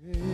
[0.00, 0.27] Hey.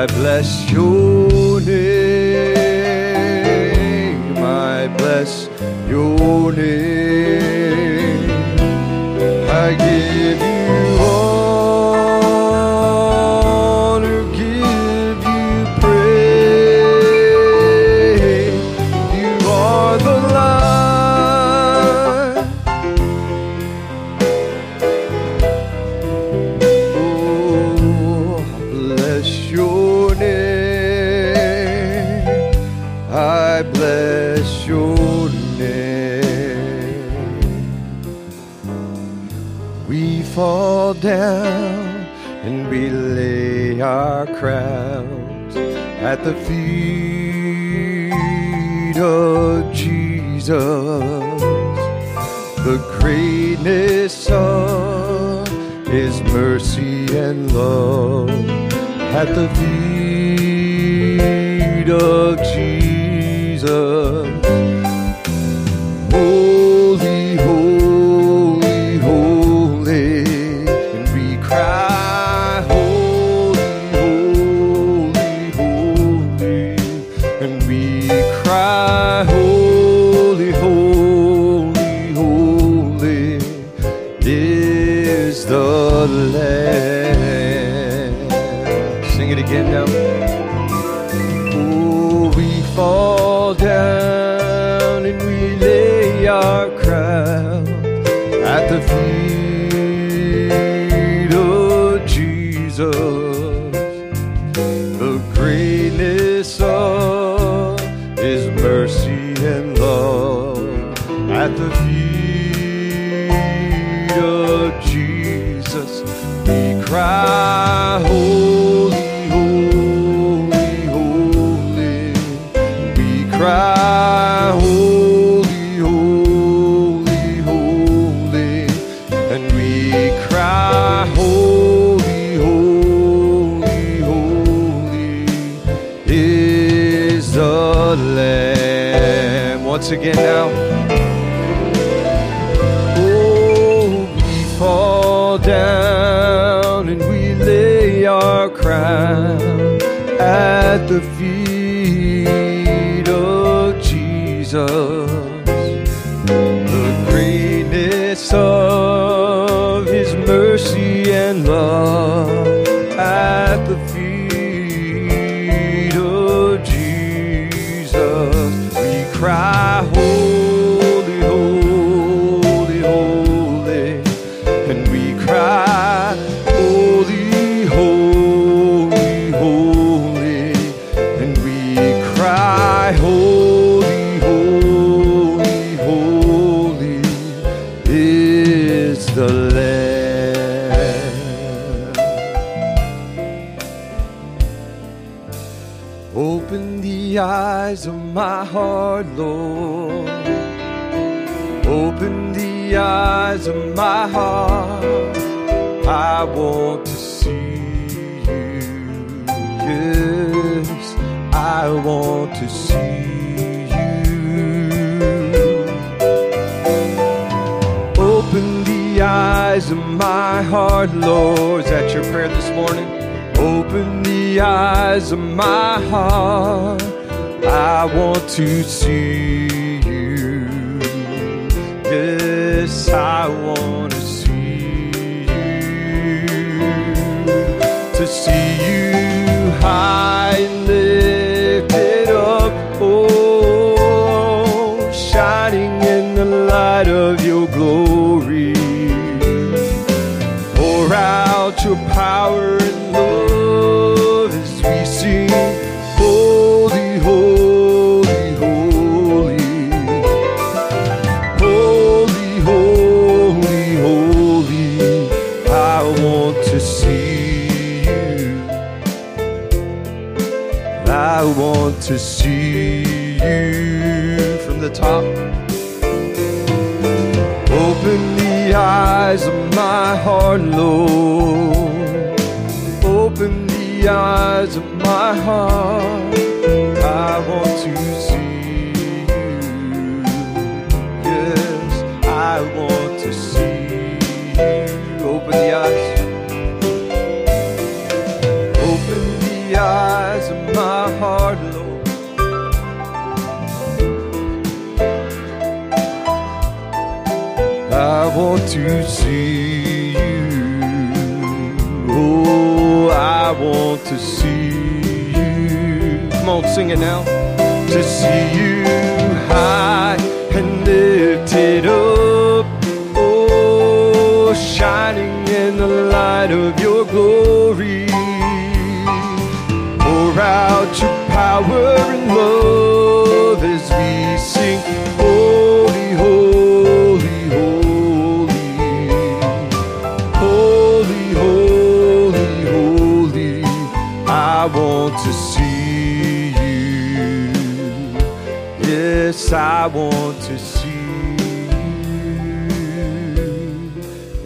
[0.00, 0.59] I bless
[41.20, 41.86] down
[42.46, 45.54] and we lay our crowns
[46.10, 48.12] at the feet
[48.96, 50.48] of Jesus.
[52.68, 55.46] The greatness of
[55.88, 58.30] his mercy and love
[59.20, 60.70] at the feet
[61.90, 62.49] of Jesus.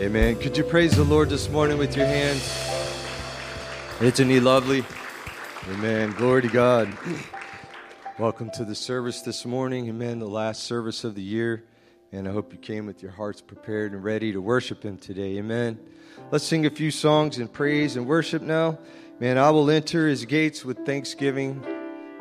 [0.04, 0.38] Amen.
[0.38, 2.42] Could you praise the Lord this morning with your hands?
[4.02, 4.84] Isn't he lovely?
[5.70, 6.12] Amen.
[6.12, 6.94] Glory to God.
[8.18, 9.88] Welcome to the service this morning.
[9.88, 10.18] Amen.
[10.18, 11.64] The last service of the year.
[12.12, 15.38] And I hope you came with your hearts prepared and ready to worship Him today.
[15.38, 15.80] Amen.
[16.30, 18.78] Let's sing a few songs in praise and worship now.
[19.20, 21.64] Man, I will enter His gates with thanksgiving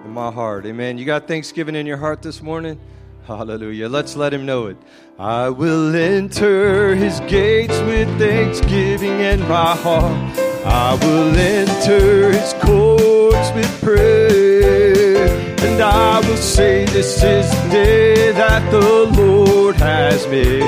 [0.06, 0.66] in my heart.
[0.66, 0.98] Amen.
[0.98, 2.80] You got thanksgiving in your heart this morning?
[3.26, 3.88] Hallelujah.
[3.88, 4.78] Let's let Him know it.
[5.18, 10.38] I will enter His gates with thanksgiving in my heart.
[10.66, 15.28] I will enter His courts with prayer.
[15.60, 20.62] And I will say, This is the day that the Lord has made.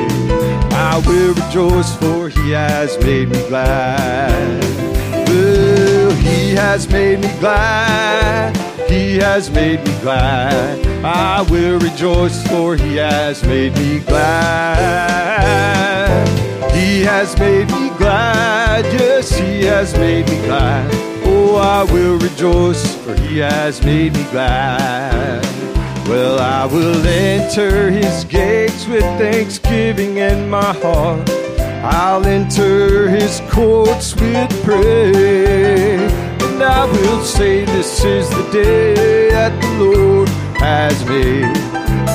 [0.72, 4.64] I will rejoice, for He has made me glad.
[5.28, 8.65] Well, He has made me glad.
[8.88, 10.86] He has made me glad.
[11.04, 15.46] I will rejoice, for He has made me glad.
[16.72, 18.86] He has made me glad.
[18.86, 20.88] Yes, He has made me glad.
[21.26, 25.44] Oh, I will rejoice, for He has made me glad.
[26.08, 31.28] Well, I will enter His gates with thanksgiving in my heart.
[31.84, 36.05] I'll enter His courts with praise.
[36.56, 41.52] And I will say, This is the day that the Lord has made.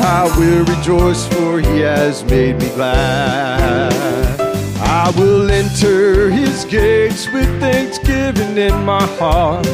[0.02, 3.92] I will rejoice, for He has made me glad.
[4.80, 9.66] I will enter His gates with thanksgiving in my heart.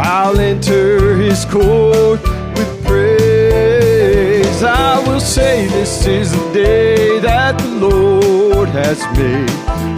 [0.00, 2.22] I'll enter His court
[2.56, 4.62] with praise.
[4.62, 9.50] I will say, This is the day that the Lord has made.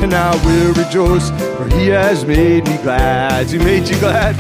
[0.03, 3.49] And I will rejoice, for He has made me glad.
[3.49, 4.37] He made you glad?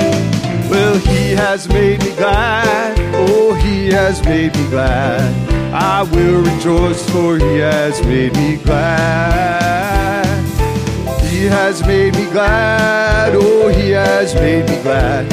[0.71, 2.97] Well, He has made me glad.
[3.15, 5.35] Oh, He has made me glad.
[5.73, 10.27] I will rejoice, for He has made me glad.
[11.23, 13.35] He has made me glad.
[13.35, 15.31] Oh, He has made me glad.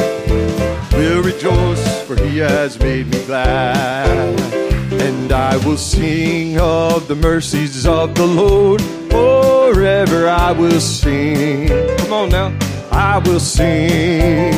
[0.94, 4.65] Will rejoice, for He has made me glad.
[5.06, 8.82] And I will sing of the mercies of the Lord.
[9.12, 11.68] Forever I will sing.
[12.00, 12.58] Come on now.
[12.92, 14.54] I will sing.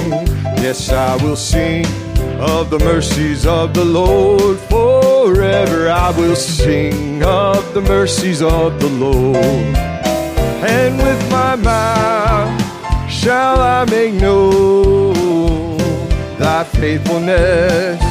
[0.64, 1.86] Yes, I will sing
[2.40, 4.58] of the mercies of the Lord.
[4.70, 9.76] Forever I will sing of the mercies of the Lord.
[10.64, 15.78] And with my mouth shall I make known
[16.38, 18.02] thy faithfulness,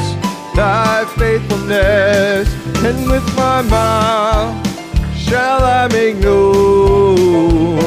[0.57, 2.53] thy faithfulness.
[2.83, 4.67] And with my mouth
[5.15, 7.77] shall I make known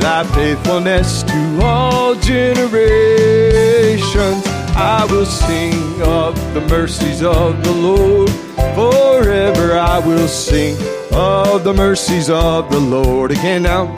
[0.00, 4.44] thy faithfulness to all generations.
[4.74, 8.30] I will sing of the mercies of the Lord.
[8.74, 10.76] Forever I will sing
[11.12, 13.30] of the mercies of the Lord.
[13.30, 13.94] Again now.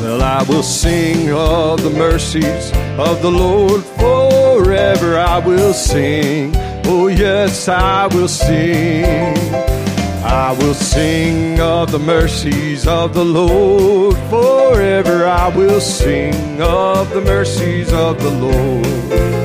[0.00, 3.84] Well, I will sing of the mercies of the Lord.
[3.84, 6.54] Forever I will sing.
[6.88, 9.04] Oh, yes, I will sing.
[10.24, 14.16] I will sing of the mercies of the Lord.
[14.30, 19.36] Forever I will sing of the mercies of the Lord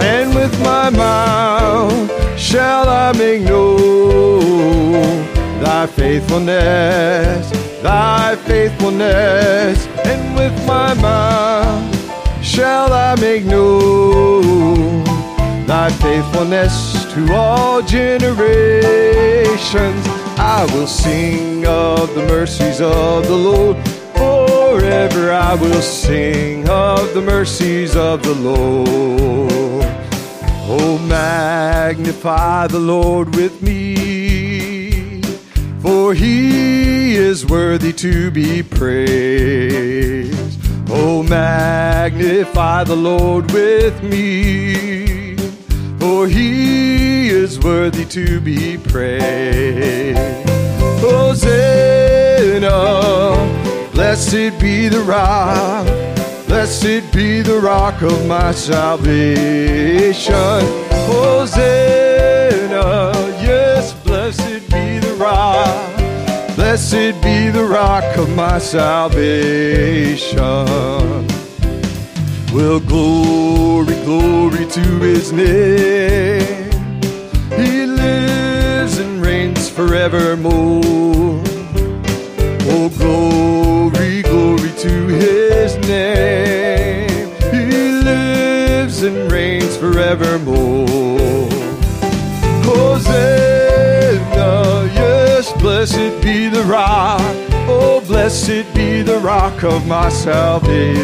[0.00, 4.92] and with my mouth shall I make known
[5.62, 7.50] thy faithfulness,
[7.82, 15.09] thy faithfulness, and with my mouth shall I make known
[15.70, 18.40] thy faithfulness to all generations.
[20.36, 23.76] I will sing of the mercies of the Lord.
[24.16, 29.86] Forever I will sing of the mercies of the Lord.
[30.72, 35.22] Oh, magnify the Lord with me,
[35.78, 40.30] for he is worthy to be praised.
[40.88, 45.09] Oh, magnify the Lord with me,
[46.20, 50.18] for he is worthy to be praised.
[51.00, 52.68] Hosanna,
[53.94, 55.86] blessed be the rock
[56.46, 60.34] Blessed be the rock of my salvation.
[61.08, 61.62] Hosanna,
[63.40, 65.96] yes, blessed be the rock.
[66.54, 70.40] Blessed be the rock of my salvation.
[72.52, 76.70] Well, glory, glory to his name.
[77.52, 81.40] He lives and reigns forevermore.
[82.72, 87.30] Oh, glory, glory to his name.
[87.52, 91.48] He lives and reigns forevermore.
[92.64, 93.70] Hosanna,
[94.92, 97.20] yes, blessed be the rock.
[97.68, 101.00] Oh, blessed be the rock of my salvation.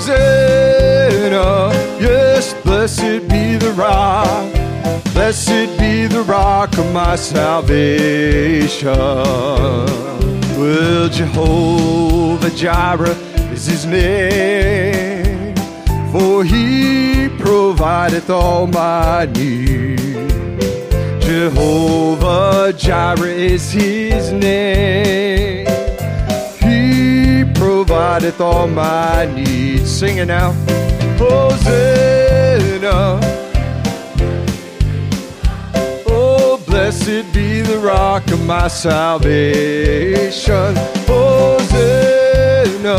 [0.00, 4.50] Hosanna, yes, blessed be the rock.
[5.12, 8.96] Blessed be the rock of my salvation.
[10.58, 13.14] Well, Jehovah Jireh
[13.52, 15.54] is his name,
[16.10, 20.00] for he provideth all my needs.
[21.26, 25.69] Jehovah Jireh is his name.
[27.60, 29.90] Provideth all my needs.
[29.90, 30.52] Singing now.
[31.18, 33.20] Hosanna.
[36.06, 40.74] Oh, blessed be the rock of my salvation.
[41.06, 42.96] Hosanna,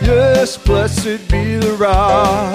[0.00, 2.54] yes, blessed be the rock.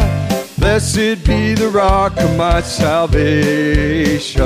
[0.58, 4.42] Blessed be the rock of my salvation.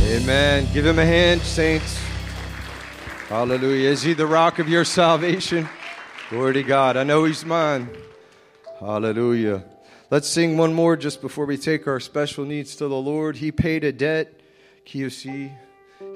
[0.00, 0.66] Amen.
[0.72, 1.99] Give him a hand, saints.
[3.30, 3.88] Hallelujah.
[3.88, 5.68] Is he the rock of your salvation?
[6.28, 6.98] Glory to God.
[6.98, 7.88] I know he's mine.
[8.80, 9.64] Hallelujah.
[10.10, 13.36] Let's sing one more just before we take our special needs to the Lord.
[13.36, 14.40] He paid a debt.
[14.84, 15.56] QC.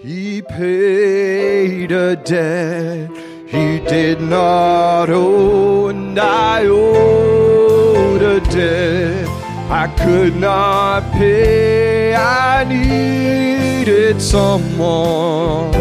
[0.02, 3.10] He paid a debt
[3.46, 9.28] he did not owe, and I owed a debt
[9.70, 12.16] I could not pay.
[12.16, 15.72] I needed someone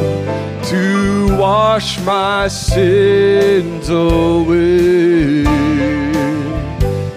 [0.66, 5.46] to wash my sins away.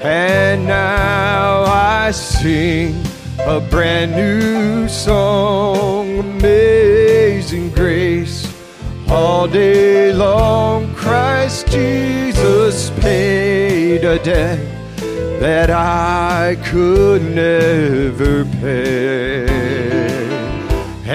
[0.03, 3.01] And now I sing
[3.41, 8.53] a brand new song, Amazing Grace.
[9.09, 14.59] All day long, Christ Jesus paid a debt
[15.41, 19.56] that I could never pay.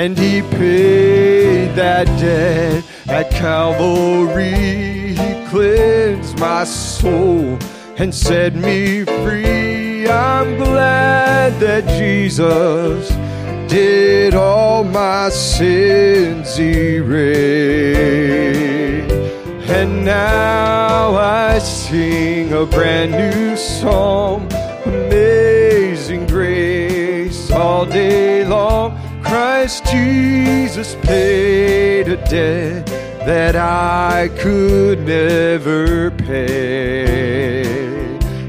[0.01, 5.13] And He paid that debt at Calvary.
[5.13, 7.59] He cleansed my soul
[7.97, 10.07] and set me free.
[10.07, 13.09] I'm glad that Jesus
[13.71, 17.21] did all my sins erase.
[19.69, 24.51] And now I sing a brand new song.
[24.83, 29.00] Amazing grace all day long.
[29.41, 32.85] Christ Jesus paid a debt
[33.25, 37.63] that I could never pay.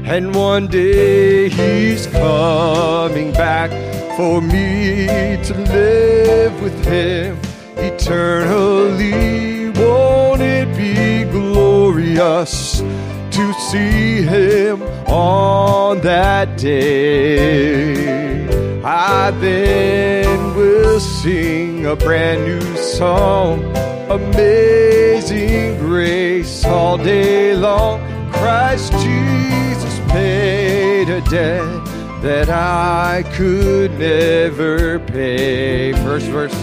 [0.05, 3.71] And one day he's coming back
[4.15, 5.07] for me
[5.47, 7.39] to live with him
[7.77, 9.69] eternally.
[9.69, 12.81] Won't it be glorious
[13.31, 18.13] to see him on that day?
[18.85, 19.92] I then
[21.23, 23.63] sing a brand new song,
[24.09, 28.01] Amazing Grace, all day long.
[28.33, 31.85] Christ Jesus paid a debt
[32.23, 35.93] that I could never pay.
[36.03, 36.53] First verse.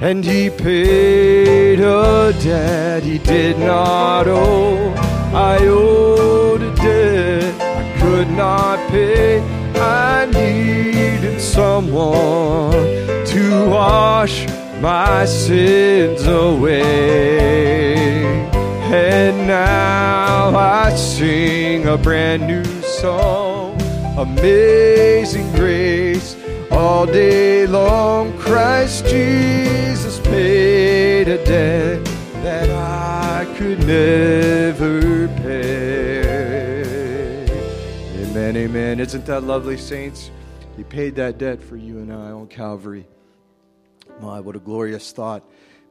[0.00, 4.94] And he paid a debt he did not owe.
[5.34, 9.42] I owed a debt I could not pay.
[11.54, 12.72] Someone
[13.26, 14.44] to wash
[14.80, 17.94] my sins away.
[18.92, 23.80] And now I sing a brand new song,
[24.18, 26.34] Amazing Grace.
[26.72, 32.04] All day long, Christ Jesus paid a debt
[32.42, 36.24] that I could never pay.
[38.24, 38.98] Amen, amen.
[38.98, 40.32] Isn't that lovely, saints?
[40.76, 43.06] He paid that debt for you and I on Calvary.
[44.20, 45.44] My, what a glorious thought,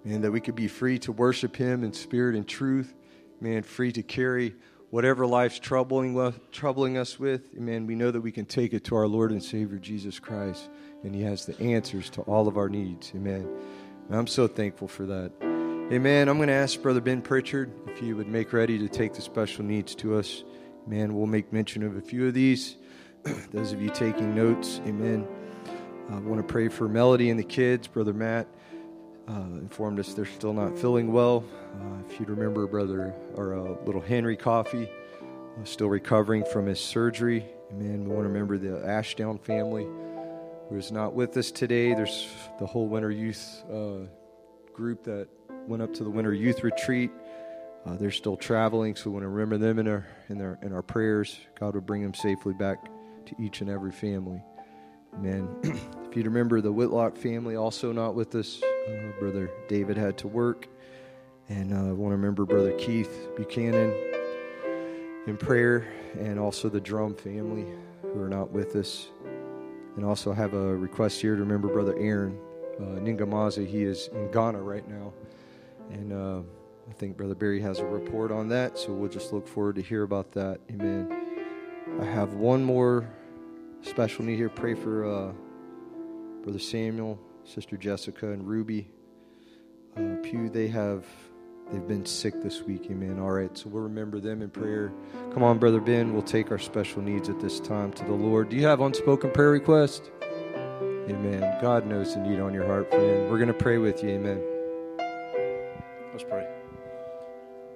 [0.04, 2.94] man, that we could be free to worship Him in spirit and truth,
[3.40, 4.56] man, free to carry
[4.90, 7.58] whatever life's troubling, troubling us with.
[7.58, 10.70] Man, we know that we can take it to our Lord and Savior Jesus Christ,
[11.04, 13.12] and He has the answers to all of our needs.
[13.16, 13.48] Amen.
[14.08, 15.32] And I'm so thankful for that.
[15.92, 16.28] Amen.
[16.28, 19.22] I'm going to ask Brother Ben Pritchard if he would make ready to take the
[19.22, 20.44] special needs to us.
[20.88, 22.78] Man, we'll make mention of a few of these.
[23.52, 25.26] Those of you taking notes, amen.
[26.10, 27.88] I want to pray for Melody and the kids.
[27.88, 28.48] Brother Matt
[29.30, 31.46] uh, informed us they're still not feeling well.
[31.80, 34.90] Uh, if you'd remember, Brother or uh, little Henry Coffee,
[35.22, 37.46] uh, still recovering from his surgery.
[37.72, 38.04] Amen.
[38.04, 39.88] We want to remember the Ashdown family
[40.70, 41.94] who is not with us today.
[41.94, 42.28] There's
[42.60, 44.06] the whole Winter Youth uh,
[44.74, 45.28] group that
[45.68, 47.12] went up to the Winter Youth Retreat.
[47.86, 50.74] Uh, they're still traveling, so we want to remember them in our in our in
[50.74, 51.38] our prayers.
[51.58, 52.90] God would bring them safely back
[53.28, 54.42] to each and every family.
[55.16, 55.48] Amen.
[55.64, 58.62] if you'd remember the Whitlock family, also not with us.
[58.64, 60.68] Uh, Brother David had to work.
[61.50, 63.94] And uh, I want to remember Brother Keith Buchanan
[65.28, 65.88] in prayer,
[66.20, 67.66] and also the Drum family
[68.02, 69.08] who are not with us.
[69.96, 72.38] And also have a request here to remember Brother Aaron
[72.80, 73.68] uh, Ningamazi.
[73.68, 75.14] He is in Ghana right now.
[75.92, 76.42] And uh,
[76.90, 79.82] I think Brother Barry has a report on that, so we'll just look forward to
[79.82, 80.60] hear about that.
[80.72, 81.23] Amen.
[82.02, 83.08] I have one more
[83.82, 84.50] special need here.
[84.50, 85.32] Pray for uh,
[86.44, 88.90] Brother Samuel, Sister Jessica, and Ruby.
[89.96, 91.06] Uh, Pew, they have
[91.72, 92.88] they've been sick this week.
[92.90, 93.20] Amen.
[93.20, 94.92] All right, so we'll remember them in prayer.
[95.34, 96.14] Come on, Brother Ben.
[96.14, 98.50] We'll take our special needs at this time to the Lord.
[98.50, 100.10] Do you have unspoken prayer requests?
[101.10, 101.42] Amen.
[101.62, 103.30] God knows the need on your heart, friend.
[103.30, 104.10] We're going to pray with you.
[104.10, 104.42] Amen.
[106.12, 106.53] Let's pray.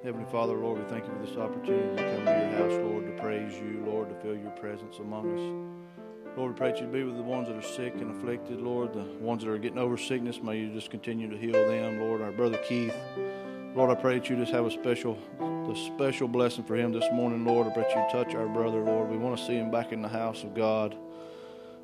[0.07, 3.05] Heavenly Father, Lord, we thank you for this opportunity to come to your house, Lord,
[3.07, 6.37] to praise you, Lord, to feel your presence among us.
[6.37, 8.93] Lord, we pray that you be with the ones that are sick and afflicted, Lord,
[8.93, 10.41] the ones that are getting over sickness.
[10.41, 12.21] May you just continue to heal them, Lord.
[12.21, 12.95] Our brother Keith,
[13.75, 17.11] Lord, I pray that you just have a special, the special blessing for him this
[17.11, 17.67] morning, Lord.
[17.67, 19.09] I pray that you touch our brother, Lord.
[19.09, 20.95] We want to see him back in the house of God.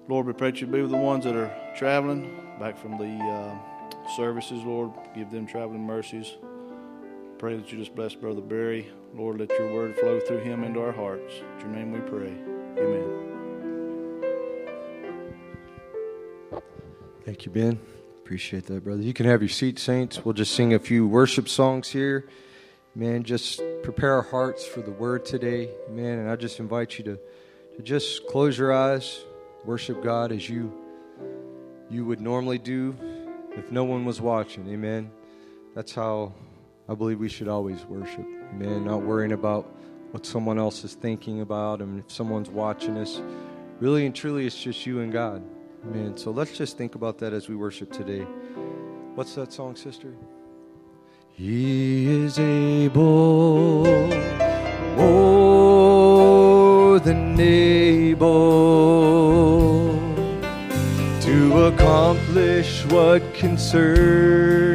[0.07, 3.21] Lord, we pray that you be with the ones that are traveling back from the
[3.21, 4.91] uh, services, Lord.
[5.13, 6.37] Give them traveling mercies.
[7.43, 8.89] Pray that you just bless Brother Barry.
[9.13, 11.41] Lord, let your word flow through him into our hearts.
[11.59, 12.33] In your name we pray.
[12.81, 13.03] Amen.
[17.25, 17.77] Thank you, Ben.
[18.23, 19.01] Appreciate that, brother.
[19.01, 20.23] You can have your seat, saints.
[20.23, 22.29] We'll just sing a few worship songs here.
[22.95, 25.69] Man, just prepare our hearts for the word today.
[25.89, 27.19] Man, and I just invite you to,
[27.75, 29.19] to just close your eyes,
[29.65, 30.71] worship God as you
[31.89, 32.95] you would normally do
[33.57, 34.65] if no one was watching.
[34.69, 35.11] Amen.
[35.75, 36.31] That's how
[36.89, 38.25] I believe we should always worship.
[38.51, 38.85] Amen.
[38.85, 39.65] Not worrying about
[40.11, 43.21] what someone else is thinking about and if someone's watching us.
[43.79, 45.43] Really and truly, it's just you and God.
[45.85, 46.17] Amen.
[46.17, 48.25] So let's just think about that as we worship today.
[49.15, 50.13] What's that song, sister?
[51.31, 53.85] He is able,
[54.95, 58.23] more than able,
[61.21, 64.72] to accomplish what concerns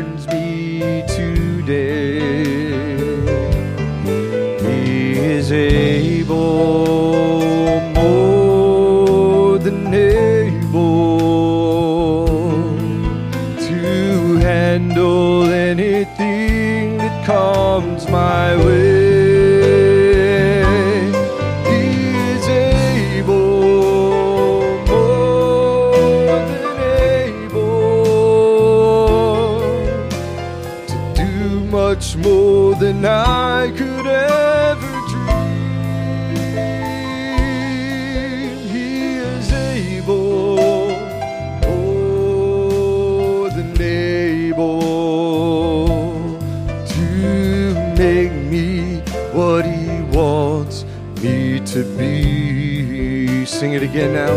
[53.99, 54.37] again now.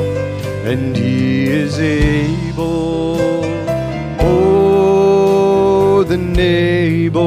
[0.70, 3.18] And He is able,
[4.22, 7.26] more than able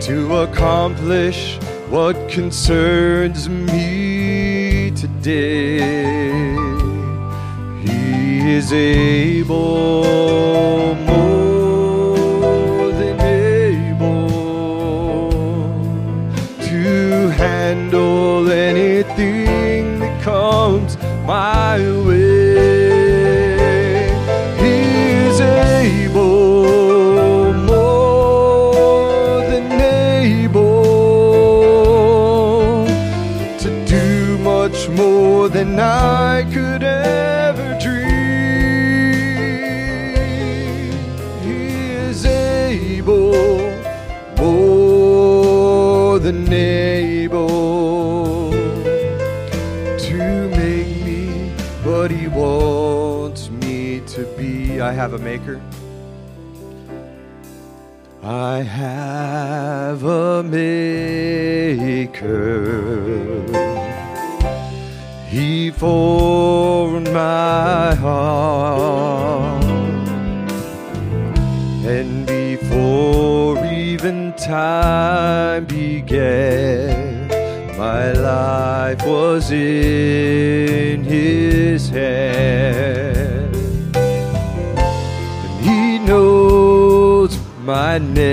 [0.00, 1.58] to accomplish
[1.90, 5.78] what concerns me today.
[7.82, 10.04] He is able,
[21.28, 21.97] my
[58.56, 60.78] I have a maker.
[65.26, 69.64] He formed my heart.
[71.94, 77.28] And before even time began,
[77.76, 80.27] my life was in
[87.98, 88.28] name.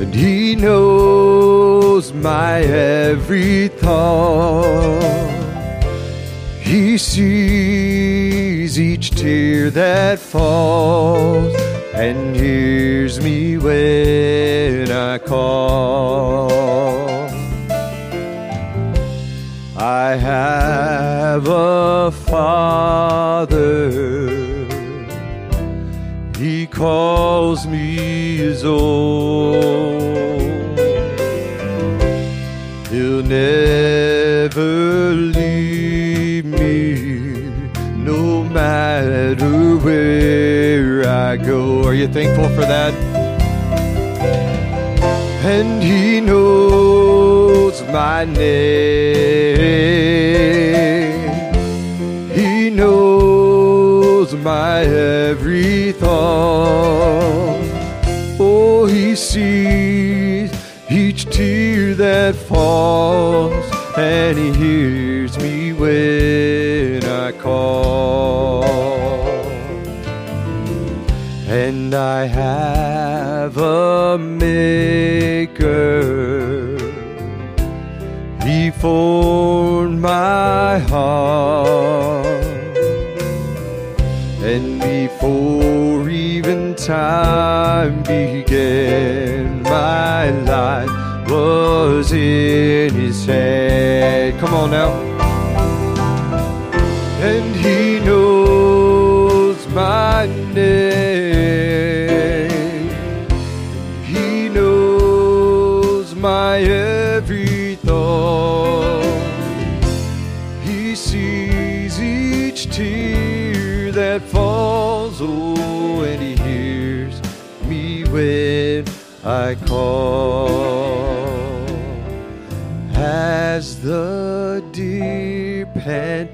[0.00, 5.28] And he knows my every thought.
[6.60, 11.54] He sees each tear that falls
[11.94, 16.50] and hears me when I call.
[19.76, 23.47] I have a father.
[26.78, 29.98] Calls me his own.
[32.88, 37.50] He'll never leave me,
[37.96, 41.82] no matter where I go.
[41.84, 42.94] Are you thankful for that?
[45.44, 49.27] And he knows my name.
[54.34, 57.60] My every thought.
[58.38, 60.52] Oh, he sees
[60.90, 63.64] each tear that falls,
[63.96, 68.64] and he hears me when I call.
[71.48, 75.58] And I have a maker.
[78.44, 81.97] He formed my heart.
[85.18, 94.38] Before even time began, my life was in his hand.
[94.38, 95.07] Come on now.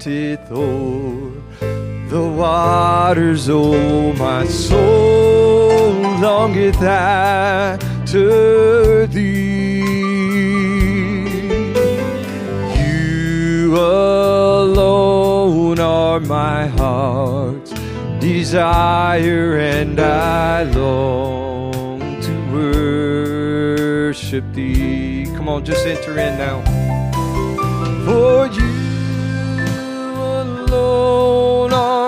[0.07, 1.31] O'er
[2.09, 9.79] the waters, oh, my soul longeth after thee.
[12.79, 17.73] You alone are my heart's
[18.19, 25.25] desire, and I long to worship thee.
[25.35, 26.61] Come on, just enter in now.
[28.05, 28.64] For you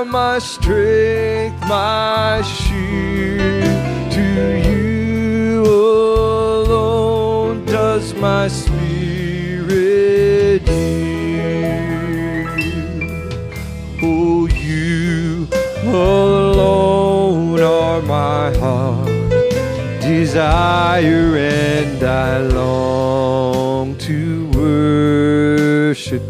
[0.10, 4.12] my strength, my shield.
[4.14, 4.22] To
[4.70, 12.48] you alone does my spirit yield.
[14.02, 15.48] Oh, you
[15.86, 19.08] alone are my heart
[20.08, 26.22] desire and I long to worship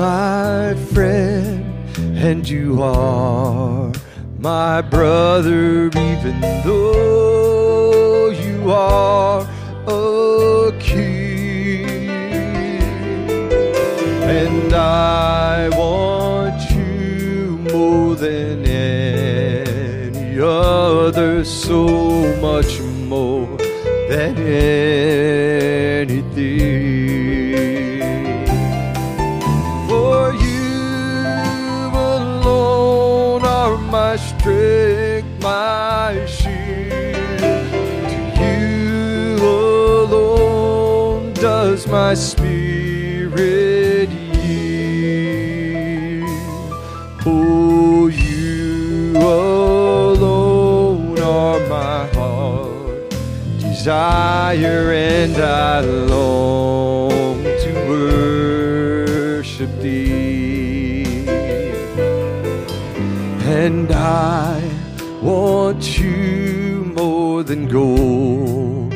[0.00, 1.62] my friend
[2.16, 3.92] and you are
[4.38, 9.46] my brother even though you are
[9.86, 12.08] a king
[14.24, 21.84] and I want you more than any other, so
[22.40, 23.54] much more
[24.08, 26.29] than anything.
[33.90, 37.40] My strength, my shield.
[38.38, 46.28] To you alone does my spirit yield.
[47.26, 53.10] Oh, you alone are my heart
[53.58, 59.99] desire, and I long to worship thee.
[63.70, 64.60] And I
[65.22, 68.92] want you more than gold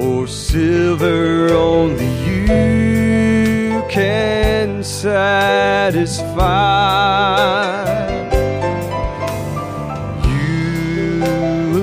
[0.00, 6.26] or silver, only you can satisfy.
[10.26, 11.22] You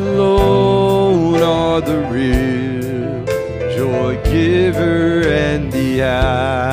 [0.01, 3.23] alone are the real
[3.77, 6.72] joy giver and the apple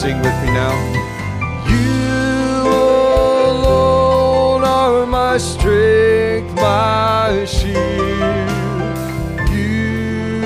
[0.00, 0.74] sing with me now.
[1.68, 2.72] You
[3.52, 7.76] alone are my strength, my shield.
[9.52, 10.42] You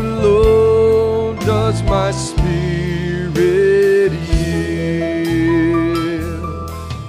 [0.00, 6.42] alone does my spirit yield.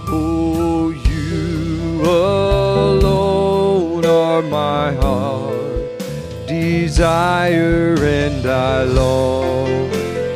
[0.09, 6.01] Oh, you alone are my heart
[6.45, 9.89] desire, and I long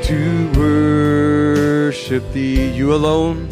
[0.03, 0.48] to
[2.09, 2.71] worship thee.
[2.71, 3.47] You alone.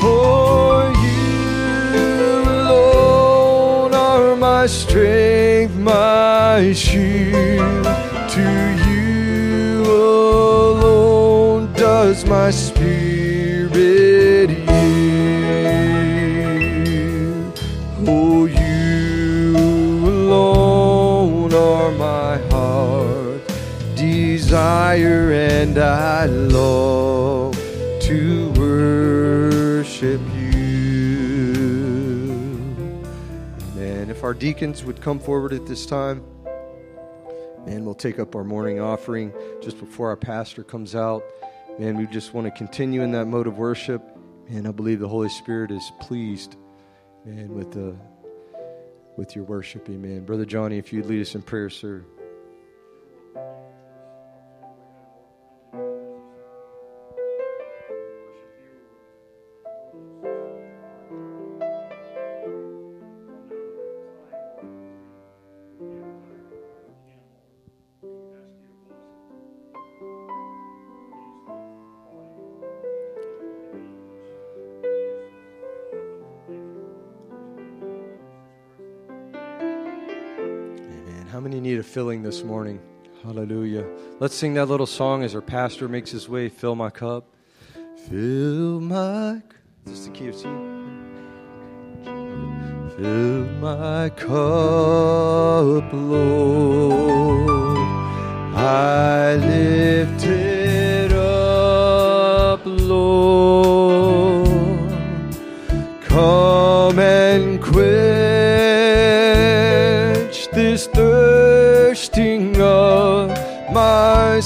[0.00, 1.98] For you
[2.46, 7.86] alone are my strength, my shield.
[8.34, 12.90] To you alone does my spirit
[14.50, 14.70] yield.
[18.06, 19.56] Oh, you
[20.06, 23.40] alone are my heart
[23.96, 25.29] desire,
[25.70, 27.52] and I long
[28.00, 31.52] to worship you.
[33.78, 36.24] And if our deacons would come forward at this time,
[37.66, 41.22] and we'll take up our morning offering just before our pastor comes out.
[41.78, 44.02] Man, we just want to continue in that mode of worship.
[44.48, 46.56] And I believe the Holy Spirit is pleased,
[47.24, 47.96] and with the
[49.16, 49.88] with your worship.
[49.88, 50.24] Amen.
[50.24, 52.04] Brother Johnny, if you'd lead us in prayer, sir.
[82.00, 82.80] Filling this morning?
[83.22, 83.84] Hallelujah.
[84.20, 86.48] Let's sing that little song as our pastor makes his way.
[86.48, 87.26] Fill my cup.
[88.08, 89.42] Fill my.
[89.84, 90.44] Is this the key of C?
[92.96, 97.50] Fill my cup, Lord.
[98.56, 103.69] I lift it up, Lord.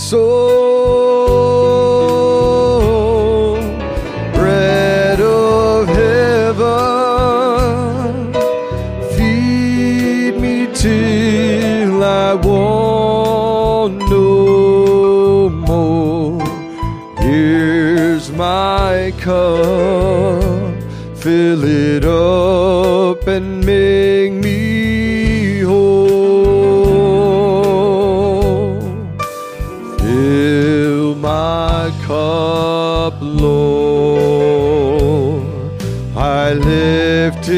[0.05, 1.15] Soul.
[4.35, 7.33] Bread of heaven,
[9.17, 16.43] feed me till I want no more.
[17.19, 20.75] Here's my cup,
[21.17, 23.64] fill it up and
[37.25, 37.49] lift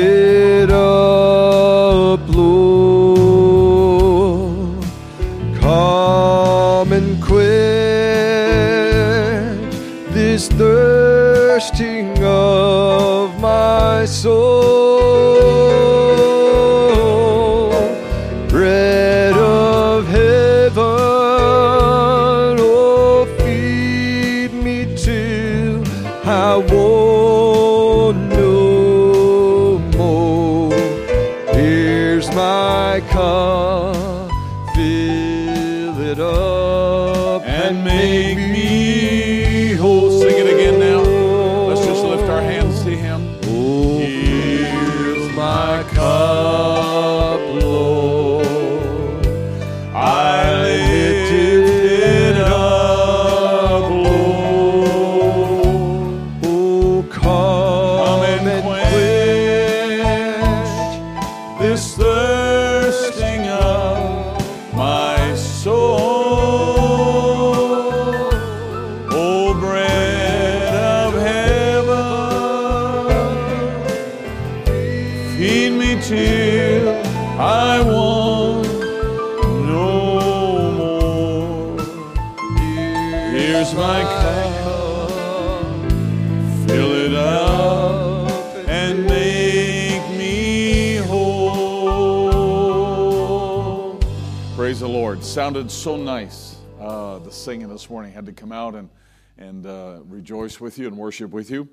[95.37, 96.57] Sounded so nice.
[96.81, 98.88] Uh, the singing this morning had to come out and
[99.37, 101.68] and uh, rejoice with you and worship with you.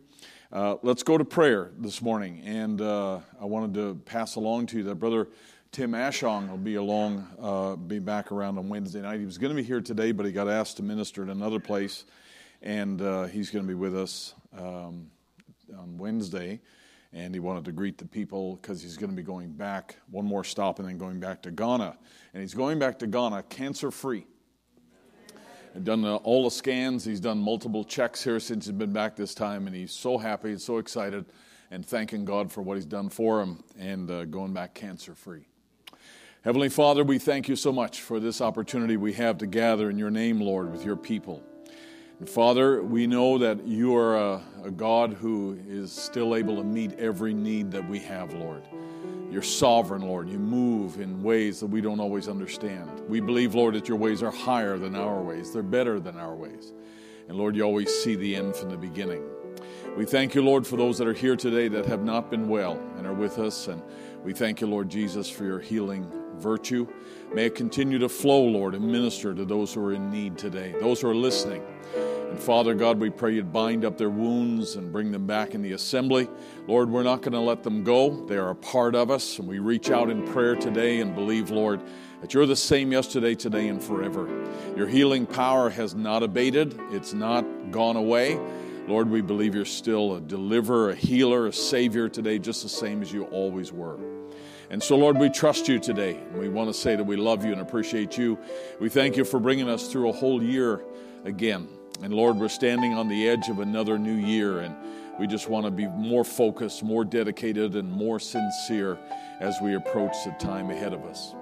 [0.51, 4.79] Uh, let's go to prayer this morning, and uh, I wanted to pass along to
[4.79, 5.29] you that brother
[5.71, 9.21] Tim Ashong will be along, uh, be back around on Wednesday night.
[9.21, 11.61] He was going to be here today, but he got asked to minister at another
[11.61, 12.03] place,
[12.61, 15.09] and uh, he's going to be with us um,
[15.79, 16.59] on Wednesday.
[17.13, 20.25] And he wanted to greet the people because he's going to be going back one
[20.25, 21.97] more stop and then going back to Ghana.
[22.33, 24.25] And he's going back to Ghana cancer free.
[25.73, 27.03] He's done all the scans.
[27.03, 30.49] He's done multiple checks here since he's been back this time, and he's so happy
[30.49, 31.25] and so excited
[31.71, 35.47] and thanking God for what he's done for him and uh, going back cancer free.
[36.43, 39.97] Heavenly Father, we thank you so much for this opportunity we have to gather in
[39.97, 41.41] your name, Lord, with your people.
[42.29, 46.99] Father, we know that you are a, a God who is still able to meet
[46.99, 48.63] every need that we have, Lord.
[49.31, 50.29] You're sovereign, Lord.
[50.29, 53.01] You move in ways that we don't always understand.
[53.09, 56.35] We believe, Lord, that your ways are higher than our ways, they're better than our
[56.35, 56.73] ways.
[57.27, 59.23] And Lord, you always see the end from the beginning.
[59.97, 62.79] We thank you, Lord, for those that are here today that have not been well
[62.97, 63.67] and are with us.
[63.67, 63.81] And
[64.23, 66.87] we thank you, Lord Jesus, for your healing virtue.
[67.33, 70.73] May it continue to flow, Lord, and minister to those who are in need today,
[70.79, 71.63] those who are listening.
[72.33, 75.61] And Father God, we pray you'd bind up their wounds and bring them back in
[75.61, 76.27] the assembly.
[76.65, 78.25] Lord, we're not going to let them go.
[78.25, 79.37] They are a part of us.
[79.37, 81.79] And we reach out in prayer today and believe, Lord,
[82.21, 84.27] that you're the same yesterday, today, and forever.
[84.75, 88.39] Your healing power has not abated, it's not gone away.
[88.87, 93.03] Lord, we believe you're still a deliverer, a healer, a savior today, just the same
[93.03, 93.99] as you always were.
[94.71, 96.19] And so, Lord, we trust you today.
[96.33, 98.39] We want to say that we love you and appreciate you.
[98.79, 100.83] We thank you for bringing us through a whole year
[101.25, 101.67] again.
[102.03, 104.75] And Lord, we're standing on the edge of another new year, and
[105.19, 108.99] we just want to be more focused, more dedicated, and more sincere
[109.39, 111.33] as we approach the time ahead of us.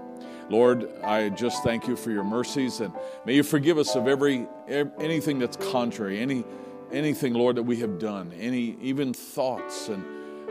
[0.49, 2.93] Lord, I just thank you for your mercies, and
[3.25, 6.43] may you forgive us of every anything that's contrary, any
[6.91, 10.05] anything, Lord, that we have done, any even thoughts and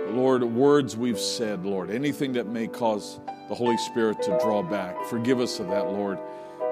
[0.09, 4.97] Lord, words we've said, Lord, anything that may cause the Holy Spirit to draw back.
[5.07, 6.19] Forgive us of that, Lord.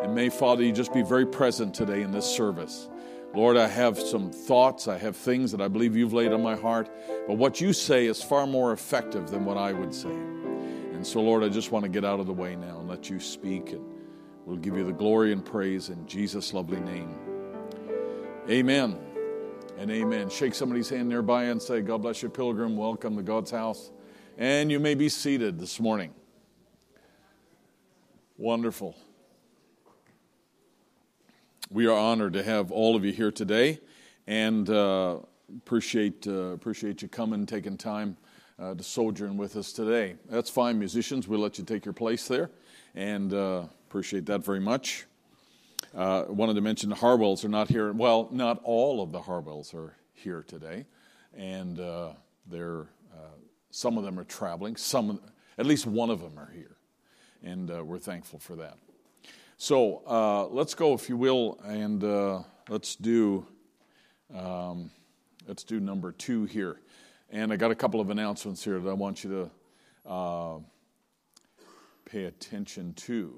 [0.02, 2.88] And may, Father, you just be very present today in this service.
[3.34, 6.56] Lord, I have some thoughts, I have things that I believe you've laid on my
[6.56, 6.90] heart,
[7.26, 10.08] but what you say is far more effective than what I would say.
[10.08, 13.10] And so, Lord, I just want to get out of the way now and let
[13.10, 13.84] you speak, and
[14.46, 17.14] we'll give you the glory and praise in Jesus' lovely name.
[18.48, 18.98] Amen
[19.78, 20.30] and amen.
[20.30, 22.76] Shake somebody's hand nearby and say, God bless you, pilgrim.
[22.76, 23.90] Welcome to God's house.
[24.38, 26.14] And you may be seated this morning.
[28.38, 28.96] Wonderful.
[31.70, 33.78] We are honored to have all of you here today
[34.26, 35.18] and uh,
[35.54, 38.16] appreciate, uh, appreciate you coming, taking time
[38.58, 40.14] uh, to sojourn with us today.
[40.30, 41.28] That's fine, musicians.
[41.28, 42.48] We'll let you take your place there
[42.94, 45.04] and uh, appreciate that very much.
[45.94, 47.92] Uh, wanted to mention the Harwells are not here.
[47.92, 50.86] Well, not all of the Harwells are here today,
[51.36, 52.12] and uh,
[52.46, 53.36] they're uh,
[53.70, 54.76] some of them are traveling.
[54.76, 55.20] Some,
[55.58, 56.76] at least one of them are here,
[57.42, 58.78] and we're thankful for that.
[59.60, 63.44] So uh, let's go, if you will, and uh, let's do
[64.32, 64.92] um,
[65.48, 66.76] let's do number two here.
[67.30, 69.50] And I got a couple of announcements here that I want you
[70.06, 70.58] to uh,
[72.04, 73.34] pay attention to.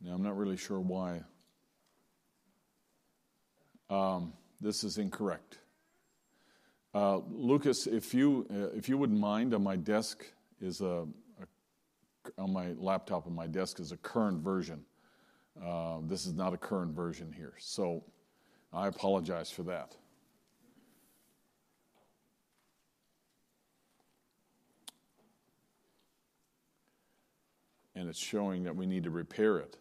[0.00, 1.22] Now, I'm not really sure why
[3.90, 5.58] um, this is incorrect.
[6.94, 10.24] Uh, Lucas, if you uh, if you wouldn't mind, on my desk
[10.60, 11.08] is a
[12.38, 14.84] on my laptop on my desk is a current version.
[15.64, 18.04] Uh, this is not a current version here, so
[18.72, 19.96] I apologize for that.
[27.94, 29.78] And it's showing that we need to repair it.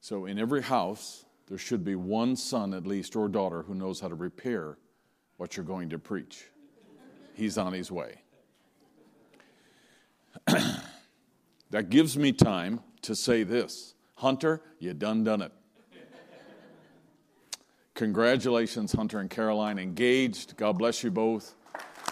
[0.00, 3.98] So, in every house, there should be one son at least or daughter who knows
[3.98, 4.78] how to repair
[5.36, 6.44] what you're going to preach.
[7.34, 8.22] He's on his way.
[11.76, 15.52] that gives me time to say this Hunter, you done done it.
[17.92, 20.56] Congratulations, Hunter and Caroline, engaged.
[20.56, 21.54] God bless you both.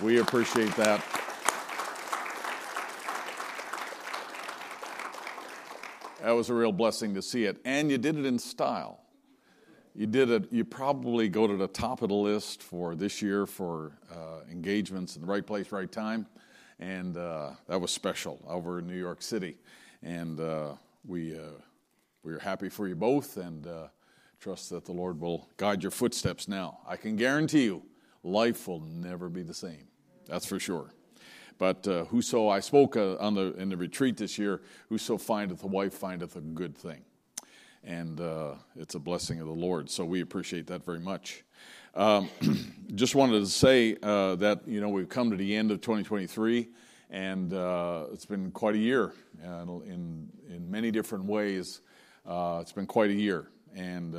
[0.02, 1.02] We appreciate that.
[6.20, 7.58] That was a real blessing to see it.
[7.64, 9.00] And you did it in style.
[9.94, 13.46] You did it, you probably go to the top of the list for this year
[13.46, 16.26] for uh, engagements in the right place, right time.
[16.84, 19.56] And uh, that was special over in New York City.
[20.02, 20.74] And uh,
[21.06, 21.52] we, uh,
[22.22, 23.88] we are happy for you both and uh,
[24.38, 26.80] trust that the Lord will guide your footsteps now.
[26.86, 27.84] I can guarantee you,
[28.22, 29.86] life will never be the same.
[30.26, 30.92] That's for sure.
[31.56, 34.60] But uh, whoso I spoke on the in the retreat this year,
[34.90, 37.02] whoso findeth a wife findeth a good thing,
[37.82, 38.20] and
[38.76, 39.88] it's a blessing of the Lord.
[39.88, 41.44] So we appreciate that very much.
[41.96, 42.28] Um,
[42.94, 46.68] just wanted to say uh, that you know we've come to the end of 2023,
[47.10, 51.82] and uh, it's been quite a year in in many different ways.
[52.26, 54.14] Uh, it's been quite a year, and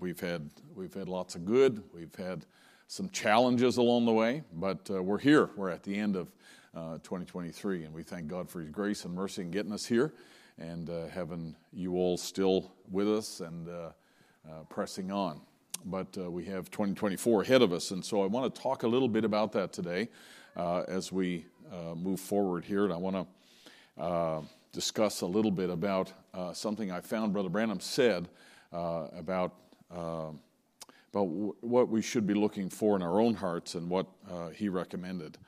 [0.00, 1.82] we've had we've had lots of good.
[1.94, 2.46] We've had
[2.88, 5.50] some challenges along the way, but we're here.
[5.56, 6.32] We're at the end of
[6.74, 7.84] uh, 2023.
[7.84, 10.12] And we thank God for His grace and mercy in getting us here
[10.58, 13.90] and uh, having you all still with us and uh,
[14.48, 15.40] uh pressing on.
[15.84, 17.90] But uh, we have 2024 ahead of us.
[17.90, 20.08] And so I want to talk a little bit about that today
[20.56, 21.46] uh, as we
[21.96, 22.84] move forward here.
[22.84, 23.28] And I want
[23.98, 26.12] to discuss a little bit about
[26.52, 28.28] something I found Brother Branham said
[28.72, 29.54] about.
[29.90, 30.34] about
[31.12, 34.06] w- what we should be looking for in our own hearts and what
[34.54, 35.38] he recommended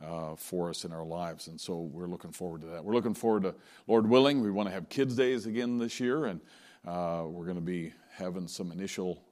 [0.00, 1.48] uh, for us in our lives.
[1.48, 2.84] And so we're looking forward to that.
[2.84, 3.54] We're looking forward to,
[3.86, 6.40] Lord willing, we want to have Kids' Days again this year, and
[6.86, 9.29] uh, we're going to be having some initial uh,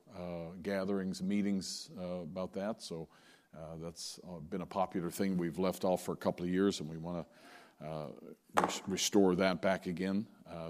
[0.62, 2.82] gatherings, meetings uh, about that.
[2.82, 3.08] So
[3.56, 6.80] uh, that's uh, been a popular thing we've left off for a couple of years,
[6.80, 7.26] and we want
[7.82, 10.26] to res- restore that back again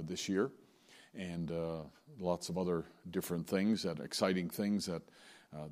[0.07, 0.51] this year.
[1.15, 1.53] And
[2.21, 5.03] lots of other different things, that exciting things that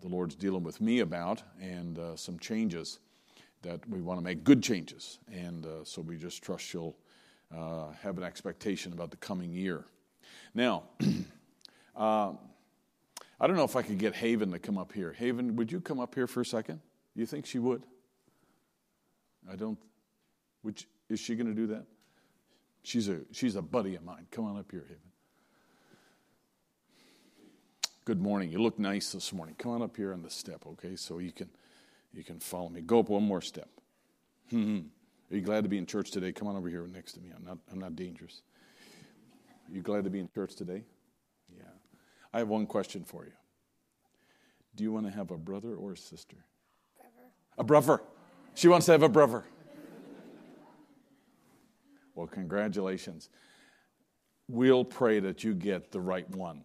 [0.01, 2.99] the Lord's dealing with me about, and some changes
[3.67, 5.19] that we want to make good changes.
[5.33, 6.97] And uh, so we just trust you'll
[7.55, 9.85] uh, have an expectation about the coming year.
[10.55, 10.85] Now,
[11.97, 12.33] uh,
[13.39, 15.13] I don't know if I could get Haven to come up here.
[15.13, 16.81] Haven, would you come up here for a second?
[17.15, 17.85] You think she would?
[19.51, 19.79] I don't.
[20.63, 21.85] Which is she going to do that?
[22.83, 24.27] She's a she's a buddy of mine.
[24.31, 25.01] Come on up here, Haven.
[28.05, 28.53] Good morning.
[28.53, 29.57] You look nice this morning.
[29.59, 30.95] Come on up here on the step, okay?
[30.97, 31.51] So you can
[32.13, 32.81] you can follow me.
[32.81, 33.69] Go up one more step.
[34.51, 34.81] Hmm.
[35.31, 36.33] Are you glad to be in church today?
[36.33, 37.31] Come on over here next to me.
[37.37, 38.43] I'm not, I'm not dangerous.
[39.69, 40.85] Are you glad to be in church today?
[42.33, 43.33] I have one question for you.
[44.75, 46.37] Do you want to have a brother or a sister?
[46.97, 47.29] Brother.
[47.59, 48.03] A brother.
[48.55, 49.45] She wants to have a brother.
[52.15, 53.29] Well, congratulations.
[54.49, 56.65] We'll pray that you get the right one.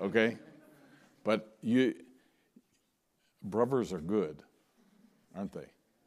[0.00, 0.36] Okay?
[1.24, 1.94] But you
[3.44, 4.42] Brothers are good,
[5.36, 5.66] aren't they?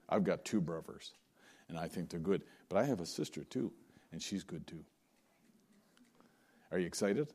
[0.09, 1.13] I've got two brothers,
[1.69, 2.41] and I think they're good.
[2.67, 3.71] But I have a sister too,
[4.11, 4.83] and she's good too.
[6.71, 7.31] Are you excited?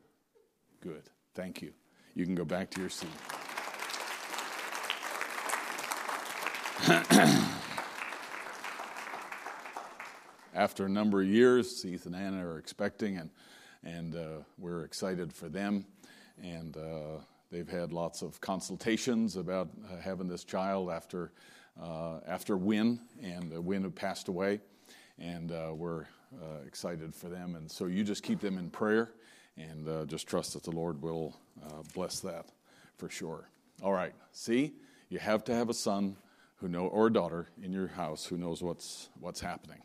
[0.82, 1.04] Good.
[1.34, 1.72] Thank you.
[2.14, 3.08] You can go back to your seat.
[10.54, 13.30] After a number of years, Keith and Anna are expecting, and,
[13.82, 15.86] and uh, we're excited for them.
[16.42, 17.20] And uh,
[17.52, 21.32] They've had lots of consultations about uh, having this child after,
[21.80, 24.60] uh, after Win, and uh, Win had passed away.
[25.18, 27.54] And uh, we're uh, excited for them.
[27.54, 29.10] And so you just keep them in prayer
[29.56, 31.36] and uh, just trust that the Lord will
[31.94, 32.46] bless that
[32.96, 33.48] for sure.
[33.82, 34.14] All right.
[34.32, 34.72] See,
[35.08, 36.16] you have to have a son
[36.56, 39.78] who know or a daughter in your house who knows what's what's happening.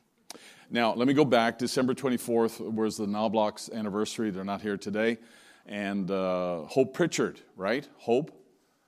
[0.69, 1.57] Now, let me go back.
[1.57, 4.29] December 24th was the Knobloch's anniversary.
[4.31, 5.17] They're not here today.
[5.65, 7.87] And uh, Hope Pritchard, right?
[7.97, 8.31] Hope.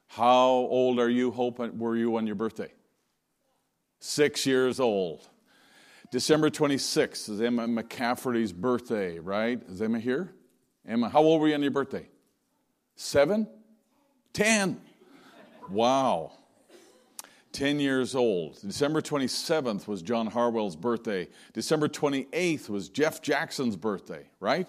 [0.08, 1.60] How old are you, Hope?
[1.60, 2.72] Were you on your birthday?
[4.00, 5.28] Six years old.
[6.12, 9.62] December 26th is Emma McCafferty's birthday, right?
[9.70, 10.34] Is Emma here?
[10.90, 12.08] Emma, how old were you on your birthday?
[12.96, 13.48] Seven?
[14.34, 14.82] Ten.
[15.70, 16.32] Wow.
[17.52, 18.60] 10 years old.
[18.62, 21.28] December 27th was John Harwell's birthday.
[21.54, 24.68] December 28th was Jeff Jackson's birthday, right?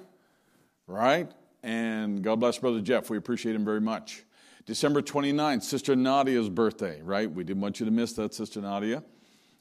[0.86, 1.30] Right?
[1.62, 3.08] And God bless Brother Jeff.
[3.08, 4.24] We appreciate him very much.
[4.66, 7.30] December 29th, Sister Nadia's birthday, right?
[7.30, 9.02] We didn't want you to miss that, Sister Nadia.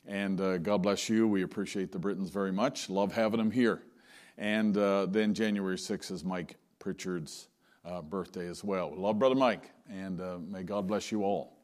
[0.06, 1.26] And uh, God bless you.
[1.28, 2.90] We appreciate the Britons very much.
[2.90, 3.82] Love having them here.
[4.40, 7.50] And uh, then January 6th is Mike Pritchard's
[7.84, 8.90] uh, birthday as well.
[8.96, 11.58] Love Brother Mike, and uh, may God bless you all.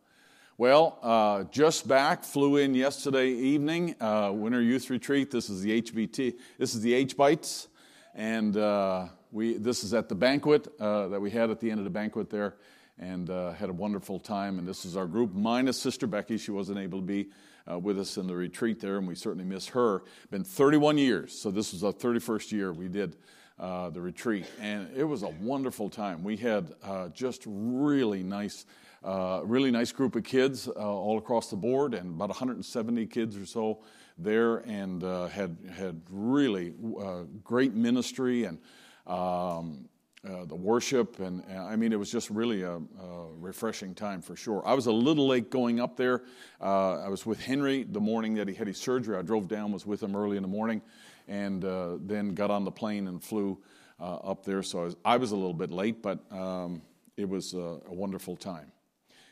[0.58, 5.32] Well, uh, just back, flew in yesterday evening, uh, Winter Youth Retreat.
[5.32, 7.70] This is the HBT, this is the H Bites,
[8.14, 11.86] and uh, we, this is at the banquet that we had at the end of
[11.86, 12.56] the banquet there,
[13.00, 14.60] and had a wonderful time.
[14.60, 16.38] And this is our group, minus Sister Becky.
[16.38, 17.30] She wasn't able to be
[17.70, 20.04] uh, with us in the retreat there, and we certainly miss her.
[20.32, 23.18] Been 31 years, so this was our 31st year we did
[23.58, 26.24] the retreat, and it was a wonderful time.
[26.24, 26.74] We had
[27.14, 28.66] just really nice
[29.06, 33.38] uh, really nice group of kids uh, all across the board, and about 170 kids
[33.38, 33.84] or so
[34.18, 38.58] there, and uh, had had really uh, great ministry and
[39.06, 39.88] um,
[40.26, 44.36] uh, the worship, and I mean it was just really a, a, refreshing time for
[44.36, 44.66] sure.
[44.66, 46.24] I was a little late going up there.
[46.60, 49.18] I was with Henry the morning that he had his surgery.
[49.18, 50.82] I drove down, was with him early in the morning,
[51.28, 51.62] and
[52.08, 53.62] then got on the plane and flew
[54.00, 54.64] up there.
[54.64, 56.82] So I was, I was, a little bit late, but um,
[57.18, 58.72] it was a, a wonderful time.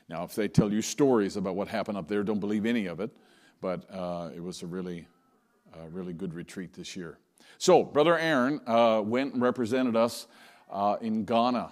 [0.10, 3.00] Now, if they tell you stories about what happened up there, don't believe any of
[3.00, 3.12] it.
[3.62, 5.08] But uh, it was a really,
[5.74, 7.18] uh, really good retreat this year.
[7.58, 10.28] So, Brother Aaron uh, went and represented us
[10.70, 11.72] uh, in Ghana.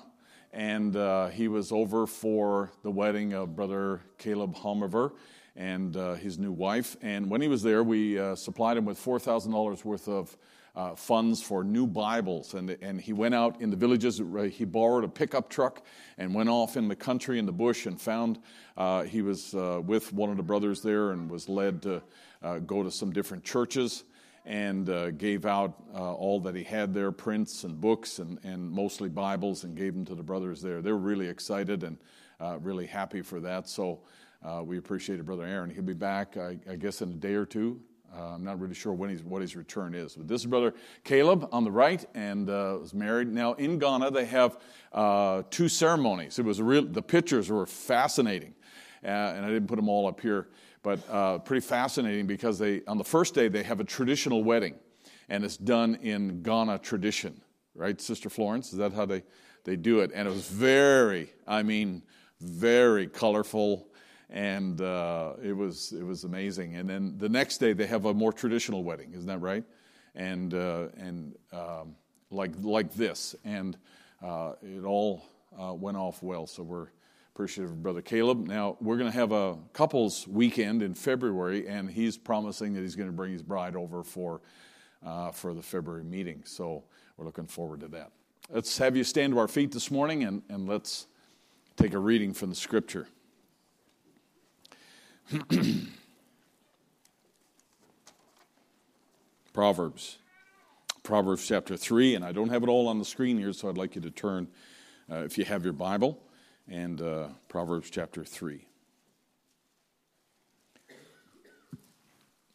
[0.53, 5.13] And uh, he was over for the wedding of Brother Caleb Homerver
[5.55, 6.97] and uh, his new wife.
[7.01, 10.37] And when he was there, we supplied him with $4,000 worth of
[10.75, 12.53] uh, funds for new Bibles.
[12.53, 14.21] And, and he went out in the villages.
[14.51, 15.85] He borrowed a pickup truck
[16.17, 18.39] and went off in the country in the bush and found
[18.77, 22.01] uh, he was uh, with one of the brothers there and was led to
[22.41, 24.03] uh, go to some different churches
[24.45, 28.69] and uh, gave out uh, all that he had there prints and books and, and
[28.71, 30.81] mostly Bibles and gave them to the brothers there.
[30.81, 31.97] They were really excited and
[32.59, 33.69] really happy for that.
[33.69, 33.99] So
[34.63, 35.69] we appreciated Brother Aaron.
[35.69, 37.79] He'll be back, I, I guess, in a day or two
[38.13, 40.15] uh, I'm not really sure when he's, what his return is.
[40.15, 40.73] But this is Brother
[41.03, 43.29] Caleb on the right and uh, was married.
[43.29, 44.57] Now, in Ghana, they have
[44.91, 46.37] uh, two ceremonies.
[46.37, 48.53] It was real, the pictures were fascinating.
[49.03, 50.49] Uh, and I didn't put them all up here,
[50.83, 54.75] but uh, pretty fascinating because they, on the first day, they have a traditional wedding.
[55.29, 57.41] And it's done in Ghana tradition,
[57.73, 58.73] right, Sister Florence?
[58.73, 59.23] Is that how they,
[59.63, 60.11] they do it?
[60.13, 62.03] And it was very, I mean,
[62.39, 63.87] very colorful
[64.31, 66.75] and uh, it was it was amazing.
[66.75, 69.63] And then the next day they have a more traditional wedding, isn't that right?
[70.15, 71.95] And uh, and um,
[72.31, 73.77] like like this, and
[74.23, 75.25] uh, it all
[75.59, 76.47] uh, went off well.
[76.47, 76.87] So we're
[77.33, 78.45] appreciative of Brother Caleb.
[78.45, 82.95] Now we're going to have a couples weekend in February, and he's promising that he's
[82.95, 84.41] going to bring his bride over for
[85.05, 86.43] uh, for the February meeting.
[86.45, 86.83] So
[87.17, 88.11] we're looking forward to that.
[88.49, 91.07] Let's have you stand to our feet this morning, and, and let's
[91.77, 93.07] take a reading from the Scripture.
[99.53, 100.17] Proverbs.
[101.03, 103.77] Proverbs chapter 3, and I don't have it all on the screen here, so I'd
[103.77, 104.49] like you to turn,
[105.09, 106.21] uh, if you have your Bible,
[106.71, 108.65] and uh, Proverbs chapter 3.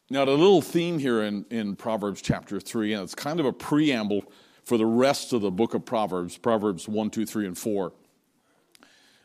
[0.09, 3.53] Now, the little theme here in, in Proverbs chapter 3, and it's kind of a
[3.53, 4.23] preamble
[4.65, 7.93] for the rest of the book of Proverbs, Proverbs 1, 2, 3, and 4.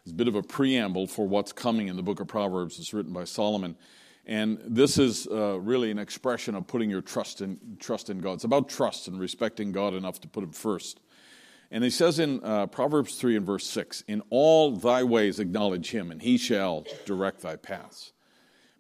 [0.04, 2.78] It's a bit of a preamble for what's coming in the book of Proverbs.
[2.80, 3.78] It's written by Solomon.
[4.26, 8.34] And this is uh, really an expression of putting your trust in, trust in God.
[8.34, 11.00] It's about trust and respecting God enough to put Him first.
[11.72, 15.92] And he says in uh, Proverbs 3 and verse 6 In all thy ways acknowledge
[15.92, 18.12] Him, and He shall direct thy paths.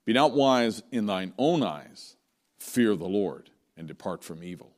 [0.05, 2.17] Be not wise in thine own eyes,
[2.59, 4.75] fear the Lord, and depart from evil.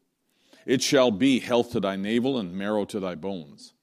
[0.65, 3.73] It shall be health to thy navel and marrow to thy bones.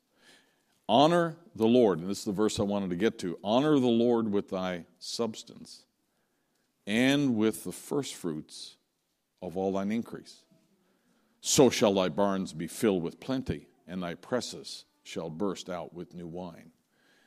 [0.88, 3.86] Honor the Lord, and this is the verse I wanted to get to honor the
[3.86, 5.84] Lord with thy substance
[6.86, 8.76] and with the firstfruits
[9.42, 10.42] of all thine increase.
[11.40, 16.14] So shall thy barns be filled with plenty, and thy presses shall burst out with
[16.14, 16.70] new wine.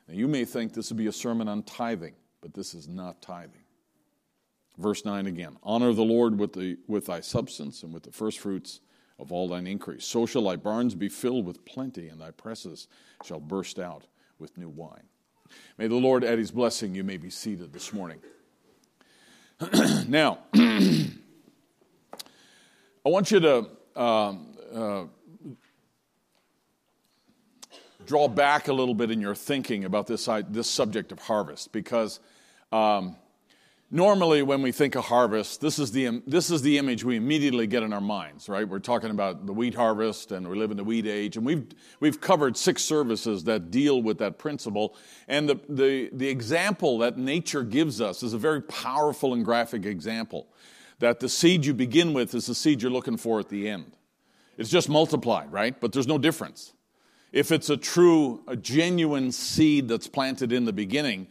[0.08, 3.22] Now, you may think this would be a sermon on tithing, but this is not
[3.22, 3.62] tithing.
[4.78, 8.80] Verse 9 again Honor the Lord with, the, with thy substance and with the firstfruits
[9.18, 10.04] of all thine increase.
[10.04, 12.88] So shall thy barns be filled with plenty, and thy presses
[13.22, 14.06] shall burst out
[14.38, 15.04] with new wine.
[15.78, 16.94] May the Lord add his blessing.
[16.94, 18.18] You may be seated this morning.
[20.08, 21.10] now, I
[23.04, 25.04] want you to um, uh,
[28.06, 32.20] draw back a little bit in your thinking about this, this subject of harvest because
[32.72, 33.16] um,
[33.90, 37.66] normally when we think of harvest this is, the, this is the image we immediately
[37.66, 38.68] get in our minds right?
[38.68, 41.66] We're talking about the wheat harvest and we live in the wheat age and we've,
[42.00, 44.96] we've covered six services that deal with that principle
[45.28, 49.86] and the, the, the example that nature gives us is a very powerful and graphic
[49.86, 50.48] example
[50.98, 53.96] that the seed you begin with is the seed you're looking for at the end.
[54.56, 55.78] It's just multiplied right?
[55.80, 56.72] But there's no difference
[57.34, 61.26] if it's a true, a genuine seed that's planted in the beginning,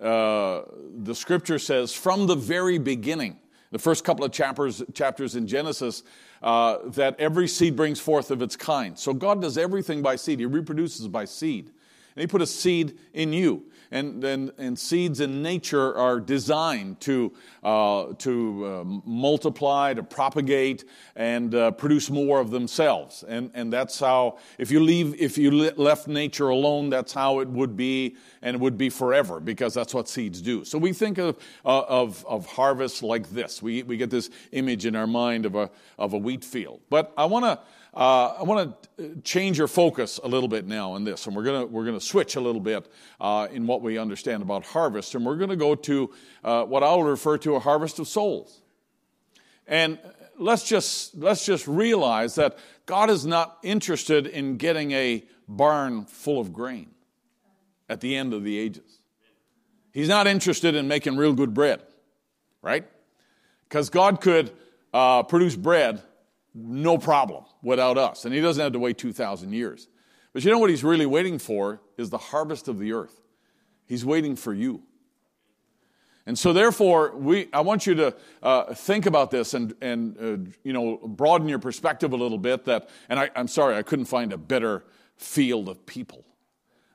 [0.00, 0.62] uh,
[0.96, 3.36] the scripture says from the very beginning,
[3.72, 6.04] the first couple of chapters, chapters in Genesis,
[6.40, 8.96] uh, that every seed brings forth of its kind.
[8.96, 11.66] So God does everything by seed, He reproduces by seed.
[12.14, 17.00] And He put a seed in you and, and, and seeds in nature are designed
[17.00, 17.32] to,
[17.62, 20.84] uh, to uh, multiply, to propagate,
[21.16, 23.24] and uh, produce more of themselves.
[23.26, 27.48] And, and that's how, if you leave, if you left nature alone, that's how it
[27.48, 30.64] would be, and it would be forever, because that's what seeds do.
[30.64, 33.62] So we think of, uh, of, of harvest like this.
[33.62, 36.80] We, we get this image in our mind of a, of a wheat field.
[36.88, 37.58] But I want to
[37.94, 41.42] uh, I want to change your focus a little bit now on this, and we're
[41.42, 42.88] going we're gonna switch a little bit
[43.20, 46.10] uh, in what we understand about harvest, and we're going to go to
[46.44, 48.60] uh, what I'll refer to a harvest of souls.
[49.66, 49.98] And
[50.40, 56.40] let's just, let's just realize that God is not interested in getting a barn full
[56.40, 56.90] of grain
[57.88, 59.00] at the end of the ages.
[59.92, 61.82] He's not interested in making real good bread,
[62.62, 62.84] right?
[63.68, 64.52] Because God could
[64.92, 66.02] uh, produce bread
[66.54, 68.24] no problem without us.
[68.24, 69.88] And he doesn't have to wait 2,000 years.
[70.32, 73.20] But you know what he's really waiting for is the harvest of the earth.
[73.86, 74.82] He's waiting for you.
[76.26, 80.50] And so, therefore, we, I want you to uh, think about this and, and uh,
[80.62, 82.66] you know, broaden your perspective a little bit.
[82.66, 84.84] That, and I, I'm sorry, I couldn't find a better
[85.16, 86.24] field of people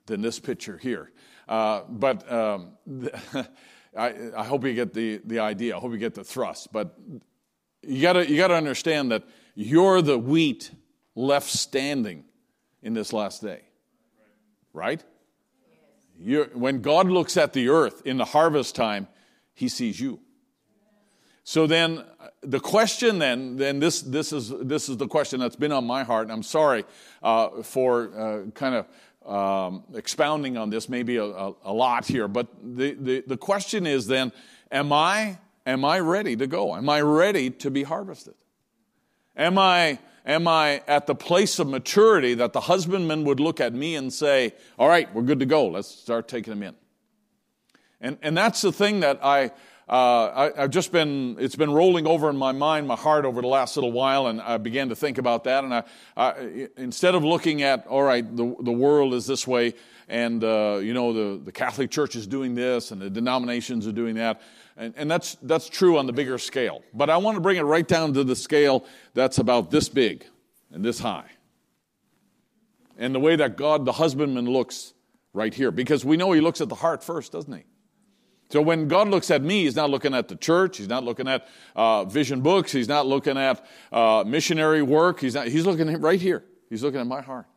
[0.05, 1.11] than this picture here.
[1.49, 2.77] Uh, but um,
[3.97, 5.75] I, I hope you get the, the idea.
[5.75, 6.71] I hope you get the thrust.
[6.71, 6.97] But
[7.81, 9.23] you got to you got to understand that
[9.55, 10.71] you're the wheat
[11.15, 12.25] left standing
[12.83, 13.61] in this last day.
[14.73, 15.03] Right?
[16.19, 19.07] You're, when God looks at the earth in the harvest time,
[19.53, 20.19] he sees you.
[21.43, 22.03] So then
[22.41, 26.03] the question then, then this, this, is, this is the question that's been on my
[26.03, 26.83] heart, and I'm sorry
[27.21, 28.85] uh, for uh, kind of
[29.25, 33.85] um, expounding on this, maybe a, a, a lot here, but the, the, the question
[33.85, 34.31] is then,
[34.71, 36.75] am I, am I ready to go?
[36.75, 38.35] Am I ready to be harvested?
[39.37, 43.73] Am I, am I at the place of maturity that the husbandman would look at
[43.73, 45.67] me and say, All right, we're good to go.
[45.67, 46.75] Let's start taking them in.
[48.01, 49.51] And, and that's the thing that I,
[49.87, 53.41] uh, I, have just been, it's been rolling over in my mind, my heart over
[53.41, 55.63] the last little while, and I began to think about that.
[55.63, 55.83] And I,
[56.17, 59.75] I instead of looking at, all right, the, the world is this way,
[60.07, 63.91] and, uh, you know, the, the Catholic Church is doing this, and the denominations are
[63.91, 64.41] doing that,
[64.77, 66.83] and, and that's, that's true on the bigger scale.
[66.93, 70.25] But I want to bring it right down to the scale that's about this big
[70.71, 71.29] and this high.
[72.97, 74.93] And the way that God, the husbandman, looks
[75.33, 75.71] right here.
[75.71, 77.63] Because we know he looks at the heart first, doesn't he?
[78.49, 80.77] So when God looks at me, He's not looking at the church.
[80.77, 82.71] He's not looking at uh, vision books.
[82.71, 85.19] He's not looking at uh, missionary work.
[85.19, 85.47] He's not.
[85.47, 86.43] He's looking right here.
[86.69, 87.47] He's looking at my heart.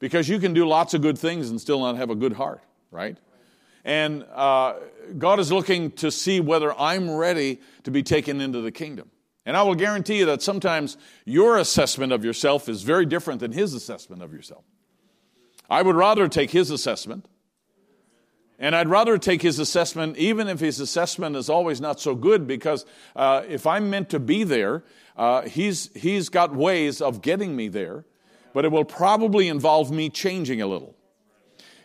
[0.00, 2.62] Because you can do lots of good things and still not have a good heart,
[2.90, 3.16] right?
[3.84, 4.74] And uh,
[5.18, 9.10] God is looking to see whether I'm ready to be taken into the kingdom.
[9.46, 13.52] And I will guarantee you that sometimes your assessment of yourself is very different than
[13.52, 14.64] His assessment of yourself.
[15.68, 17.26] I would rather take His assessment.
[18.62, 22.46] And I'd rather take his assessment, even if his assessment is always not so good,
[22.46, 22.84] because
[23.16, 24.84] uh, if I'm meant to be there,
[25.16, 28.04] uh, he's, he's got ways of getting me there,
[28.52, 30.94] but it will probably involve me changing a little.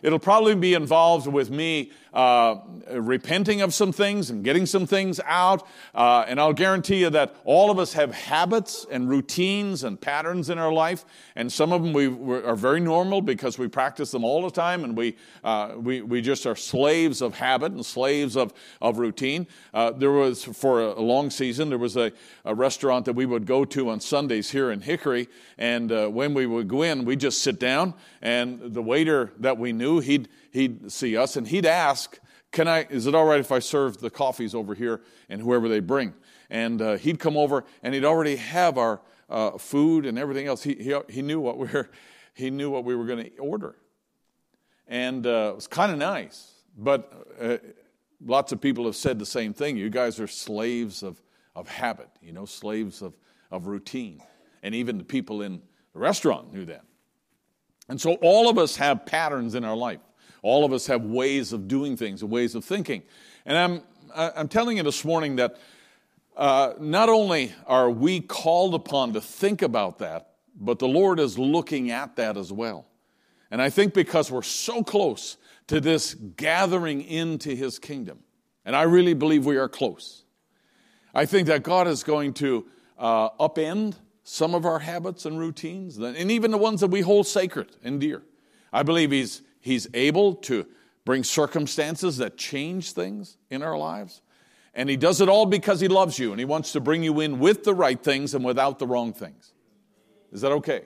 [0.02, 2.58] It'll probably be involved with me uh,
[2.92, 5.66] repenting of some things and getting some things out.
[5.94, 10.50] Uh, and I'll guarantee you that all of us have habits and routines and patterns
[10.50, 11.04] in our life.
[11.34, 14.84] And some of them we, are very normal because we practice them all the time
[14.84, 19.46] and we, uh, we, we just are slaves of habit and slaves of, of routine.
[19.72, 22.12] Uh, there was, for a long season, there was a,
[22.44, 25.28] a, restaurant that we would go to on Sundays here in Hickory.
[25.58, 29.58] And uh, when we would go in, we'd just sit down and the waiter that
[29.58, 32.18] we knew knew, he'd, he'd see us and he'd ask,
[32.50, 35.68] Can I, is it all right if I serve the coffees over here and whoever
[35.68, 36.14] they bring?
[36.50, 40.62] And uh, he'd come over and he'd already have our uh, food and everything else.
[40.62, 41.90] He, he, he, knew what we were,
[42.34, 43.76] he knew what we were going to order.
[44.88, 46.52] And uh, it was kind of nice.
[46.78, 47.56] But uh,
[48.24, 49.76] lots of people have said the same thing.
[49.76, 51.20] You guys are slaves of,
[51.54, 53.16] of habit, you know, slaves of,
[53.50, 54.22] of routine.
[54.62, 55.60] And even the people in
[55.92, 56.84] the restaurant knew that.
[57.88, 60.00] And so all of us have patterns in our life.
[60.46, 63.02] All of us have ways of doing things and ways of thinking.
[63.44, 63.82] And I'm,
[64.14, 65.56] I'm telling you this morning that
[66.36, 71.36] uh, not only are we called upon to think about that, but the Lord is
[71.36, 72.86] looking at that as well.
[73.50, 75.36] And I think because we're so close
[75.66, 78.20] to this gathering into His kingdom,
[78.64, 80.24] and I really believe we are close,
[81.12, 82.66] I think that God is going to
[82.98, 87.26] uh, upend some of our habits and routines, and even the ones that we hold
[87.26, 88.22] sacred and dear.
[88.72, 90.64] I believe He's, he's able to
[91.04, 94.22] bring circumstances that change things in our lives.
[94.74, 97.20] And He does it all because He loves you and He wants to bring you
[97.20, 99.52] in with the right things and without the wrong things.
[100.32, 100.82] Is that okay?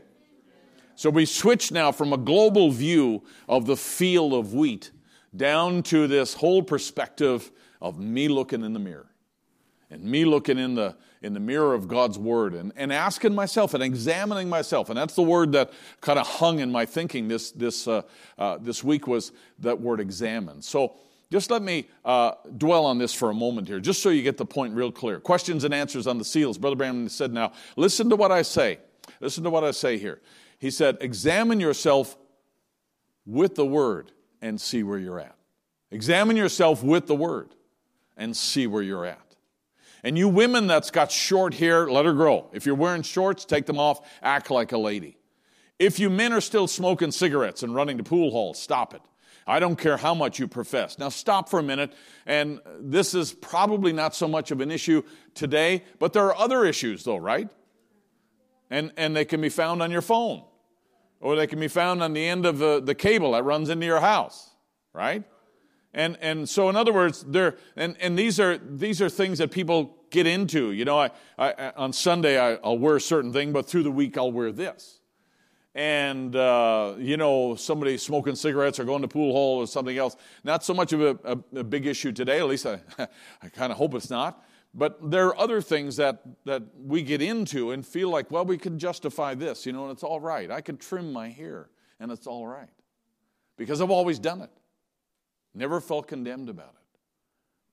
[0.94, 4.92] So we switch now from a global view of the field of wheat
[5.34, 7.50] down to this whole perspective
[7.80, 9.10] of me looking in the mirror
[9.90, 13.74] and me looking in the in the mirror of God's word and, and asking myself
[13.74, 14.88] and examining myself.
[14.88, 18.02] And that's the word that kind of hung in my thinking this this uh,
[18.38, 20.62] uh, this week was that word examine.
[20.62, 20.94] So
[21.30, 24.36] just let me uh, dwell on this for a moment here, just so you get
[24.36, 25.20] the point real clear.
[25.20, 26.58] Questions and answers on the seals.
[26.58, 28.78] Brother Branham said, now, listen to what I say.
[29.20, 30.20] Listen to what I say here.
[30.58, 32.16] He said, examine yourself
[33.24, 34.10] with the word
[34.42, 35.36] and see where you're at.
[35.92, 37.54] Examine yourself with the word
[38.16, 39.29] and see where you're at.
[40.02, 42.48] And you women that's got short hair, let her grow.
[42.52, 45.16] If you're wearing shorts, take them off, act like a lady.
[45.78, 49.02] If you men are still smoking cigarettes and running to pool halls, stop it.
[49.46, 50.98] I don't care how much you profess.
[50.98, 51.92] Now, stop for a minute.
[52.26, 55.02] And this is probably not so much of an issue
[55.34, 57.48] today, but there are other issues, though, right?
[58.70, 60.44] And, and they can be found on your phone,
[61.20, 63.86] or they can be found on the end of the, the cable that runs into
[63.86, 64.50] your house,
[64.92, 65.24] right?
[65.92, 69.50] And, and so, in other words, there and, and these are these are things that
[69.50, 70.70] people get into.
[70.70, 73.90] You know, I, I on Sunday I, will wear a certain thing, but through the
[73.90, 75.00] week I'll wear this.
[75.74, 80.16] And uh, you know, somebody smoking cigarettes or going to pool hall or something else.
[80.44, 82.38] Not so much of a, a, a big issue today.
[82.38, 82.80] At least I,
[83.42, 84.44] I kind of hope it's not.
[84.72, 88.56] But there are other things that, that we get into and feel like, well, we
[88.56, 90.48] can justify this, you know, and it's all right.
[90.48, 92.68] I can trim my hair and it's all right
[93.56, 94.50] because I've always done it.
[95.54, 96.98] Never felt condemned about it.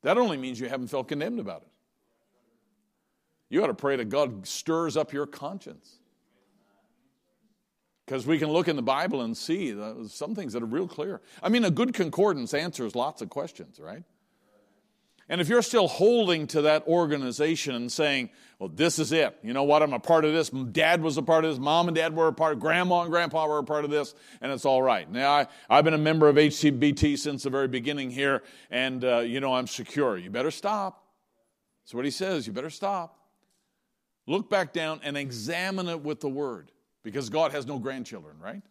[0.04, 1.68] That only means you haven't felt condemned about it.
[3.50, 6.00] You ought to pray that God stirs up your conscience.
[8.06, 9.76] Because we can look in the Bible and see
[10.08, 11.22] some things that are real clear.
[11.44, 14.04] I mean, a good concordance answers lots of questions, right?
[15.30, 19.54] And if you're still holding to that organization and saying, well, this is it, you
[19.54, 21.96] know what, I'm a part of this, dad was a part of this, mom and
[21.96, 24.82] dad were a part, grandma and grandpa were a part of this, and it's all
[24.82, 25.10] right.
[25.12, 29.20] Now, I, I've been a member of HCBT since the very beginning here, and, uh,
[29.20, 30.18] you know, I'm secure.
[30.18, 31.04] You better stop.
[31.84, 32.48] That's what he says.
[32.48, 33.20] You better stop.
[34.26, 36.72] Look back down and examine it with the word,
[37.04, 38.64] because God has no grandchildren, right?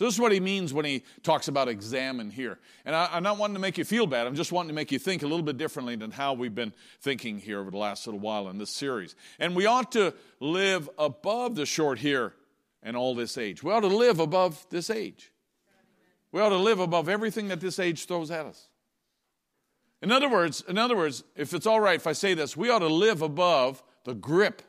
[0.00, 2.58] So this is what he means when he talks about examine here.
[2.86, 4.26] And I, am not wanting to make you feel bad.
[4.26, 6.72] I'm just wanting to make you think a little bit differently than how we've been
[7.02, 9.14] thinking here over the last little while in this series.
[9.38, 12.32] And we ought to live above the short here
[12.82, 13.62] and all this age.
[13.62, 15.32] We ought to live above this age.
[16.32, 18.68] We ought to live above everything that this age throws at us.
[20.00, 22.70] In other words, in other words, if it's all right if I say this, we
[22.70, 24.62] ought to live above the grip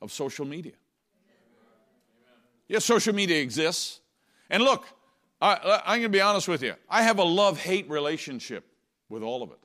[0.00, 0.74] of social media.
[2.68, 3.99] Yes, social media exists.
[4.50, 4.84] And look,
[5.40, 6.74] I, am going to be honest with you.
[6.88, 8.66] I have a love hate relationship
[9.08, 9.58] with all of it.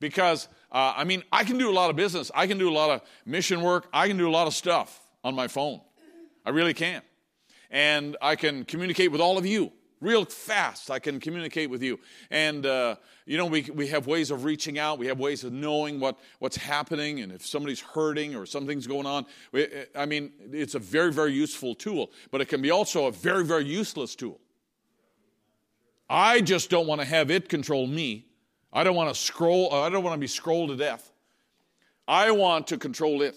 [0.00, 2.72] Because, uh, I mean, I can do a lot of business, I can do a
[2.72, 5.80] lot of mission work, I can do a lot of stuff on my phone.
[6.46, 7.02] I really can.
[7.70, 11.98] And I can communicate with all of you real fast i can communicate with you.
[12.30, 12.96] And uh,
[13.26, 14.98] you know we, we have ways of reaching out.
[14.98, 19.06] We have ways of knowing what, what's happening and if somebody's hurting or something's going
[19.06, 19.26] on.
[19.94, 23.44] I mean it's a very very useful tool but it can be also a very
[23.44, 24.40] very useless tool.
[26.10, 28.26] I just don't want to have it control me.
[28.72, 31.12] I don't want to scroll i don't want to be scrolled to death.
[32.06, 33.36] I want to control it.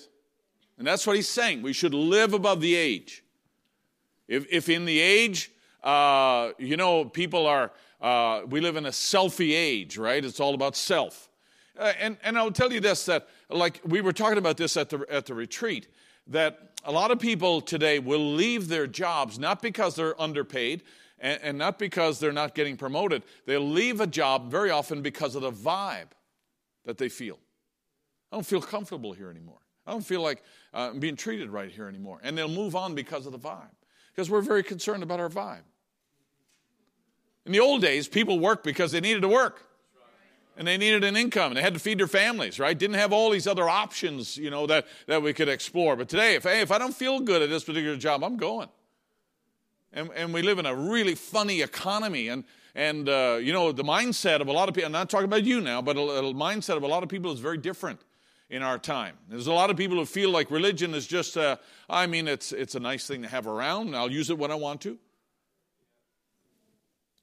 [0.78, 1.62] And that's what he's saying.
[1.62, 3.24] We should live above the age.
[4.28, 5.52] If, if in the age
[5.84, 7.72] uh, you know, people are,
[8.02, 10.24] uh, we live in a selfie age, right?
[10.24, 11.30] It's all about self.
[11.78, 14.90] Uh, and, and I'll tell you this that, like, we were talking about this at
[14.90, 15.88] the, at the retreat,
[16.28, 20.84] that a lot of people today will leave their jobs not because they're underpaid
[21.24, 23.22] And, and not because they're not getting promoted.
[23.46, 26.12] They'll leave a job very often because of the vibe
[26.84, 27.38] that they feel.
[28.32, 29.62] I don't feel comfortable here anymore.
[29.86, 30.42] I don't feel like
[30.74, 32.20] uh, I'm being treated right here anymore.
[32.24, 33.76] And they'll move on because of the vibe.
[34.10, 35.66] Because we're very concerned about our vibe.
[37.46, 39.68] In the old days, people worked because they needed to work.
[40.58, 42.78] And they needed an income and they had to feed their families, right?
[42.78, 45.96] Didn't have all these other options, you know, that, that we could explore.
[45.96, 48.68] But today, if, hey, if I don't feel good at this particular job, I'm going.
[49.94, 52.28] And, and we live in a really funny economy.
[52.28, 52.44] And,
[52.76, 55.46] and uh, you know, the mindset of a lot of people, I'm not talking about
[55.46, 58.02] you now, but a, a mindset of a lot of people is very different
[58.50, 59.16] in our time.
[59.30, 61.56] There's a lot of people who feel like religion is just, uh,
[61.90, 64.56] I mean, it's, it's a nice thing to have around, I'll use it when I
[64.56, 65.00] want to.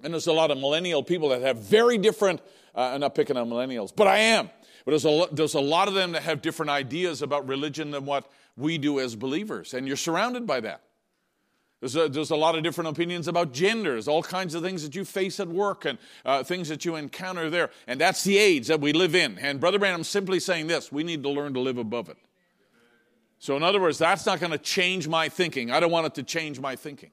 [0.02, 2.40] And there's a lot of millennial people that have very different,
[2.74, 4.48] uh, I'm not picking on millennials, but I am.
[4.84, 8.04] But there's a, there's a lot of them that have different ideas about religion than
[8.04, 9.74] what we do as believers.
[9.74, 10.82] And you're surrounded by that.
[11.80, 14.96] There's a, there's a lot of different opinions about genders, all kinds of things that
[14.96, 17.70] you face at work and uh, things that you encounter there.
[17.86, 19.38] And that's the age that we live in.
[19.38, 22.16] And Brother Branham's simply saying this we need to learn to live above it.
[23.40, 25.70] So, in other words, that's not going to change my thinking.
[25.70, 27.10] I don't want it to change my thinking.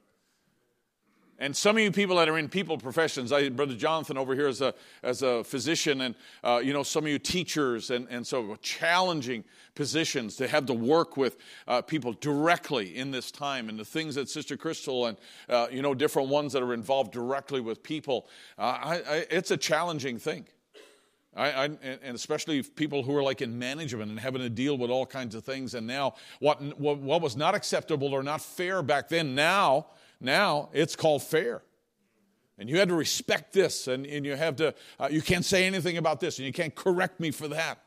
[1.38, 4.46] And some of you people that are in people professions, I, Brother Jonathan over here
[4.46, 4.72] as a,
[5.02, 9.44] as a physician, and uh, you know some of you teachers, and, and so challenging
[9.74, 11.36] positions to have to work with
[11.68, 15.18] uh, people directly in this time, and the things that Sister Crystal and
[15.50, 18.26] uh, you know different ones that are involved directly with people,
[18.58, 20.46] uh, I, I, it's a challenging thing.
[21.36, 24.90] I, I, and especially people who are like in management and having to deal with
[24.90, 25.74] all kinds of things.
[25.74, 29.88] And now, what, what was not acceptable or not fair back then, now
[30.26, 31.62] now it's called fair.
[32.58, 35.66] And you had to respect this, and, and you have to, uh, you can't say
[35.66, 37.78] anything about this, and you can't correct me for that.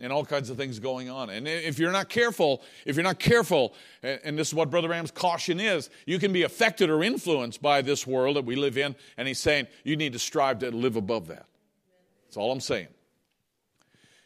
[0.00, 1.30] And all kinds of things going on.
[1.30, 4.88] And if you're not careful, if you're not careful, and, and this is what Brother
[4.88, 8.76] Branham's caution is, you can be affected or influenced by this world that we live
[8.76, 8.96] in.
[9.16, 11.46] And he's saying you need to strive to live above that.
[12.24, 12.88] That's all I'm saying.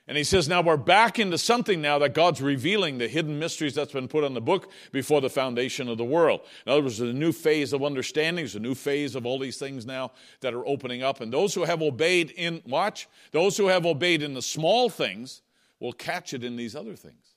[0.09, 3.75] And he says, now we're back into something now that God's revealing the hidden mysteries
[3.75, 6.43] that's been put on the book before the foundation of the world.
[6.65, 9.39] In other words, there's a new phase of understanding, there's a new phase of all
[9.39, 11.21] these things now that are opening up.
[11.21, 15.43] And those who have obeyed in, watch, those who have obeyed in the small things
[15.81, 17.35] will catch it in these other things.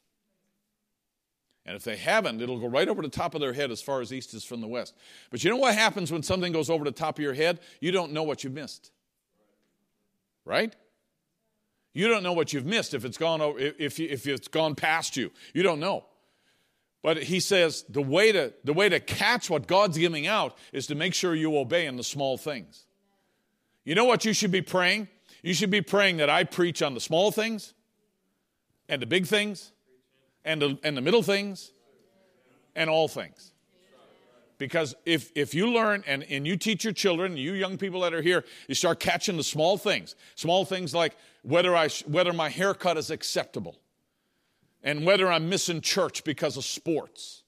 [1.65, 4.01] And if they haven't, it'll go right over the top of their head as far
[4.01, 4.95] as east is from the west.
[5.31, 7.59] But you know what happens when something goes over the top of your head?
[7.79, 8.91] You don't know what you missed.
[10.45, 10.75] Right?
[11.99, 15.31] You don't know what you've missed if it's gone, if, if it's gone past you.
[15.53, 16.05] You don't know.
[17.03, 20.87] But he says the way, to, the way to catch what God's giving out is
[20.87, 22.85] to make sure you obey in the small things.
[23.83, 25.09] You know what you should be praying?
[25.43, 27.73] You should be praying that I preach on the small things
[28.87, 29.73] and the big things
[30.45, 31.73] and the, and the middle things
[32.77, 33.51] and all things.
[34.59, 38.13] Because if, if you learn and, and you teach your children, you young people that
[38.13, 40.15] are here, you start catching the small things.
[40.35, 43.79] Small things like whether, I, whether my haircut is acceptable
[44.83, 47.43] and whether I'm missing church because of sports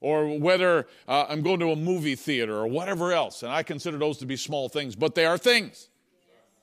[0.00, 3.42] or whether uh, I'm going to a movie theater or whatever else.
[3.42, 5.90] And I consider those to be small things, but they are things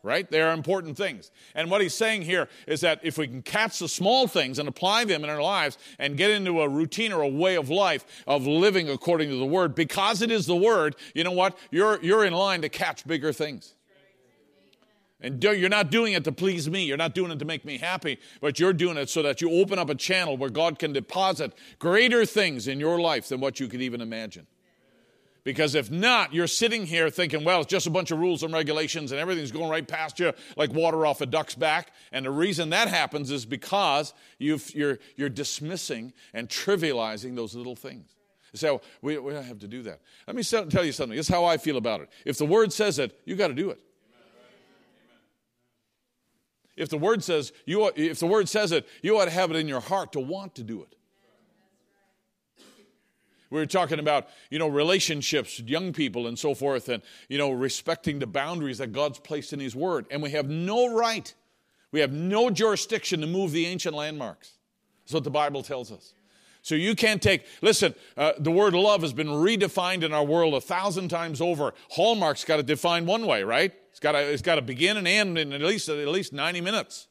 [0.06, 0.30] right?
[0.30, 1.32] They are important things.
[1.56, 4.70] And what he's saying here is that if we can catch the small things and
[4.70, 8.06] apply them in our lives and get into a routine or a way of life
[8.28, 11.58] of living according to the word, because it is the word, you know what?
[11.72, 13.74] You're, you're in line to catch bigger things.
[15.22, 16.86] And you're not doing it to please me.
[16.86, 19.50] You're not doing it to make me happy, but you're doing it so that you
[19.50, 23.60] open up a channel where God can deposit greater things in your life than what
[23.60, 24.46] you could even imagine.
[25.46, 28.52] Because if not, you're sitting here thinking, well, it's just a bunch of rules and
[28.52, 31.92] regulations and everything's going right past you like water off a duck's back.
[32.12, 37.76] And the reason that happens is because you are you're, dismissing and trivializing those little
[37.76, 38.16] things.
[38.54, 40.02] You say, well, we, we don't have to do that.
[40.26, 41.16] Let me tell you something.
[41.16, 42.10] This is how I feel about it.
[42.26, 43.80] If the word says it, you got to do it.
[46.76, 49.58] If the word says you, if the word says it, you ought to have it
[49.58, 50.95] in your heart to want to do it.
[53.50, 57.52] We were talking about, you know, relationships, young people, and so forth, and, you know,
[57.52, 60.06] respecting the boundaries that God's placed in His Word.
[60.10, 61.34] And we have no right,
[61.92, 64.54] we have no jurisdiction to move the ancient landmarks.
[65.04, 66.14] That's what the Bible tells us.
[66.66, 70.56] So you can't take, listen, uh, the word love has been redefined in our world
[70.56, 71.76] a thousand times over.
[71.92, 73.72] Hallmark's got to define one way, right?
[73.92, 76.62] It's got to, it's got to begin and end in at least, at least 90
[76.62, 77.08] minutes.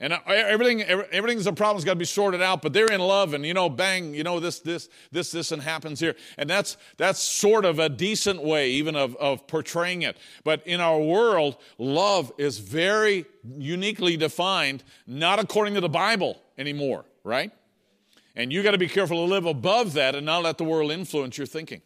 [0.00, 3.46] And everything, everything's a problem's got to be sorted out, but they're in love, and
[3.46, 6.16] you know, bang, you know, this, this, this, this, and happens here.
[6.36, 10.16] And that's, that's sort of a decent way, even of, of portraying it.
[10.42, 13.26] But in our world, love is very
[13.56, 17.52] uniquely defined, not according to the Bible anymore, right?
[18.34, 20.90] And you got to be careful to live above that and not let the world
[20.90, 21.82] influence your thinking.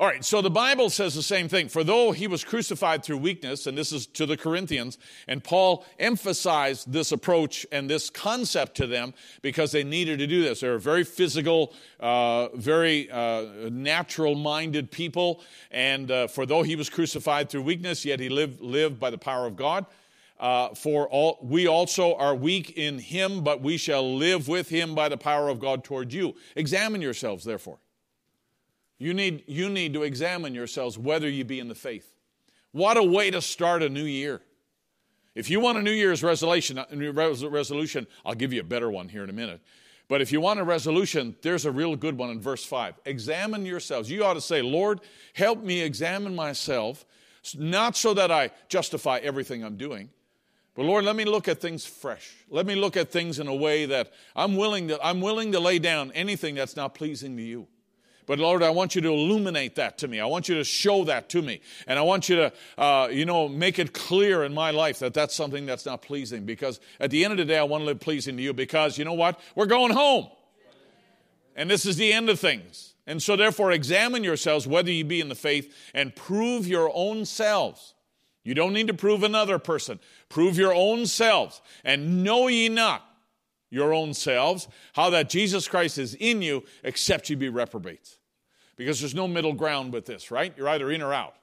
[0.00, 1.68] All right, so the Bible says the same thing.
[1.68, 4.96] For though he was crucified through weakness, and this is to the Corinthians,
[5.28, 10.40] and Paul emphasized this approach and this concept to them because they needed to do
[10.40, 10.60] this.
[10.60, 15.42] They were very physical, uh, very uh, natural minded people.
[15.70, 19.18] And uh, for though he was crucified through weakness, yet he lived, lived by the
[19.18, 19.84] power of God.
[20.38, 24.94] Uh, for all, we also are weak in him, but we shall live with him
[24.94, 26.36] by the power of God toward you.
[26.56, 27.80] Examine yourselves, therefore.
[29.00, 32.14] You need, you need to examine yourselves whether you be in the faith.
[32.70, 34.42] What a way to start a new year.
[35.34, 39.24] If you want a New Year's resolution, resolution, I'll give you a better one here
[39.24, 39.62] in a minute.
[40.06, 43.00] But if you want a resolution, there's a real good one in verse 5.
[43.06, 44.10] Examine yourselves.
[44.10, 45.00] You ought to say, Lord,
[45.32, 47.06] help me examine myself,
[47.56, 50.10] not so that I justify everything I'm doing,
[50.74, 52.34] but Lord, let me look at things fresh.
[52.50, 55.60] Let me look at things in a way that I'm willing to, I'm willing to
[55.60, 57.66] lay down anything that's not pleasing to you.
[58.30, 60.20] But Lord, I want you to illuminate that to me.
[60.20, 61.60] I want you to show that to me.
[61.88, 65.14] And I want you to, uh, you know, make it clear in my life that
[65.14, 66.46] that's something that's not pleasing.
[66.46, 68.98] Because at the end of the day, I want to live pleasing to you because
[68.98, 69.40] you know what?
[69.56, 70.28] We're going home.
[71.56, 72.94] And this is the end of things.
[73.04, 77.24] And so therefore, examine yourselves whether you be in the faith and prove your own
[77.24, 77.94] selves.
[78.44, 79.98] You don't need to prove another person.
[80.28, 81.60] Prove your own selves.
[81.82, 83.04] And know ye not
[83.70, 88.18] your own selves how that Jesus Christ is in you, except ye be reprobates
[88.80, 90.54] because there's no middle ground with this, right?
[90.56, 91.34] You're either in or out.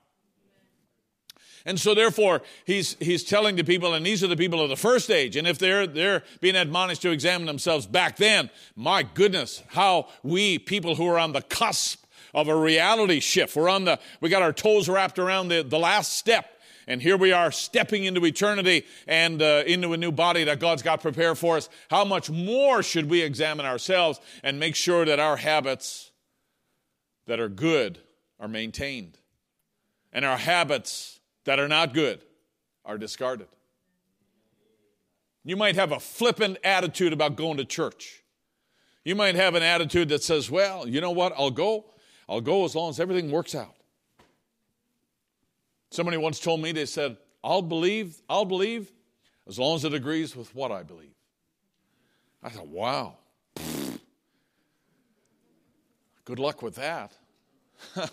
[1.67, 4.75] And so therefore, he's, he's telling the people, and these are the people of the
[4.75, 9.61] first age, and if they're, they're being admonished to examine themselves back then, my goodness,
[9.67, 13.99] how we, people who are on the cusp of a reality shift, we're on the,
[14.19, 18.05] we got our toes wrapped around the, the last step, and here we are stepping
[18.05, 21.69] into eternity and uh, into a new body that God's got prepared for us.
[21.91, 26.06] How much more should we examine ourselves and make sure that our habits
[27.27, 27.99] that are good
[28.39, 29.17] are maintained,
[30.11, 32.21] and our habits that are not good
[32.83, 33.47] are discarded.
[35.43, 38.23] You might have a flippant attitude about going to church.
[39.05, 41.85] You might have an attitude that says, well, you know what, I'll go.
[42.27, 43.75] I'll go as long as everything works out.
[45.91, 48.91] Somebody once told me, they said, I'll believe, I'll believe
[49.47, 51.15] as long as it agrees with what I believe.
[52.43, 53.15] I thought, wow.
[56.27, 57.13] Good luck with that.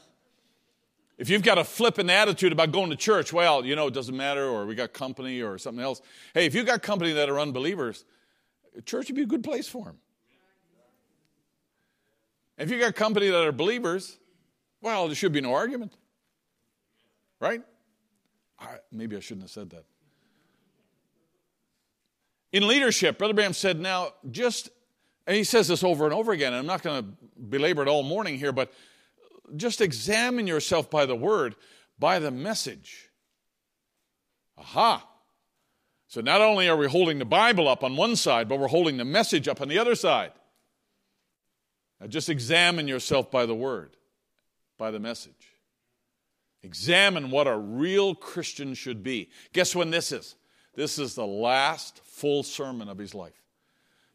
[1.18, 4.16] if you've got a flippant attitude about going to church, well, you know, it doesn't
[4.16, 6.00] matter, or we got company or something else.
[6.32, 8.04] Hey, if you've got company that are unbelievers,
[8.84, 9.98] church would be a good place for them.
[12.56, 14.16] If you got company that are believers,
[14.80, 15.92] well, there should be no argument.
[17.40, 17.62] Right?
[18.60, 19.86] I, maybe I shouldn't have said that.
[22.52, 24.70] In leadership, Brother Branham said, now just
[25.26, 27.08] and he says this over and over again, and I'm not going to
[27.40, 28.72] belabor it all morning here, but
[29.56, 31.54] just examine yourself by the word,
[31.98, 33.10] by the message.
[34.58, 35.06] Aha.
[36.08, 38.98] So not only are we holding the Bible up on one side, but we're holding
[38.98, 40.32] the message up on the other side.
[42.00, 43.96] Now just examine yourself by the word,
[44.78, 45.32] by the message.
[46.62, 49.30] Examine what a real Christian should be.
[49.52, 50.34] Guess when this is?
[50.74, 53.43] This is the last full sermon of his life.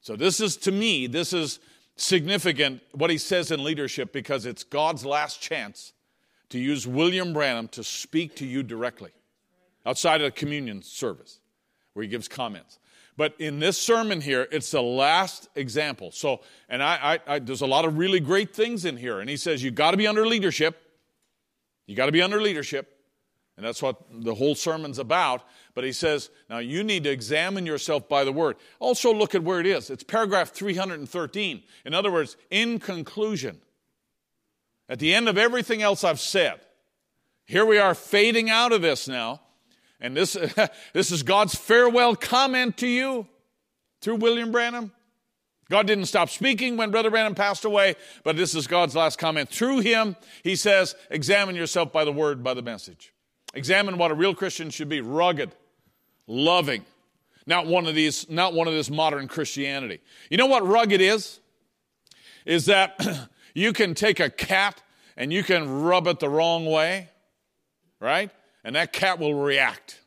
[0.02, 1.60] So, this is to me, this is
[1.96, 5.94] significant what he says in leadership because it's God's last chance
[6.50, 9.12] to use William Branham to speak to you directly
[9.86, 11.40] outside of the communion service
[11.94, 12.80] where he gives comments.
[13.18, 16.12] But in this sermon here, it's the last example.
[16.12, 16.40] So,
[16.70, 19.20] and I, I, I there's a lot of really great things in here.
[19.20, 20.82] And he says, you got to be under leadership.
[21.86, 22.99] You got to be under leadership.
[23.60, 25.44] And that's what the whole sermon's about.
[25.76, 28.56] But he says, now you need to examine yourself by the word.
[28.80, 29.90] Also, look at where it is.
[29.90, 31.64] It's paragraph 313.
[31.84, 33.60] In other words, in conclusion,
[34.88, 36.62] at the end of everything else I've said,
[37.44, 39.42] here we are fading out of this now.
[40.00, 40.38] And this,
[40.94, 43.28] this is God's farewell comment to you
[44.00, 44.94] through William Branham.
[45.70, 49.50] God didn't stop speaking when Brother Branham passed away, but this is God's last comment.
[49.50, 53.12] Through him, he says, examine yourself by the word, by the message.
[53.54, 55.56] Examine what a real Christian should be rugged,
[56.28, 56.86] loving,
[57.46, 60.02] not one of these, not one of this modern Christianity.
[60.30, 61.40] You know what rugged is?
[62.46, 64.82] Is that you can take a cat
[65.18, 67.10] and you can rub it the wrong way,
[68.00, 68.30] right?
[68.64, 70.00] And that cat will react.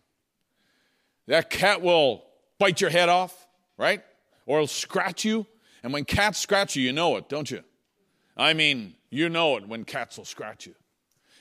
[1.26, 2.24] That cat will
[2.58, 4.02] bite your head off, right?
[4.46, 5.46] Or it'll scratch you.
[5.82, 7.62] And when cats scratch you, you know it, don't you?
[8.36, 10.74] I mean, you know it when cats will scratch you.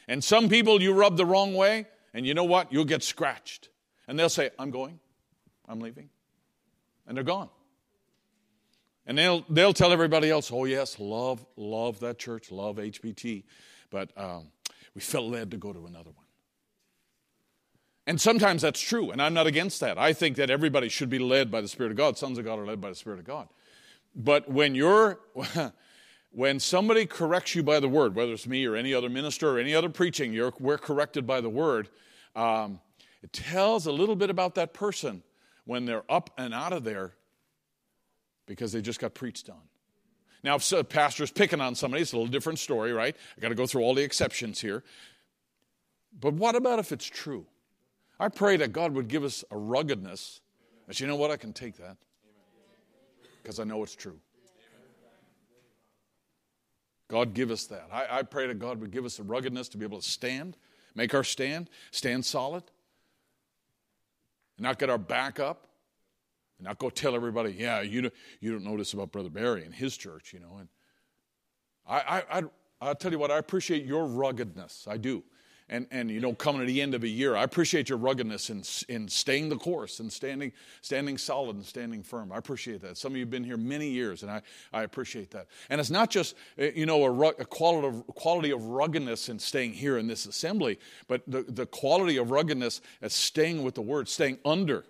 [0.08, 2.72] And some people you rub the wrong way, and you know what?
[2.72, 3.70] You'll get scratched.
[4.08, 4.99] And they'll say, I'm going,
[5.68, 6.10] I'm leaving.
[7.08, 7.49] And they're gone.
[9.06, 13.43] And they'll, they'll tell everybody else, oh, yes, love, love that church, love HBT.
[13.89, 14.47] But um,
[14.93, 16.26] we felt led to go to another one.
[18.08, 19.97] And sometimes that's true, and I'm not against that.
[19.97, 22.18] I think that everybody should be led by the Spirit of God.
[22.18, 23.47] Sons of God are led by the Spirit of God.
[24.16, 25.20] But when you're
[26.32, 29.60] when somebody corrects you by the word, whether it's me or any other minister or
[29.60, 31.90] any other preaching, we're corrected by the word.
[32.36, 32.80] Um,
[33.22, 35.24] it tells a little bit about that person
[35.66, 37.14] when they're up and out of there
[38.46, 39.62] because they just got preached on.
[40.44, 43.16] Now, if a pastor's picking on somebody, it's a little different story, right?
[43.38, 44.84] I got to go through all the exceptions here.
[46.20, 47.46] But what about if it's true?
[48.20, 50.42] I pray that God would give us a ruggedness
[50.88, 51.98] that you know what, I can take that
[53.42, 54.20] because I know it's true.
[57.12, 57.89] God, give us that.
[57.91, 60.55] I, I pray that God would give us the ruggedness to be able to stand,
[60.95, 62.64] make our stand, stand solid,
[64.57, 65.68] and not get our back up,
[66.57, 69.66] and not go tell everybody, yeah, you don't, you don't know this about Brother Barry
[69.66, 70.55] and his church, you know.
[70.59, 70.70] And
[71.86, 72.43] I, I, I,
[72.80, 74.88] I'll tell you what, I appreciate your ruggedness.
[74.89, 75.22] I do
[75.72, 78.50] and, and you know coming to the end of a year i appreciate your ruggedness
[78.50, 78.62] in,
[78.94, 80.52] in staying the course and standing
[80.82, 82.32] standing solid and standing firm.
[82.32, 82.98] I appreciate that.
[82.98, 84.42] Some of you have been here many years and i,
[84.74, 85.48] I appreciate that.
[85.70, 89.40] And it's not just eh, you know a, a quality, of, quality of ruggedness in
[89.40, 93.82] staying here in this assembly but the, the quality of ruggedness as staying with the
[93.82, 94.84] word staying under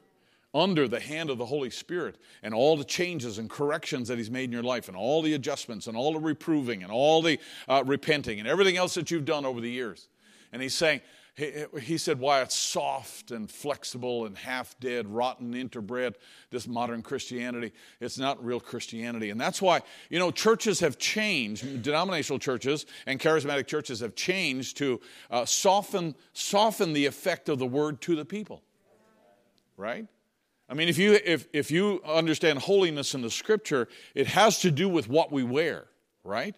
[0.54, 4.30] under the hand of the Holy Spirit and all the changes and corrections that He's
[4.30, 7.40] made in your life, and all the adjustments, and all the reproving, and all the
[7.70, 10.10] uh, repenting, and everything else that you've done over the years.
[10.52, 11.02] And he's saying,
[11.36, 16.16] he, he said, why it's soft and flexible and half dead, rotten, interbred,
[16.50, 17.72] this modern Christianity.
[18.02, 19.30] It's not real Christianity.
[19.30, 24.78] And that's why, you know, churches have changed, denominational churches and charismatic churches have changed
[24.78, 25.00] to
[25.30, 28.62] uh, soften, soften the effect of the word to the people.
[29.78, 30.08] Right?
[30.68, 34.72] I mean, if you, if, if you understand holiness in the scripture, it has to
[34.72, 35.86] do with what we wear,
[36.24, 36.56] right?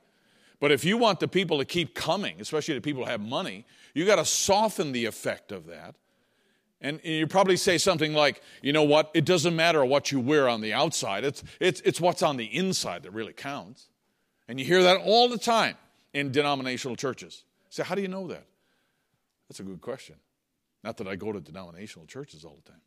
[0.59, 3.65] But if you want the people to keep coming, especially the people who have money,
[3.93, 5.95] you got to soften the effect of that.
[6.81, 10.49] And you probably say something like, you know what, it doesn't matter what you wear
[10.49, 13.87] on the outside, it's, it's, it's what's on the inside that really counts.
[14.49, 15.77] And you hear that all the time
[16.13, 17.45] in denominational churches.
[17.69, 18.45] So, how do you know that?
[19.47, 20.15] That's a good question.
[20.83, 22.81] Not that I go to denominational churches all the time.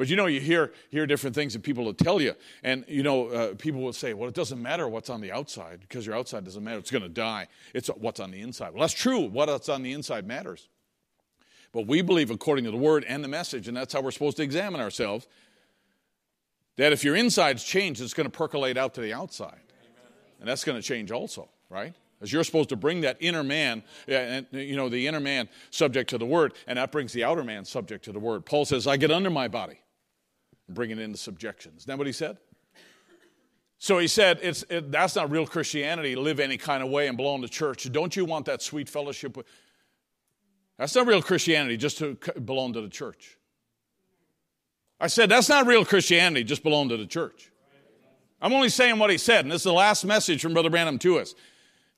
[0.00, 2.34] But you know, you hear, hear different things that people will tell you.
[2.62, 5.80] And you know, uh, people will say, well, it doesn't matter what's on the outside
[5.80, 6.78] because your outside doesn't matter.
[6.78, 7.48] It's going to die.
[7.74, 8.72] It's what's on the inside.
[8.72, 9.20] Well, that's true.
[9.20, 10.70] What's on the inside matters.
[11.72, 14.38] But we believe, according to the word and the message, and that's how we're supposed
[14.38, 15.26] to examine ourselves,
[16.78, 19.60] that if your inside's changed, it's going to percolate out to the outside.
[20.40, 21.92] And that's going to change also, right?
[22.22, 26.08] As you're supposed to bring that inner man, and you know, the inner man subject
[26.08, 28.46] to the word, and that brings the outer man subject to the word.
[28.46, 29.76] Paul says, I get under my body
[30.70, 31.72] and bring it into subjection.
[31.76, 32.38] Isn't that what he said?
[33.78, 37.16] So he said, it's, it, that's not real Christianity, live any kind of way and
[37.16, 37.90] belong to church.
[37.90, 39.36] Don't you want that sweet fellowship?
[39.36, 39.46] With...
[40.78, 43.36] That's not real Christianity, just to belong to the church.
[45.00, 47.50] I said, that's not real Christianity, just belong to the church.
[48.40, 50.98] I'm only saying what he said, and this is the last message from Brother Branham
[51.00, 51.34] to us.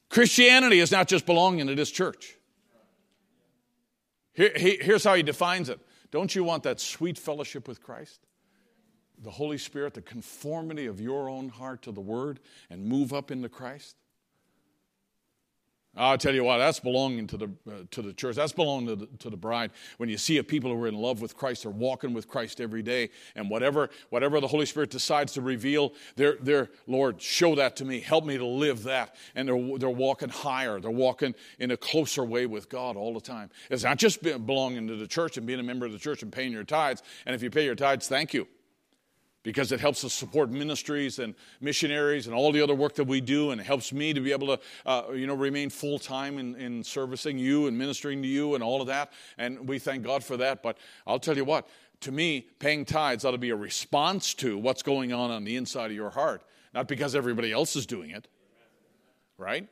[0.08, 2.36] Christianity is not just belonging to this church.
[4.34, 5.80] Here, here's how he defines it.
[6.12, 8.20] Don't you want that sweet fellowship with Christ?
[9.22, 12.40] The Holy Spirit, the conformity of your own heart to the Word,
[12.70, 13.96] and move up into Christ?
[15.94, 18.36] I'll tell you what, that's belonging to the, uh, to the church.
[18.36, 19.72] That's belonging to the, to the bride.
[19.98, 22.62] When you see a people who are in love with Christ, they're walking with Christ
[22.62, 27.54] every day, and whatever, whatever the Holy Spirit decides to reveal, they're, they're, Lord, show
[27.56, 28.00] that to me.
[28.00, 29.16] Help me to live that.
[29.34, 30.80] And they're, they're walking higher.
[30.80, 33.50] They're walking in a closer way with God all the time.
[33.68, 36.32] It's not just belonging to the church and being a member of the church and
[36.32, 37.02] paying your tithes.
[37.26, 38.46] And if you pay your tithes, thank you
[39.42, 43.20] because it helps us support ministries and missionaries and all the other work that we
[43.20, 46.54] do and it helps me to be able to uh, you know remain full-time in,
[46.56, 50.22] in servicing you and ministering to you and all of that and we thank god
[50.22, 51.68] for that but i'll tell you what
[52.00, 55.56] to me paying tithes ought to be a response to what's going on on the
[55.56, 56.42] inside of your heart
[56.74, 58.28] not because everybody else is doing it
[59.38, 59.68] right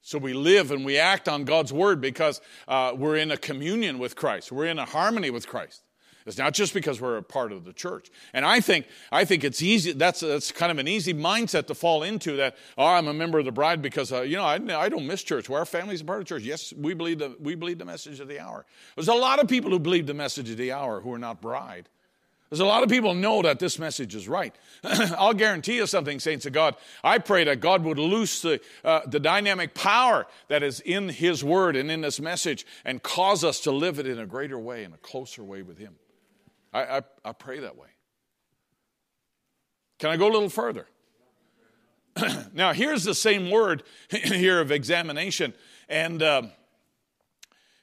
[0.00, 3.98] so we live and we act on God's word because uh, we're in a communion
[3.98, 4.50] with Christ.
[4.50, 5.82] We're in a harmony with Christ.
[6.28, 8.10] It's not just because we're a part of the church.
[8.32, 11.74] And I think, I think it's easy, that's, that's kind of an easy mindset to
[11.74, 14.54] fall into that, oh, I'm a member of the bride because, uh, you know, I,
[14.54, 15.48] I don't miss church.
[15.48, 16.42] Well, our family's a part of church.
[16.42, 18.66] Yes, we believe, the, we believe the message of the hour.
[18.94, 21.40] There's a lot of people who believe the message of the hour who are not
[21.40, 21.88] bride.
[22.50, 24.56] There's a lot of people know that this message is right.
[24.84, 26.76] I'll guarantee you something, saints of God.
[27.04, 31.44] I pray that God would loose the, uh, the dynamic power that is in His
[31.44, 34.84] Word and in this message and cause us to live it in a greater way,
[34.84, 35.96] in a closer way with Him.
[36.72, 37.88] I, I, I pray that way.
[39.98, 40.86] Can I go a little further?
[42.54, 45.54] now, here's the same word here of examination.
[45.88, 46.50] And um,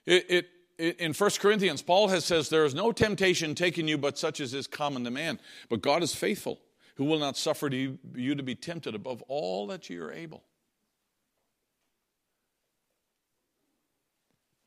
[0.06, 4.18] it, it, in 1 Corinthians, Paul has says, There is no temptation taken you but
[4.18, 5.40] such as is common to man.
[5.70, 6.60] But God is faithful,
[6.96, 10.44] who will not suffer to you to be tempted above all that you are able.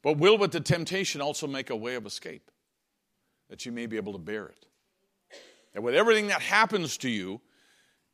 [0.02, 2.50] But will with the temptation also make a way of escape,
[3.48, 4.66] that you may be able to bear it.
[5.74, 7.40] And with everything that happens to you,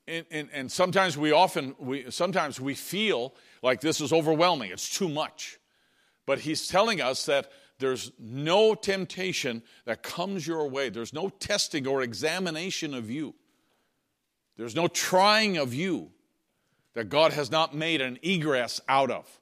[0.06, 4.70] and, and, and, sometimes we often we sometimes we feel like this is overwhelming.
[4.70, 5.58] It's too much.
[6.26, 10.90] But he's telling us that there's no temptation that comes your way.
[10.90, 13.34] There's no testing or examination of you.
[14.56, 16.10] There's no trying of you
[16.94, 19.40] that god has not made an egress out of.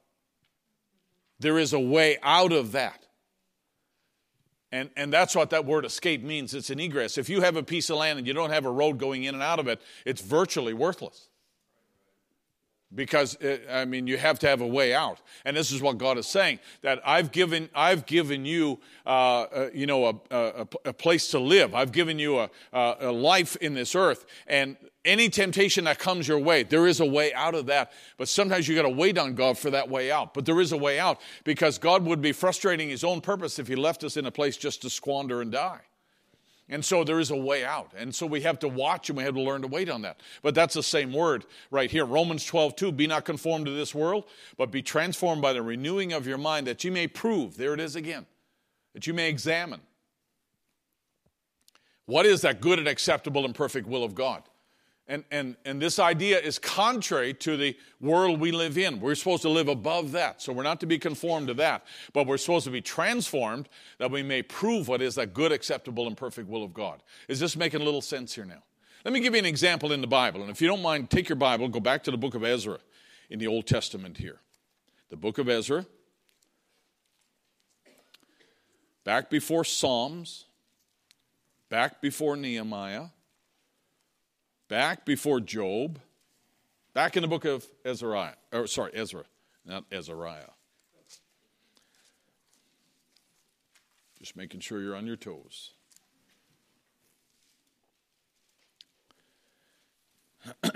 [1.39, 3.02] There is a way out of that
[4.73, 6.55] and, and that's what that word escape means.
[6.55, 7.19] It's an egress.
[7.19, 9.35] If you have a piece of land and you don't have a road going in
[9.35, 11.29] and out of it, it's virtually worthless.
[12.93, 15.19] Because, it, I mean, you have to have a way out.
[15.45, 19.69] And this is what God is saying that I've given, I've given you, uh, uh,
[19.75, 21.75] you know, a, a, a, place to live.
[21.75, 24.25] I've given you a, a life in this earth.
[24.47, 24.75] And
[25.05, 27.91] any temptation that comes your way, there is a way out of that.
[28.17, 30.33] But sometimes you got to wait on God for that way out.
[30.33, 33.67] But there is a way out because God would be frustrating his own purpose if
[33.67, 35.81] he left us in a place just to squander and die.
[36.69, 37.91] And so there is a way out.
[37.95, 40.21] And so we have to watch and we have to learn to wait on that.
[40.41, 42.05] But that's the same word right here.
[42.05, 42.91] Romans 12, 2.
[42.93, 44.23] Be not conformed to this world,
[44.57, 47.81] but be transformed by the renewing of your mind that you may prove, there it
[47.81, 48.25] is again,
[48.93, 49.81] that you may examine.
[52.05, 54.43] What is that good and acceptable and perfect will of God?
[55.07, 59.01] And, and, and this idea is contrary to the world we live in.
[59.01, 60.41] We're supposed to live above that.
[60.41, 63.67] So we're not to be conformed to that, but we're supposed to be transformed
[63.97, 67.01] that we may prove what is that good, acceptable, and perfect will of God.
[67.27, 68.63] Is this making a little sense here now?
[69.03, 70.41] Let me give you an example in the Bible.
[70.41, 72.79] And if you don't mind, take your Bible, go back to the book of Ezra
[73.29, 74.39] in the Old Testament here.
[75.09, 75.85] The book of Ezra,
[79.03, 80.45] back before Psalms,
[81.67, 83.07] back before Nehemiah
[84.73, 85.99] back before Job,
[86.95, 89.23] back in the book of Ezra, or sorry, Ezra,
[89.63, 90.49] not Ezariah.
[94.17, 95.73] Just making sure you're on your toes.
[100.63, 100.71] now,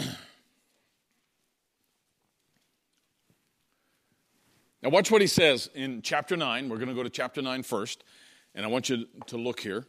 [4.83, 6.69] watch what he says in chapter 9.
[6.69, 8.03] We're going to go to chapter 9 first,
[8.53, 9.87] and I want you to look here.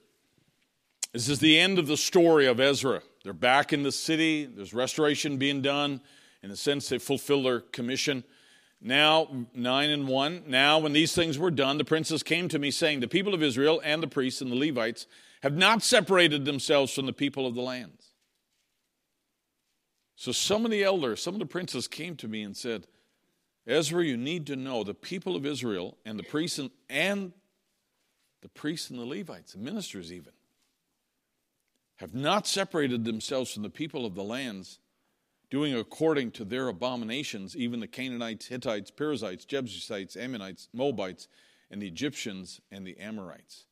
[1.13, 3.03] This is the end of the story of Ezra.
[3.25, 6.01] They're back in the city, there's restoration being done.
[6.43, 8.23] In a sense, they fulfill their commission.
[8.81, 10.45] Now, 9 and 1.
[10.47, 13.43] Now, when these things were done, the princes came to me, saying, The people of
[13.43, 15.07] Israel and the priests and the Levites
[15.43, 18.13] have not separated themselves from the people of the lands.
[20.15, 22.87] So, some of the elders, some of the princes came to me and said,
[23.67, 27.33] Ezra, you need to know the people of Israel and the priests and, and
[28.43, 30.33] the priests and the Levites, the ministers even,
[31.99, 34.79] have not separated themselves from the people of the lands,
[35.51, 41.29] doing according to their abominations, even the Canaanites, Hittites, Perizzites, Jebusites, Ammonites, Moabites,
[41.71, 43.67] and the Egyptians and the Amorites.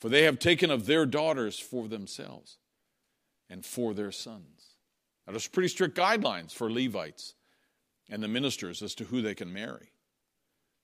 [0.00, 2.58] For they have taken of their daughters for themselves
[3.48, 4.76] and for their sons.
[5.26, 7.34] Now, there's pretty strict guidelines for Levites
[8.10, 9.91] and the ministers as to who they can marry.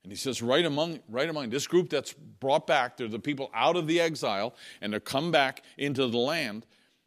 [0.02, 3.50] And he says, right among, right among this group that's brought back, they're the people
[3.52, 6.66] out of the exile, and they come back into the land,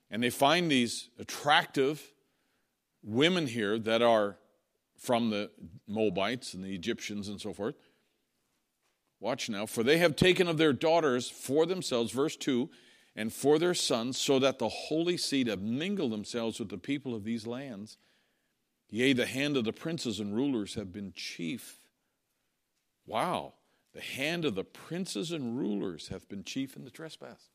[0.10, 2.14] and they find these attractive
[3.04, 4.38] women here that are
[4.98, 5.50] from the
[5.88, 7.76] Moabites and the Egyptians and so forth.
[9.20, 12.70] Watch now, for they have taken of their daughters for themselves, verse 2,
[13.16, 17.16] and for their sons, so that the holy seed have mingled themselves with the people
[17.16, 17.98] of these lands.
[18.90, 21.81] Yea, the hand of the princes and rulers have been chief
[23.12, 23.56] Wow,
[23.94, 27.50] the hand of the princes and rulers hath been chief in the trespass.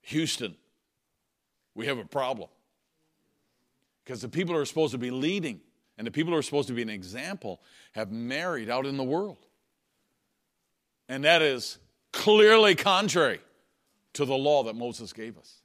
[0.00, 0.56] Houston,
[1.74, 2.48] we have a problem.
[4.02, 5.60] Because the people who are supposed to be leading
[5.98, 7.60] and the people who are supposed to be an example
[7.92, 9.44] have married out in the world.
[11.06, 11.76] And that is
[12.14, 13.40] clearly contrary
[14.14, 15.56] to the law that Moses gave us.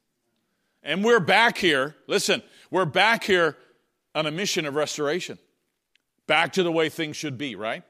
[0.82, 3.56] And we're back here, listen, we're back here
[4.14, 5.38] on a mission of restoration.
[6.26, 7.82] Back to the way things should be, right?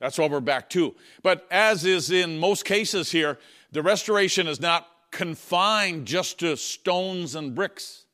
[0.00, 0.94] That's what we're back to.
[1.22, 3.38] But as is in most cases here,
[3.72, 8.04] the restoration is not confined just to stones and bricks.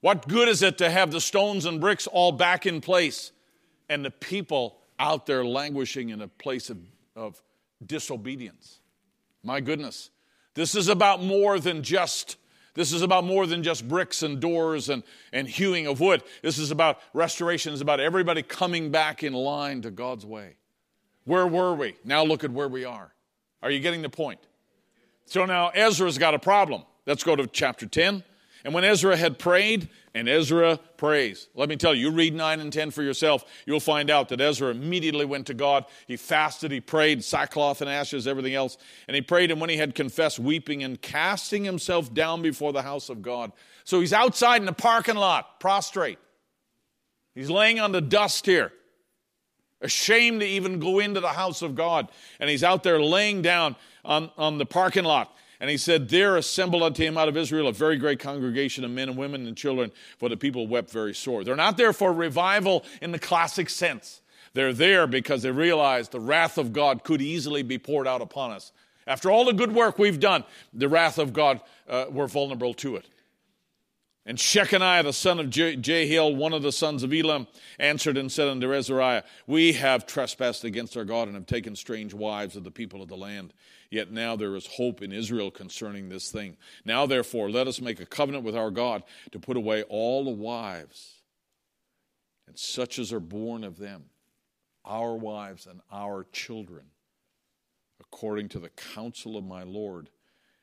[0.00, 3.32] What good is it to have the stones and bricks all back in place
[3.88, 6.78] and the people out there languishing in a place of,
[7.16, 7.42] of
[7.84, 8.80] disobedience?
[9.42, 10.10] My goodness.
[10.54, 12.36] This is about more than just
[12.74, 16.22] This is about more than just bricks and doors and, and hewing of wood.
[16.42, 17.72] This is about restoration.
[17.72, 20.56] It's about everybody coming back in line to God's way.
[21.24, 21.96] Where were we?
[22.04, 23.12] Now look at where we are.
[23.62, 24.40] Are you getting the point?
[25.26, 26.82] So now Ezra's got a problem.
[27.06, 28.24] Let's go to chapter 10.
[28.64, 31.48] And when Ezra had prayed, and Ezra prays.
[31.54, 34.40] Let me tell you, you read 9 and 10 for yourself, you'll find out that
[34.40, 35.86] Ezra immediately went to God.
[36.06, 38.78] He fasted, he prayed, sackcloth and ashes, everything else.
[39.08, 42.82] And he prayed, and when he had confessed, weeping and casting himself down before the
[42.82, 43.50] house of God.
[43.82, 46.18] So he's outside in the parking lot, prostrate.
[47.34, 48.72] He's laying on the dust here,
[49.80, 52.08] ashamed to even go into the house of God.
[52.38, 53.74] And he's out there laying down
[54.04, 55.36] on, on the parking lot.
[55.60, 58.90] And he said, There assembled unto him out of Israel a very great congregation of
[58.90, 61.44] men and women and children, for the people wept very sore.
[61.44, 64.20] They're not there for revival in the classic sense.
[64.54, 68.52] They're there because they realize the wrath of God could easily be poured out upon
[68.52, 68.72] us.
[69.06, 72.96] After all the good work we've done, the wrath of God, uh, we're vulnerable to
[72.96, 73.06] it.
[74.26, 77.46] And Shechaniah, the son of Jehiel, one of the sons of Elam,
[77.78, 82.14] answered and said unto Azariah, We have trespassed against our God and have taken strange
[82.14, 83.52] wives of the people of the land.
[83.94, 86.56] Yet now there is hope in Israel concerning this thing.
[86.84, 90.30] Now, therefore, let us make a covenant with our God to put away all the
[90.30, 91.22] wives
[92.48, 94.06] and such as are born of them,
[94.84, 96.86] our wives and our children,
[98.00, 100.10] according to the counsel of my Lord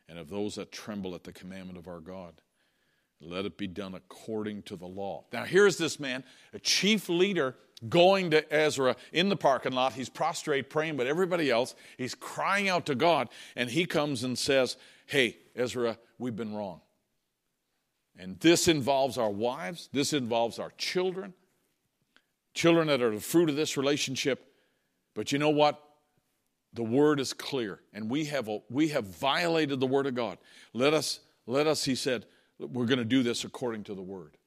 [0.09, 2.33] and of those that tremble at the commandment of our God.
[3.21, 5.23] Let it be done according to the law.
[5.31, 7.55] Now, here's this man, a chief leader,
[7.89, 9.93] going to Ezra in the parking lot.
[9.93, 13.29] He's prostrate praying, but everybody else, he's crying out to God.
[13.55, 16.81] And he comes and says, Hey, Ezra, we've been wrong.
[18.17, 21.33] And this involves our wives, this involves our children,
[22.53, 24.53] children that are the fruit of this relationship.
[25.13, 25.81] But you know what?
[26.73, 30.37] The word is clear, and we have, we have violated the word of God.
[30.71, 32.25] Let us, let us, he said,
[32.59, 34.37] we're going to do this according to the word.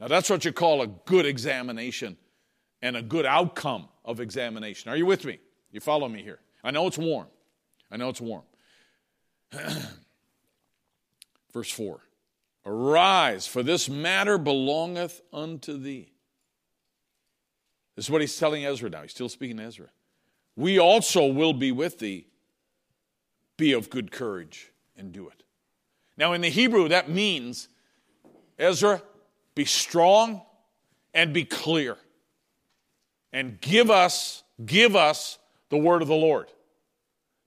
[0.00, 2.16] Now, that's what you call a good examination
[2.82, 4.90] and a good outcome of examination.
[4.90, 5.40] Are you with me?
[5.70, 6.40] You follow me here?
[6.62, 7.26] I know it's warm.
[7.90, 8.44] I know it's warm.
[11.52, 12.00] Verse 4
[12.64, 16.12] Arise, for this matter belongeth unto thee.
[17.94, 19.02] This is what he's telling Ezra now.
[19.02, 19.86] He's still speaking to Ezra.
[20.56, 22.26] We also will be with thee.
[23.56, 25.44] Be of good courage and do it.
[26.16, 27.68] Now, in the Hebrew, that means,
[28.58, 29.02] Ezra,
[29.54, 30.42] be strong
[31.14, 31.96] and be clear.
[33.36, 35.38] And give us, give us
[35.68, 36.50] the word of the Lord.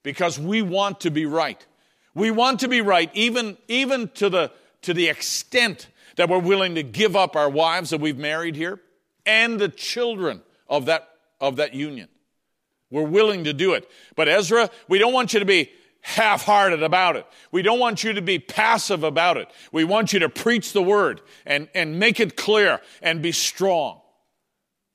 [0.03, 1.65] Because we want to be right.
[2.13, 4.51] We want to be right, even, even to, the,
[4.83, 8.79] to the extent that we're willing to give up our wives that we've married here
[9.25, 11.09] and the children of that,
[11.41, 12.07] of that union.
[12.91, 13.89] We're willing to do it.
[14.15, 15.71] But Ezra, we don't want you to be
[16.01, 17.25] half hearted about it.
[17.51, 19.49] We don't want you to be passive about it.
[19.71, 24.01] We want you to preach the word and, and make it clear and be strong.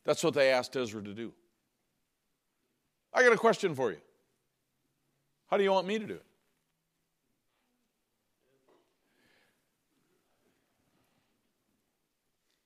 [0.04, 1.32] That's what they asked Ezra to do.
[3.12, 3.98] I got a question for you.
[5.48, 6.26] How do you want me to do it?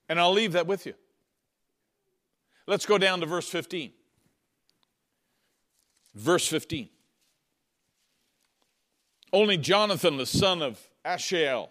[0.09, 0.95] And I'll leave that with you.
[2.67, 3.93] Let's go down to verse 15.
[6.15, 6.89] Verse 15.
[9.33, 11.71] Only Jonathan, the son of Asahel,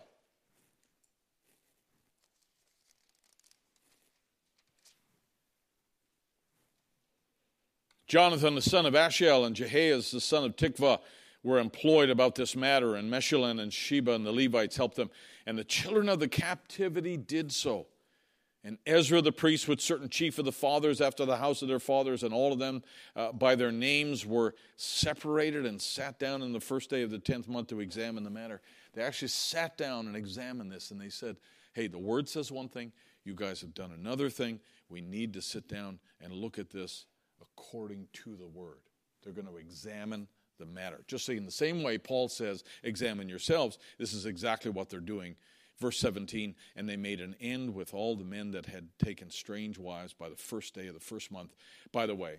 [8.08, 11.00] Jonathan, the son of Asahel, and Jehaziel, the son of Tikvah,
[11.44, 15.10] were employed about this matter, and Meshullam and Sheba and the Levites helped them.
[15.46, 17.88] And the children of the captivity did so.
[18.64, 21.80] And Ezra the priest, with certain chief of the fathers after the house of their
[21.80, 22.82] fathers, and all of them
[23.16, 27.20] uh, by their names were separated and sat down in the first day of the
[27.20, 28.62] tenth month to examine the matter.
[28.94, 31.38] They actually sat down and examined this, and they said,
[31.74, 32.92] Hey, the word says one thing,
[33.24, 34.60] you guys have done another thing.
[34.90, 37.06] We need to sit down and look at this
[37.42, 38.82] according to the word.
[39.24, 40.28] They're going to examine
[40.60, 41.04] the matter.
[41.08, 45.36] Just in the same way Paul says, examine yourselves, this is exactly what they're doing
[45.80, 49.78] Verse 17, and they made an end with all the men that had taken strange
[49.78, 51.56] wives by the first day of the first month.
[51.92, 52.38] By the way,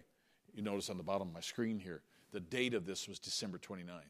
[0.52, 2.02] you notice on the bottom of my screen here,
[2.32, 4.02] the date of this was December 29th.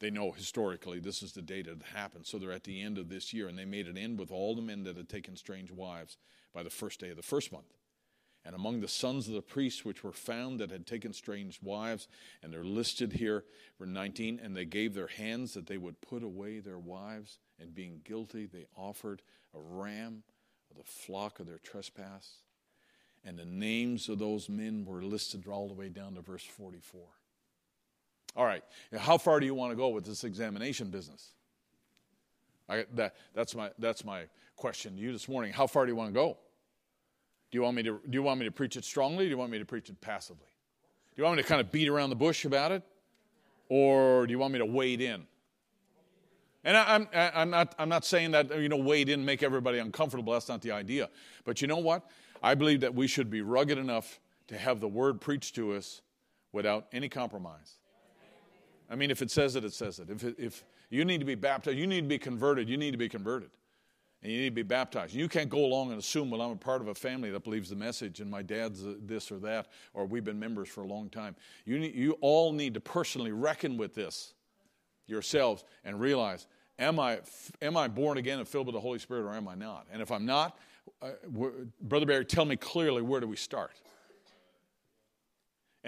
[0.00, 3.08] They know historically this is the date it happened, so they're at the end of
[3.08, 5.72] this year, and they made an end with all the men that had taken strange
[5.72, 6.18] wives
[6.54, 7.77] by the first day of the first month.
[8.48, 12.08] And among the sons of the priests which were found that had taken strange wives,
[12.42, 13.44] and they're listed here,
[13.78, 17.74] verse 19, and they gave their hands that they would put away their wives, and
[17.74, 19.20] being guilty, they offered
[19.54, 20.22] a ram
[20.70, 22.36] of the flock of their trespass.
[23.22, 27.02] And the names of those men were listed all the way down to verse 44.
[28.34, 28.64] All right,
[28.96, 31.32] how far do you want to go with this examination business?
[32.66, 34.22] I, that, that's, my, that's my
[34.56, 35.52] question to you this morning.
[35.52, 36.38] How far do you want to go?
[37.50, 39.24] Do you want me to, do you want me to preach it strongly?
[39.24, 40.46] do you want me to preach it passively?
[41.14, 42.82] Do you want me to kind of beat around the bush about it?
[43.68, 45.26] Or do you want me to wade in?
[46.64, 49.42] And I, am I'm, I'm, not, I'm not saying that, you know, wade in, make
[49.42, 50.32] everybody uncomfortable.
[50.32, 51.08] That's not the idea.
[51.44, 52.08] But you know what?
[52.42, 56.02] I believe that we should be rugged enough to have the word preached to us
[56.52, 57.78] without any compromise.
[58.90, 60.08] I mean, if it says it, it says it.
[60.10, 62.92] If, it, if you need to be baptized, you need to be converted, you need
[62.92, 63.50] to be converted.
[64.22, 65.14] And you need to be baptized.
[65.14, 67.70] You can't go along and assume, well, I'm a part of a family that believes
[67.70, 71.08] the message and my dad's this or that, or we've been members for a long
[71.08, 71.36] time.
[71.64, 74.34] You, need, you all need to personally reckon with this
[75.06, 76.48] yourselves and realize,
[76.80, 77.20] am I,
[77.62, 79.86] am I born again and filled with the Holy Spirit or am I not?
[79.92, 80.58] And if I'm not,
[81.00, 81.10] uh,
[81.80, 83.72] Brother Barry, tell me clearly where do we start?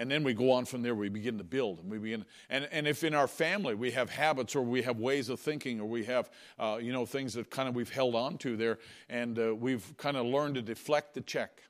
[0.01, 1.77] And then we go on from there, we begin to build.
[1.77, 4.97] And, we begin, and, and if in our family we have habits or we have
[4.97, 8.15] ways of thinking or we have, uh, you know, things that kind of we've held
[8.15, 8.79] on to there
[9.09, 11.61] and uh, we've kind of learned to deflect the check.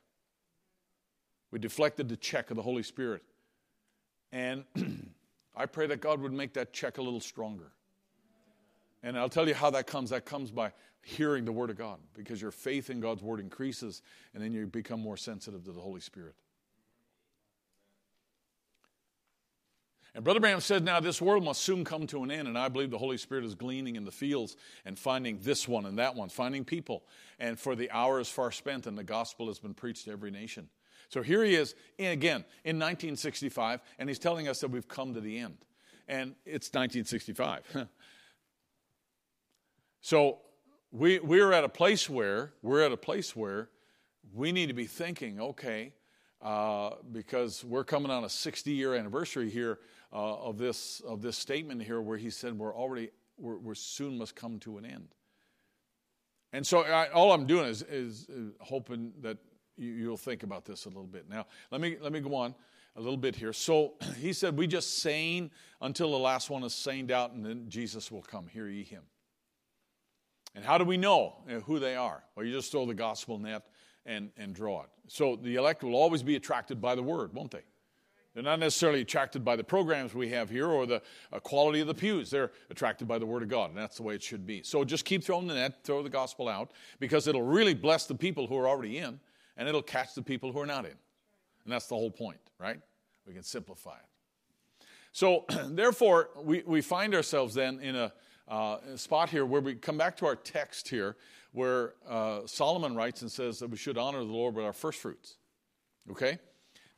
[1.50, 3.22] We deflected the check of the Holy Spirit.
[4.32, 4.64] And
[5.54, 7.72] I pray that God would make that check a little stronger.
[9.02, 10.08] And I'll tell you how that comes.
[10.08, 10.72] That comes by
[11.02, 14.00] hearing the Word of God because your faith in God's Word increases
[14.32, 16.34] and then you become more sensitive to the Holy Spirit.
[20.14, 22.68] And Brother Branham said, Now this world must soon come to an end, and I
[22.68, 26.14] believe the Holy Spirit is gleaning in the fields and finding this one and that
[26.14, 27.04] one, finding people.
[27.38, 30.30] And for the hour is far spent, and the gospel has been preached to every
[30.30, 30.68] nation.
[31.08, 35.20] So here he is, again, in 1965, and he's telling us that we've come to
[35.20, 35.58] the end.
[36.08, 37.86] And it's 1965.
[40.00, 40.38] so
[40.90, 43.70] we, we're at a place where, we're at a place where
[44.34, 45.92] we need to be thinking, okay,
[46.42, 49.78] uh, because we're coming on a 60 year anniversary here
[50.12, 54.18] uh, of, this, of this statement here where he said we're already, we're, we're soon
[54.18, 55.08] must come to an end.
[56.52, 58.28] And so I, all I'm doing is, is,
[58.60, 59.38] hoping that
[59.78, 61.28] you, will think about this a little bit.
[61.28, 62.54] Now, let me, let me go on
[62.96, 63.54] a little bit here.
[63.54, 67.68] So he said, We just saying until the last one is saying out, and then
[67.68, 68.46] Jesus will come.
[68.46, 69.02] Hear ye him.
[70.54, 72.22] And how do we know who they are?
[72.36, 73.62] Well, you just throw the gospel net
[74.04, 74.90] and, and draw it.
[75.08, 77.62] So the elect will always be attracted by the word, won't they?
[78.34, 81.02] They're not necessarily attracted by the programs we have here or the
[81.32, 82.30] uh, quality of the pews.
[82.30, 84.62] They're attracted by the Word of God, and that's the way it should be.
[84.62, 88.14] So just keep throwing the net, throw the gospel out, because it'll really bless the
[88.14, 89.20] people who are already in,
[89.58, 90.96] and it'll catch the people who are not in.
[91.64, 92.80] And that's the whole point, right?
[93.26, 94.86] We can simplify it.
[95.12, 98.12] So, therefore, we, we find ourselves then in a,
[98.48, 101.16] uh, a, spot here where we come back to our text here,
[101.52, 105.00] where uh, Solomon writes and says that we should honor the Lord with our first
[105.00, 105.36] fruits.
[106.10, 106.38] Okay?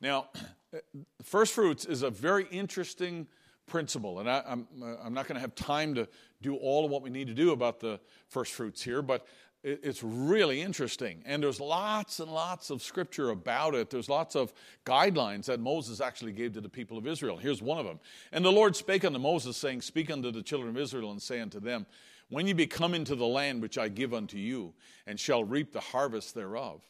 [0.01, 0.29] Now,
[0.73, 0.79] uh,
[1.23, 3.27] first fruits is a very interesting
[3.67, 6.07] principle, and I, am I'm, uh, I'm not going to have time to
[6.41, 9.25] do all of what we need to do about the first fruits here, but
[9.63, 11.23] it, it's really interesting.
[11.25, 13.89] And there's lots and lots of scripture about it.
[13.89, 14.53] There's lots of
[14.85, 17.37] guidelines that Moses actually gave to the people of Israel.
[17.37, 17.99] Here's one of them.
[18.31, 21.41] And the Lord spake unto Moses, saying, Speak unto the children of Israel, and say
[21.41, 21.85] unto them,
[22.29, 24.73] When ye be come into the land which I give unto you,
[25.07, 26.81] and shall reap the harvest thereof,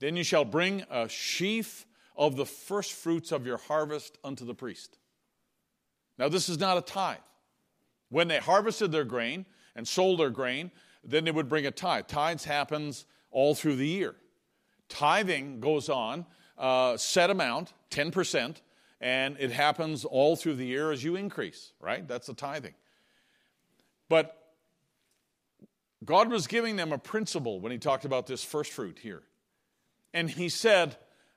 [0.00, 4.54] then ye shall bring a sheaf of the first fruits of your harvest unto the
[4.54, 4.98] priest.
[6.18, 7.18] Now, this is not a tithe.
[8.08, 10.70] When they harvested their grain and sold their grain,
[11.02, 12.06] then they would bring a tithe.
[12.06, 14.14] Tithes happens all through the year.
[14.88, 16.26] Tithing goes on,
[16.56, 18.56] uh, set amount, 10%,
[19.00, 22.06] and it happens all through the year as you increase, right?
[22.06, 22.74] That's the tithing.
[24.08, 24.36] But
[26.04, 29.22] God was giving them a principle when He talked about this first fruit here.
[30.12, 30.96] And He said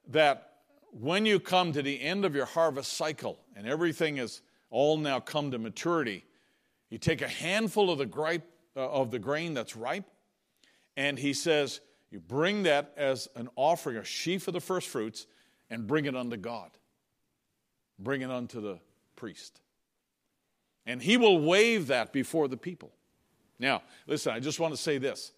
[0.09, 0.56] that
[0.99, 5.19] when you come to the end of your harvest cycle and everything is all now
[5.19, 6.25] come to maturity,
[6.89, 10.09] you take a handful of the, gripe, uh, of the grain that's ripe,
[10.95, 15.27] and he says, you bring that as an offering, a sheaf of the first fruits,
[15.69, 16.71] and bring it unto God.
[17.99, 18.79] Bring it unto the
[19.15, 19.59] priest.
[20.85, 22.91] And he will wave that before the people.
[23.59, 25.33] Now, listen, I just want to say this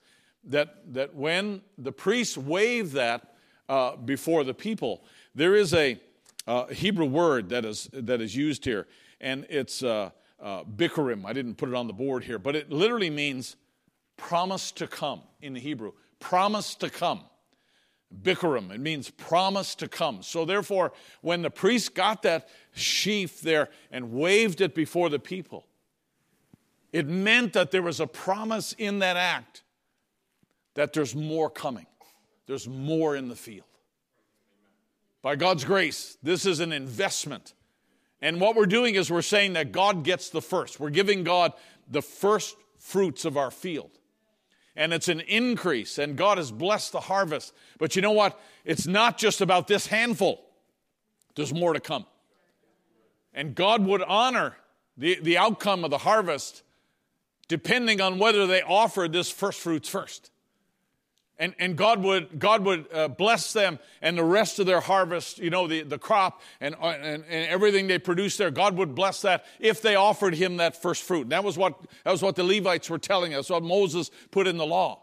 [0.46, 3.34] that, that when the priests wave that
[3.68, 5.04] uh, before the people,
[5.36, 6.00] there is a
[6.48, 8.88] uh, Hebrew word that is, that is used here,
[9.22, 10.10] and it's uh,
[10.42, 11.26] uh, bikurim.
[11.26, 13.56] I didn't put it on the board here, but it literally means
[14.18, 15.94] promise to come in the Hebrew.
[16.20, 17.22] Promise to come.
[18.24, 20.24] Bikurim, it means promise to come.
[20.24, 25.68] So, therefore, when the priest got that sheaf there and waved it before the people,
[26.92, 29.62] it meant that there was a promise in that act
[30.74, 31.86] that there's more coming,
[32.48, 33.69] there's more in the field.
[35.22, 37.54] By God's grace, this is an investment.
[38.22, 40.80] And what we're doing is we're saying that God gets the first.
[40.80, 41.54] We're giving God
[41.90, 43.92] the first fruits of our field.
[44.76, 47.54] And it's an increase, and God has blessed the harvest.
[47.80, 48.40] But you know what?
[48.64, 50.46] It's not just about this handful,
[51.36, 52.06] there's more to come.
[53.34, 54.56] And God would honor
[54.98, 56.64] the, the outcome of the harvest
[57.48, 60.32] depending on whether they offered this first fruits first.
[61.40, 65.40] And, and God would, God would uh, bless them and the rest of their harvest,
[65.40, 68.94] you know, the, the crop and, uh, and, and everything they produced there, God would
[68.94, 71.22] bless that if they offered him that first fruit.
[71.22, 74.48] And that was what, that was what the Levites were telling us, what Moses put
[74.48, 75.02] in the law.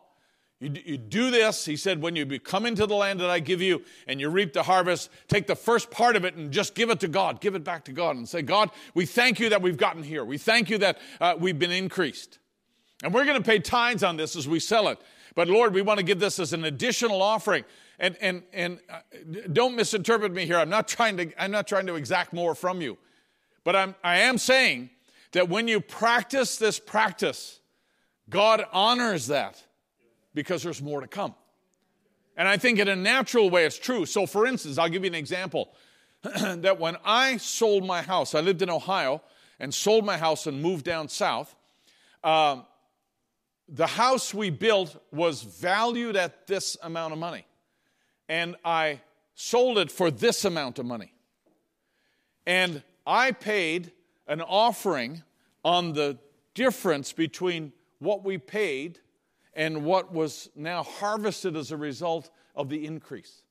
[0.61, 3.63] You, you do this, he said, when you come into the land that I give
[3.63, 6.91] you and you reap the harvest, take the first part of it and just give
[6.91, 7.41] it to God.
[7.41, 10.25] Give it back to God and say, God, we thank you that we've gotten here.
[10.25, 12.39] We thank you that uh, we've been increased.
[13.03, 14.99] And we're going to pay tithes on this as we sell it.
[15.37, 17.65] But Lord, we want to give this as an additional offering.
[18.01, 19.01] And, and, and uh,
[19.53, 20.59] don't misinterpret me here.
[20.59, 22.99] I'm not trying to, I'm not trying to exact more from you.
[23.63, 24.91] But I'm, I am saying
[25.33, 27.61] that when you practice this practice,
[28.31, 29.63] God honors that
[30.35, 31.35] because there's more to come.
[32.37, 34.07] And I think in a natural way it's true.
[34.07, 35.71] So, for instance, I'll give you an example
[36.23, 39.23] that when I sold my house, I lived in Ohio
[39.61, 41.55] and sold my house and moved down south.
[42.25, 42.65] Um,
[43.69, 47.47] the house we built was valued at this amount of money.
[48.29, 49.01] And I
[49.35, 51.13] sold it for this amount of money.
[52.47, 53.93] And I paid
[54.27, 55.23] an offering
[55.65, 56.19] on the
[56.55, 59.01] difference between what we paid
[59.55, 63.43] and what was now harvested as a result of the increase.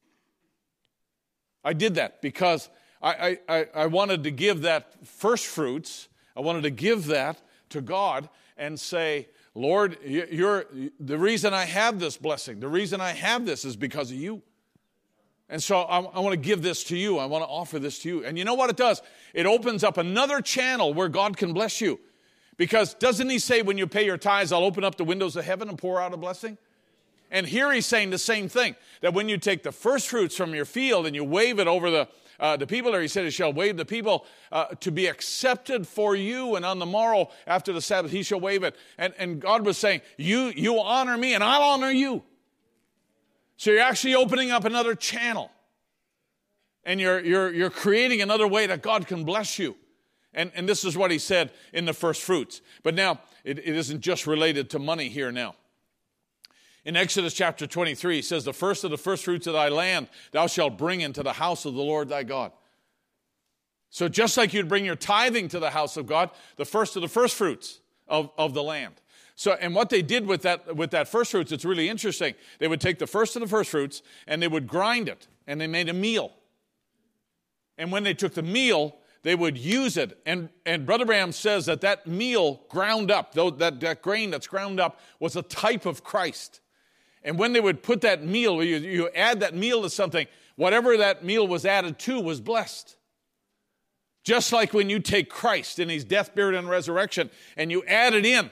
[1.64, 2.70] I did that because
[3.02, 7.82] I, I, I wanted to give that first fruits, I wanted to give that to
[7.82, 10.66] God and say, Lord, you're,
[11.00, 14.42] the reason I have this blessing, the reason I have this is because of you.
[15.48, 17.20] And so I, I want to give this to you.
[17.20, 18.26] I want to offer this to you.
[18.26, 19.02] And you know what it does?
[19.34, 22.00] It opens up another channel where God can bless you.
[22.58, 25.46] Because doesn't He say, when you pay your tithes, I'll open up the windows of
[25.46, 26.58] heaven and pour out a blessing?
[27.32, 30.54] And here He's saying the same thing that when you take the first fruits from
[30.54, 32.08] your field and you wave it over the,
[32.40, 35.88] uh, the people there, he said, He shall wave the people uh, to be accepted
[35.88, 38.76] for you, and on the morrow after the Sabbath, he shall wave it.
[38.98, 42.24] And, and God was saying, you, you honor me, and I'll honor you.
[43.58, 45.52] So you're actually opening up another channel.
[46.84, 49.76] And you're, you're, you're creating another way that God can bless you.
[50.34, 52.62] And, and this is what he said in the first fruits.
[52.84, 55.56] But now, it, it isn't just related to money here now.
[56.86, 60.08] In Exodus chapter 23, he says, The first of the first fruits of thy land
[60.32, 62.52] thou shalt bring into the house of the Lord thy God.
[63.90, 67.02] So just like you'd bring your tithing to the house of God, the first of
[67.02, 68.96] the first fruits of, of the land.
[69.36, 72.36] So, and what they did with that, with that first fruits, it's really interesting.
[72.60, 75.60] They would take the first of the first fruits and they would grind it and
[75.60, 76.34] they made a meal.
[77.78, 80.20] And when they took the meal, they would use it.
[80.26, 84.48] And, and Brother Branham says that that meal ground up, though that, that grain that's
[84.48, 86.62] ground up, was a type of Christ.
[87.26, 90.96] And when they would put that meal, you, you add that meal to something, whatever
[90.96, 92.96] that meal was added to was blessed.
[94.24, 98.14] Just like when you take Christ in his death, burial, and resurrection and you add
[98.14, 98.50] it in.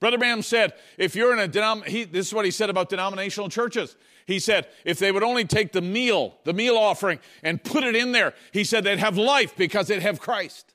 [0.00, 3.48] Brother Branham said, if you're in a denom, this is what he said about denominational
[3.48, 3.96] churches.
[4.26, 7.94] He said, if they would only take the meal, the meal offering, and put it
[7.94, 10.74] in there, he said they'd have life because they'd have Christ.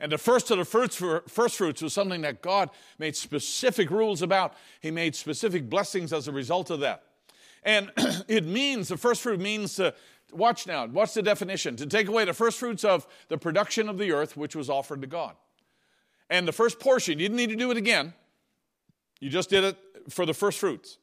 [0.00, 4.22] And the first of the fruits, first fruits was something that God made specific rules
[4.22, 4.54] about.
[4.80, 7.02] He made specific blessings as a result of that.
[7.64, 7.90] And
[8.28, 9.94] it means, the first fruit means to,
[10.32, 11.74] watch now, what's the definition?
[11.76, 15.00] To take away the first fruits of the production of the earth, which was offered
[15.00, 15.34] to God.
[16.30, 18.14] And the first portion, you didn't need to do it again.
[19.20, 19.76] You just did it
[20.10, 20.98] for the first fruits.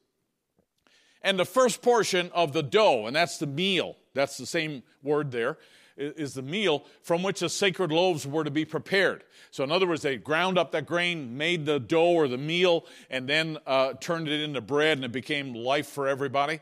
[1.20, 5.32] And the first portion of the dough, and that's the meal, that's the same word
[5.32, 5.58] there
[5.96, 9.24] is the meal from which the sacred loaves were to be prepared.
[9.50, 12.86] So, in other words, they ground up that grain, made the dough or the meal,
[13.10, 16.60] and then uh, turned it into bread, and it became life for everybody.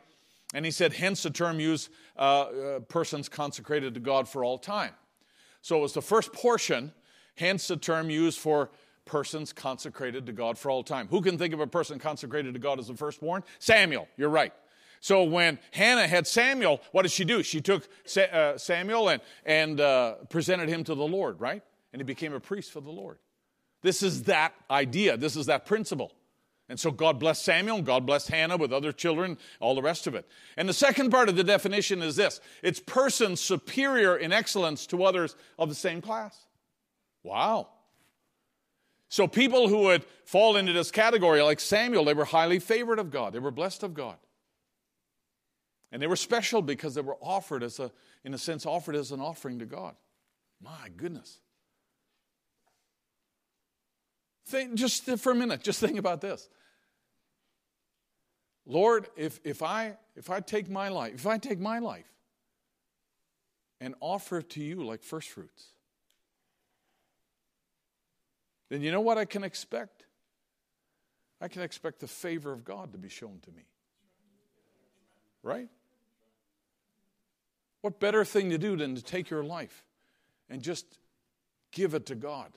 [0.54, 4.58] And he said, hence the term used uh, uh, persons consecrated to God for all
[4.58, 4.92] time.
[5.62, 6.92] So, it was the first portion,
[7.34, 8.70] hence the term used for
[9.04, 11.08] persons consecrated to God for all time.
[11.08, 13.42] Who can think of a person consecrated to God as the firstborn?
[13.58, 14.52] Samuel, you're right.
[15.04, 17.42] So when Hannah had Samuel, what did she do?
[17.42, 17.86] She took
[18.16, 21.62] uh, Samuel and, and uh, presented him to the Lord, right?
[21.92, 23.18] And he became a priest for the Lord.
[23.82, 26.10] This is that idea, this is that principle.
[26.70, 30.06] And so God blessed Samuel, and God blessed Hannah with other children, all the rest
[30.06, 30.26] of it.
[30.56, 35.04] And the second part of the definition is this it's persons superior in excellence to
[35.04, 36.46] others of the same class.
[37.22, 37.68] Wow.
[39.10, 43.10] So people who would fall into this category, like Samuel, they were highly favored of
[43.10, 44.16] God, they were blessed of God.
[45.94, 47.88] And they were special because they were offered as a,
[48.24, 49.94] in a sense, offered as an offering to God.
[50.60, 51.38] My goodness.
[54.48, 56.48] Think, just for a minute, just think about this.
[58.66, 62.10] Lord, if, if, I, if I take my life, if I take my life
[63.80, 65.64] and offer it to you like first fruits,
[68.68, 70.06] then you know what I can expect?
[71.40, 73.62] I can expect the favor of God to be shown to me.
[75.44, 75.68] Right?
[77.84, 79.84] What better thing to do than to take your life
[80.48, 80.86] and just
[81.70, 82.50] give it to God?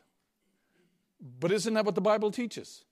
[1.41, 2.85] But isn't that what the Bible teaches?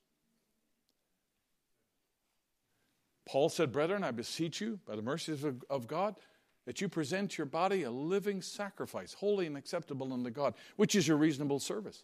[3.25, 6.17] Paul said, Brethren, I beseech you, by the mercies of, God,
[6.65, 11.07] that you present your body a living sacrifice, holy and acceptable unto God, which is
[11.07, 12.03] your reasonable service.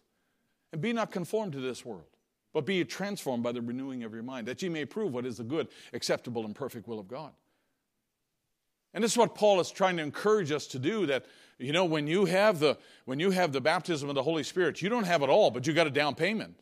[0.72, 2.08] And be not conformed to this world,
[2.54, 5.36] but be transformed by the renewing of your mind, that ye may prove what is
[5.36, 7.32] the good, acceptable, and perfect will of God.
[8.94, 11.24] And this is what Paul is trying to encourage us to do that
[11.58, 14.82] you know when you have the when you have the baptism of the Holy Spirit,
[14.82, 16.56] you don't have it all, but you got a down payment.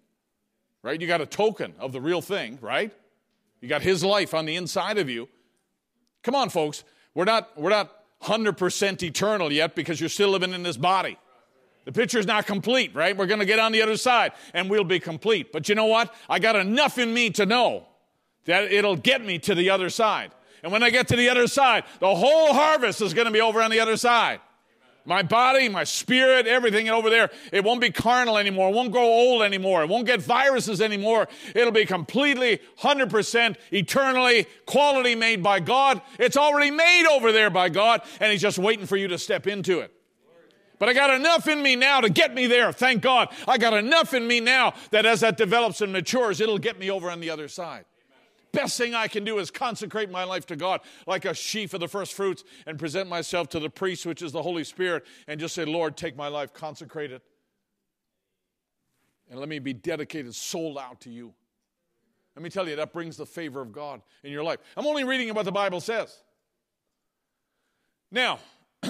[0.82, 1.01] Right?
[1.01, 2.90] You got a token of the real thing, right?
[3.61, 5.28] You got his life on the inside of you.
[6.23, 6.85] Come on, folks.
[7.15, 11.19] We're not we're not 100% eternal yet because you're still living in this body.
[11.86, 13.16] The picture's not complete, right?
[13.16, 15.52] We're going to get on the other side and we'll be complete.
[15.52, 16.15] But you know what?
[16.28, 17.86] I got enough in me to know
[18.44, 20.32] that it'll get me to the other side.
[20.62, 23.41] And when I get to the other side, the whole harvest is going to be
[23.41, 24.41] over on the other side.
[25.07, 28.69] My body, my spirit, everything over there, it won't be carnal anymore.
[28.69, 29.82] It won't grow old anymore.
[29.82, 31.27] It won't get viruses anymore.
[31.55, 36.03] It'll be completely, 100% eternally quality made by God.
[36.19, 39.47] It's already made over there by God, and He's just waiting for you to step
[39.47, 39.93] into it.
[40.78, 42.73] But I got enough in me now to get me there.
[42.73, 43.28] Thank God.
[43.49, 46.91] I got enough in me now that as that develops and matures, it'll get me
[46.91, 47.85] over on the other side
[48.52, 51.81] best thing I can do is consecrate my life to God like a sheaf of
[51.81, 55.40] the first fruits and present myself to the priest, which is the Holy Spirit, and
[55.40, 57.22] just say, Lord, take my life, consecrate it,
[59.31, 61.32] and let me be dedicated, sold out to you.
[62.36, 64.60] Let me tell you, that brings the favor of God in your life.
[64.77, 66.16] I'm only reading what the Bible says.
[68.10, 68.39] Now,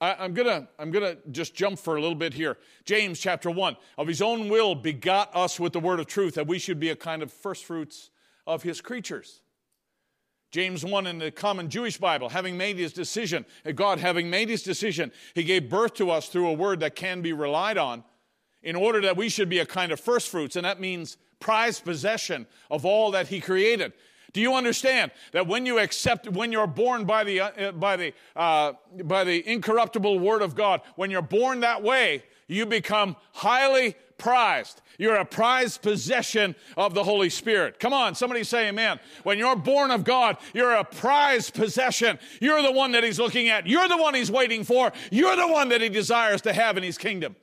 [0.00, 2.58] I, am gonna I'm gonna just jump for a little bit here.
[2.84, 3.76] James chapter one.
[3.98, 6.90] Of his own will begot us with the word of truth, that we should be
[6.90, 8.10] a kind of first fruits
[8.46, 9.40] of his creatures.
[10.50, 14.62] James 1 in the common Jewish Bible, having made his decision, God having made his
[14.62, 18.04] decision, he gave birth to us through a word that can be relied on
[18.62, 21.84] in order that we should be a kind of first fruits, and that means prized
[21.84, 23.92] possession of all that he created.
[24.32, 28.14] Do you understand that when you accept, when you're born by the, uh, by, the,
[28.36, 28.72] uh,
[29.04, 34.80] by the incorruptible word of God, when you're born that way, you become highly prized.
[34.98, 37.80] You're a prized possession of the Holy Spirit.
[37.80, 39.00] Come on, somebody say amen.
[39.24, 42.20] When you're born of God, you're a prized possession.
[42.40, 43.66] You're the one that He's looking at.
[43.66, 44.92] You're the one He's waiting for.
[45.10, 47.34] You're the one that He desires to have in His kingdom.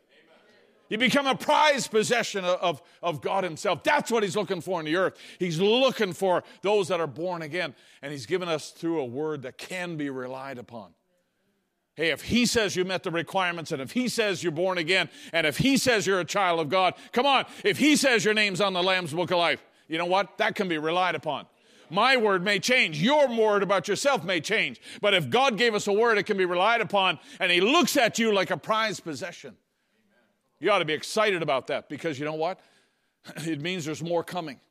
[0.88, 3.84] You become a prized possession of, of God Himself.
[3.84, 5.18] That's what He's looking for in the earth.
[5.38, 7.76] He's looking for those that are born again.
[8.02, 10.94] And He's given us through a word that can be relied upon.
[12.00, 15.10] Hey, if he says you met the requirements, and if he says you're born again,
[15.34, 18.34] and if he says you're a child of God, come on, if he says your
[18.34, 20.38] name's on the Lamb's Book of Life, you know what?
[20.38, 21.46] That can be relied upon.
[21.90, 23.02] My word may change.
[23.02, 24.80] Your word about yourself may change.
[25.02, 27.98] But if God gave us a word, it can be relied upon, and he looks
[27.98, 29.58] at you like a prized possession.
[30.62, 32.62] You ought to be excited about that because you know what?
[33.46, 34.62] It means there's more coming.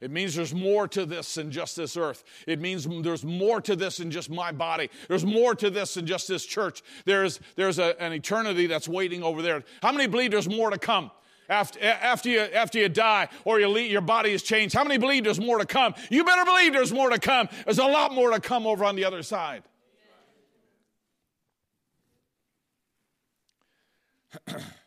[0.00, 2.24] It means there's more to this than just this earth.
[2.46, 4.90] It means there's more to this than just my body.
[5.08, 6.82] There's more to this than just this church.
[7.04, 9.62] There's, there's a, an eternity that's waiting over there.
[9.82, 11.10] How many believe there's more to come?
[11.48, 14.74] After, after, you, after you die or you leave, your body is changed.
[14.74, 15.94] How many believe there's more to come?
[16.10, 17.48] You better believe there's more to come.
[17.64, 19.62] There's a lot more to come over on the other side.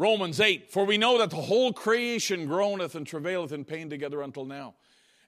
[0.00, 4.22] Romans 8, for we know that the whole creation groaneth and travaileth in pain together
[4.22, 4.72] until now.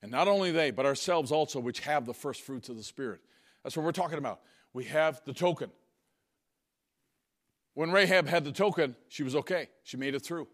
[0.00, 3.20] And not only they, but ourselves also, which have the first fruits of the Spirit.
[3.62, 4.40] That's what we're talking about.
[4.72, 5.70] We have the token.
[7.74, 9.68] When Rahab had the token, she was okay.
[9.82, 10.48] She made it through.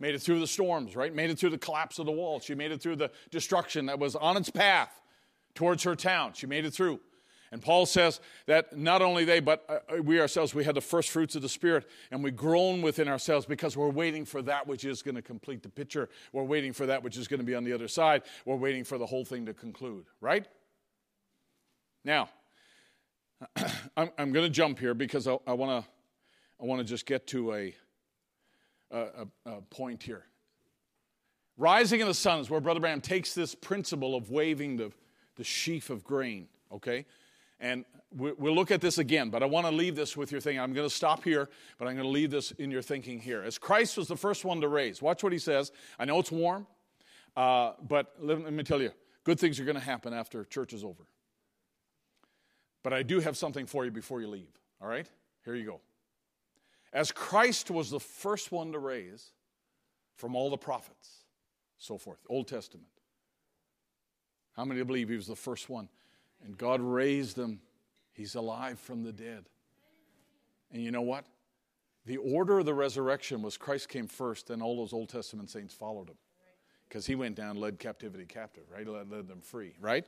[0.00, 1.14] Made it through the storms, right?
[1.14, 2.40] Made it through the collapse of the wall.
[2.40, 5.00] She made it through the destruction that was on its path
[5.54, 6.32] towards her town.
[6.32, 6.98] She made it through.
[7.54, 10.80] And Paul says that not only they, but uh, uh, we ourselves, we had the
[10.80, 14.66] first fruits of the Spirit, and we groan within ourselves because we're waiting for that
[14.66, 16.08] which is going to complete the picture.
[16.32, 18.22] We're waiting for that which is going to be on the other side.
[18.44, 20.48] We're waiting for the whole thing to conclude, right?
[22.04, 22.28] Now,
[23.96, 25.88] I'm, I'm going to jump here because I want to
[26.60, 27.74] I want to just get to a,
[28.90, 30.24] a, a point here.
[31.56, 34.90] Rising in the sun is where Brother Branham takes this principle of waving the
[35.36, 37.06] the sheaf of grain, okay?
[37.60, 37.84] And
[38.16, 40.60] we'll look at this again, but I want to leave this with your thinking.
[40.60, 41.48] I'm going to stop here,
[41.78, 43.42] but I'm going to leave this in your thinking here.
[43.42, 45.72] As Christ was the first one to raise, watch what he says.
[45.98, 46.66] I know it's warm,
[47.36, 48.92] uh, but let, me tell you,
[49.24, 51.04] good things are going to happen after church is over.
[52.82, 54.50] But I do have something for you before you leave,
[54.80, 55.08] all right?
[55.44, 55.80] Here you go.
[56.92, 59.32] As Christ was the first one to raise
[60.16, 61.24] from all the prophets,
[61.78, 62.88] so forth, Old Testament.
[64.52, 65.88] How many believe he was the first one?
[66.44, 67.60] And God raised him.
[68.12, 69.44] He's alive from the dead.
[70.72, 71.24] And you know what?
[72.06, 75.72] The order of the resurrection was Christ came first, and all those Old Testament saints
[75.72, 76.16] followed him.
[76.88, 78.86] Because he went down, led captivity captive, right?
[78.86, 80.04] Led, led them free, right?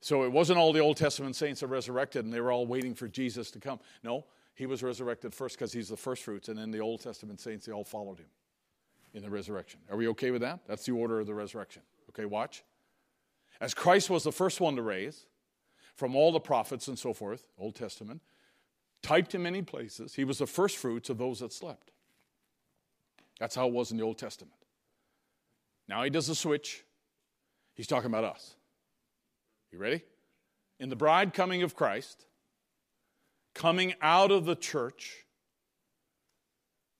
[0.00, 2.94] So it wasn't all the Old Testament saints that resurrected and they were all waiting
[2.94, 3.80] for Jesus to come.
[4.02, 4.24] No,
[4.54, 7.66] he was resurrected first because he's the first fruits, and then the Old Testament saints,
[7.66, 8.28] they all followed him
[9.14, 9.80] in the resurrection.
[9.90, 10.60] Are we okay with that?
[10.66, 11.82] That's the order of the resurrection.
[12.10, 12.62] Okay, watch.
[13.60, 15.26] As Christ was the first one to raise
[15.94, 18.20] from all the prophets and so forth, Old Testament,
[19.02, 21.92] typed in many places, he was the first fruits of those that slept.
[23.38, 24.54] That's how it was in the Old Testament.
[25.88, 26.84] Now he does a switch.
[27.74, 28.54] He's talking about us.
[29.70, 30.02] You ready?
[30.78, 32.26] In the bride coming of Christ,
[33.54, 35.24] coming out of the church,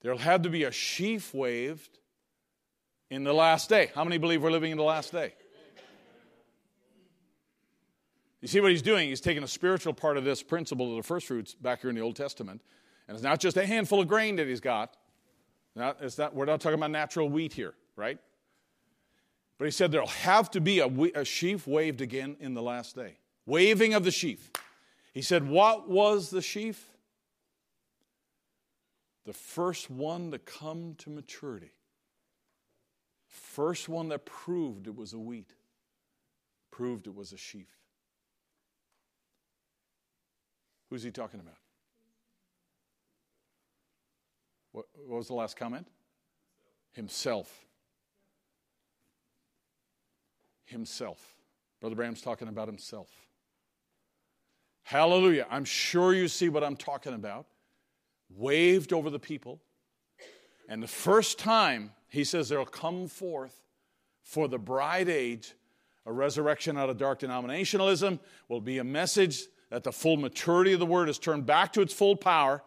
[0.03, 1.99] there'll have to be a sheaf waved
[3.11, 3.91] in the last day.
[3.95, 5.35] How many believe we're living in the last day?
[8.45, 9.09] You see what he's doing?
[9.09, 11.97] He's taking a spiritual part of this principle of the first fruits back here in
[11.97, 12.61] the Old Testament.
[13.09, 14.99] And it's not just a handful of grain that he's got.
[15.75, 18.19] Not, it's not, we're not talking about natural wheat here, right?
[19.57, 22.95] But he said there'll have to be a, a sheaf waved again in the last
[22.95, 23.17] day.
[23.47, 24.51] Waving of the sheaf.
[25.15, 26.91] He said, What was the sheaf?
[29.25, 31.73] The first one to come to maturity.
[33.27, 35.55] First one that proved it was a wheat,
[36.71, 37.69] proved it was a sheaf.
[40.91, 41.57] Who's he talking about?
[44.73, 45.87] What, what was the last comment?
[46.93, 47.65] Himself.
[50.65, 51.35] Himself.
[51.81, 53.09] Brother Branham's talking about himself.
[54.85, 55.47] Hallelujah.
[55.51, 57.47] I'm sure you see what I'm talking about.
[58.31, 59.61] Waved over the people.
[60.69, 63.61] And the first time he says there'll come forth
[64.23, 65.55] for the bride age
[66.07, 70.81] a resurrection out of dark denominationalism will be a message that the full maturity of
[70.81, 72.63] the word is turned back to its full power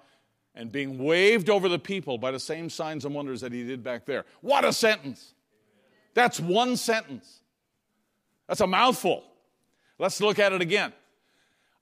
[0.55, 3.83] and being waved over the people by the same signs and wonders that he did
[3.83, 4.25] back there.
[4.41, 5.33] What a sentence!
[6.13, 7.41] That's one sentence.
[8.47, 9.23] That's a mouthful.
[9.99, 10.93] Let's look at it again.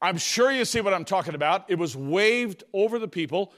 [0.02, 1.66] I'm sure you see what I'm talking about.
[1.70, 3.54] It was waved over the people,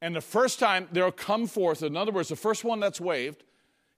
[0.00, 3.44] and the first time they'll come forth, in other words, the first one that's waved,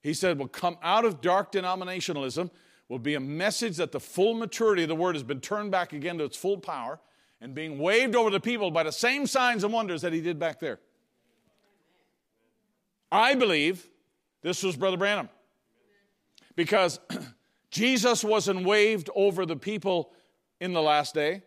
[0.01, 2.49] he said, will come out of dark denominationalism
[2.93, 5.93] will be a message that the full maturity of the word has been turned back
[5.93, 6.99] again to its full power
[7.41, 10.37] and being waved over the people by the same signs and wonders that he did
[10.37, 10.79] back there.
[13.11, 13.89] I believe
[14.43, 15.27] this was Brother Branham
[16.55, 16.99] because
[17.71, 20.11] Jesus wasn't waved over the people
[20.61, 21.41] in the last day,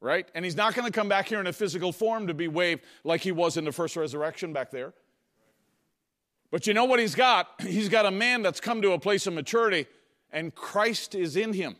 [0.00, 0.28] right?
[0.36, 2.84] And he's not going to come back here in a physical form to be waved
[3.02, 4.94] like he was in the first resurrection back there.
[6.52, 7.48] But you know what he's got?
[7.60, 9.86] He's got a man that's come to a place of maturity
[10.32, 11.76] and Christ is in him.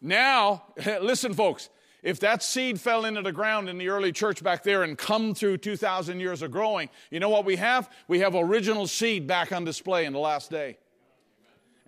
[0.00, 0.64] Now,
[1.00, 1.70] listen, folks,
[2.02, 5.34] if that seed fell into the ground in the early church back there and come
[5.34, 7.90] through 2,000 years of growing, you know what we have?
[8.06, 10.78] We have original seed back on display in the last day.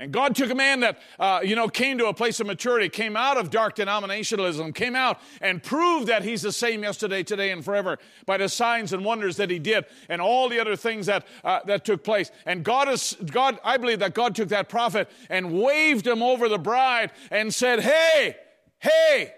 [0.01, 2.89] And God took a man that, uh, you know, came to a place of maturity,
[2.89, 7.51] came out of dark denominationalism, came out and proved that he's the same yesterday, today,
[7.51, 11.05] and forever by the signs and wonders that he did and all the other things
[11.05, 12.31] that, uh, that took place.
[12.47, 16.49] And God is, God, I believe that God took that prophet and waved him over
[16.49, 18.39] the bride and said, hey,
[18.79, 19.35] hey,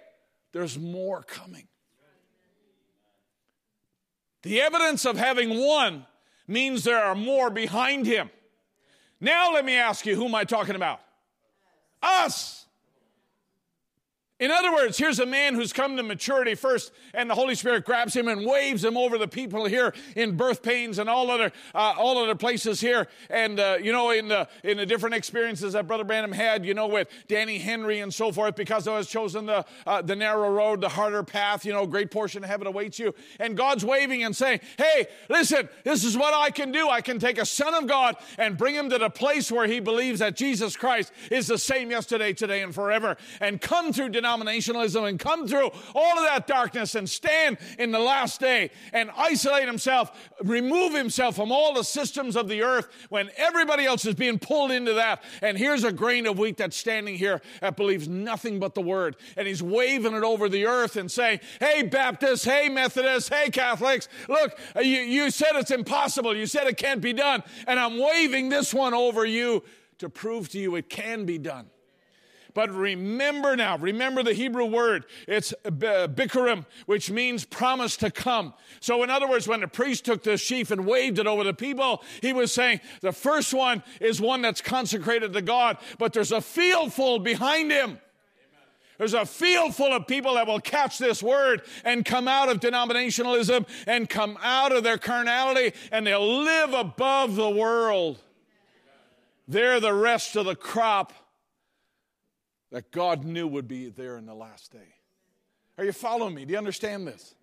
[0.53, 1.67] there's more coming.
[4.43, 6.07] The evidence of having won
[6.47, 8.31] means there are more behind him.
[9.23, 11.01] Now let me ask you, who am I talking about?
[12.03, 12.62] Us.
[14.43, 17.85] In other words, here's a man who's come to maturity first, and the Holy Spirit
[17.85, 21.53] grabs him and waves him over the people here in birth pains and all other
[21.77, 25.75] uh, all other places here, and uh, you know in the in the different experiences
[25.75, 29.07] that Brother Branham had, you know, with Danny Henry and so forth, because I was
[29.07, 31.65] chosen the uh, the narrow road, the harder path.
[31.65, 35.69] You know, great portion of heaven awaits you, and God's waving and saying, "Hey, listen,
[35.85, 36.89] this is what I can do.
[36.89, 39.79] I can take a son of God and bring him to the place where he
[39.79, 44.32] believes that Jesus Christ is the same yesterday, today, and forever, and come through denomination."
[44.33, 49.11] Denominationalism and come through all of that darkness and stand in the last day and
[49.17, 54.15] isolate himself, remove himself from all the systems of the earth when everybody else is
[54.15, 55.23] being pulled into that.
[55.41, 59.17] And here's a grain of wheat that's standing here that believes nothing but the word.
[59.37, 64.09] And he's waving it over the earth and saying, Hey, Baptists, hey, Methodists, hey, Catholics,
[64.29, 66.37] look, you, you said it's impossible.
[66.37, 67.43] You said it can't be done.
[67.67, 69.63] And I'm waving this one over you
[69.99, 71.67] to prove to you it can be done.
[72.55, 75.07] But remember now, remember the Hebrew word.
[75.27, 78.55] It's bikurim, which means promise to come.
[78.81, 81.55] So, in other words, when the priest took the sheaf and waved it over the
[81.55, 86.33] people, he was saying the first one is one that's consecrated to God, but there's
[86.33, 87.99] a field full behind him.
[88.99, 92.61] There's a field full of people that will catch this word and come out of
[92.61, 98.23] denominationalism and come out of their carnality and they'll live above the world.
[99.49, 101.13] They're the rest of the crop
[102.73, 104.97] that God knew would be there in the last day.
[105.79, 106.45] Are you following me?
[106.45, 107.35] Do you understand this?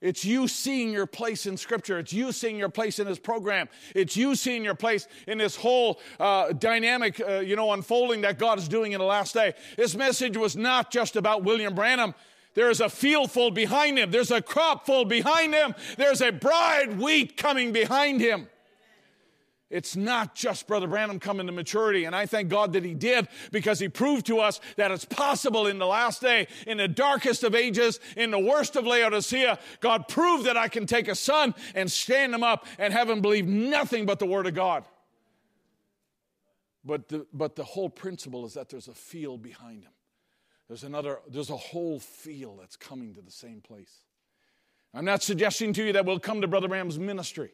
[0.00, 1.98] It's you seeing your place in Scripture.
[1.98, 3.68] It's you seeing your place in this program.
[3.94, 8.38] It's you seeing your place in this whole uh, dynamic, uh, you know, unfolding that
[8.38, 9.54] God is doing in the last day.
[9.76, 12.14] This message was not just about William Branham.
[12.54, 14.10] There is a field full behind him.
[14.10, 15.74] There's a crop full behind him.
[15.96, 18.48] There's a bride wheat coming behind him.
[19.68, 23.26] It's not just Brother Branham coming to maturity, and I thank God that he did
[23.50, 27.42] because he proved to us that it's possible in the last day, in the darkest
[27.42, 29.58] of ages, in the worst of Laodicea.
[29.80, 33.20] God proved that I can take a son and stand him up and have him
[33.20, 34.84] believe nothing but the Word of God.
[36.84, 39.90] But the, but the whole principle is that there's a field behind him.
[40.68, 44.02] There's another, there's a whole field that's coming to the same place.
[44.94, 47.50] I'm not suggesting to you that we'll come to Brother Branham's ministry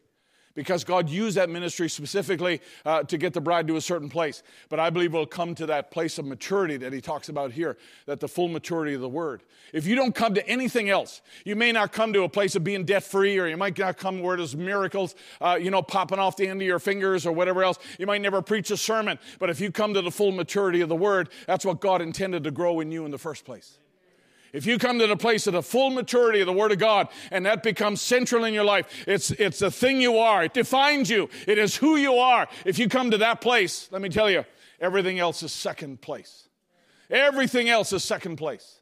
[0.54, 4.42] because God used that ministry specifically uh, to get the bride to a certain place.
[4.68, 7.76] But I believe we'll come to that place of maturity that he talks about here,
[8.06, 9.42] that the full maturity of the word.
[9.72, 12.64] If you don't come to anything else, you may not come to a place of
[12.64, 16.18] being debt free, or you might not come where there's miracles, uh, you know, popping
[16.18, 17.78] off the end of your fingers or whatever else.
[17.98, 20.88] You might never preach a sermon, but if you come to the full maturity of
[20.88, 23.78] the word, that's what God intended to grow in you in the first place.
[24.52, 27.08] If you come to the place of the full maturity of the Word of God
[27.30, 30.44] and that becomes central in your life, it's, it's the thing you are.
[30.44, 31.30] It defines you.
[31.46, 32.46] It is who you are.
[32.66, 34.44] If you come to that place, let me tell you,
[34.78, 36.48] everything else is second place.
[37.08, 38.81] Everything else is second place.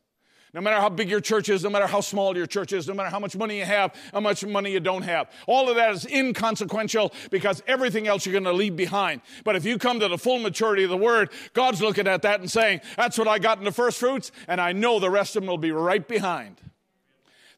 [0.52, 2.94] No matter how big your church is, no matter how small your church is, no
[2.94, 5.30] matter how much money you have, how much money you don't have.
[5.46, 9.20] All of that is inconsequential because everything else you're going to leave behind.
[9.44, 12.40] But if you come to the full maturity of the word, God's looking at that
[12.40, 15.36] and saying, that's what I got in the first fruits, and I know the rest
[15.36, 16.60] of them will be right behind.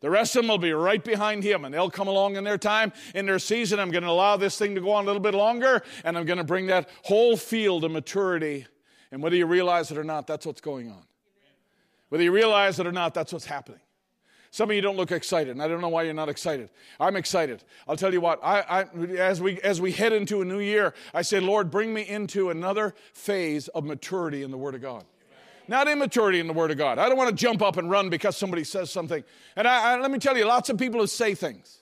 [0.00, 2.58] The rest of them will be right behind him, and they'll come along in their
[2.58, 3.78] time, in their season.
[3.80, 6.26] I'm going to allow this thing to go on a little bit longer, and I'm
[6.26, 8.66] going to bring that whole field of maturity.
[9.10, 11.04] And whether you realize it or not, that's what's going on.
[12.12, 13.80] Whether you realize it or not, that's what's happening.
[14.50, 16.68] Some of you don't look excited, and I don't know why you're not excited.
[17.00, 17.64] I'm excited.
[17.88, 18.80] I'll tell you what, I, I,
[19.16, 22.50] as, we, as we head into a new year, I say, Lord, bring me into
[22.50, 25.06] another phase of maturity in the Word of God.
[25.68, 26.98] Not immaturity in the Word of God.
[26.98, 29.24] I don't want to jump up and run because somebody says something.
[29.56, 31.78] And I, let me tell you, lots of people who say things.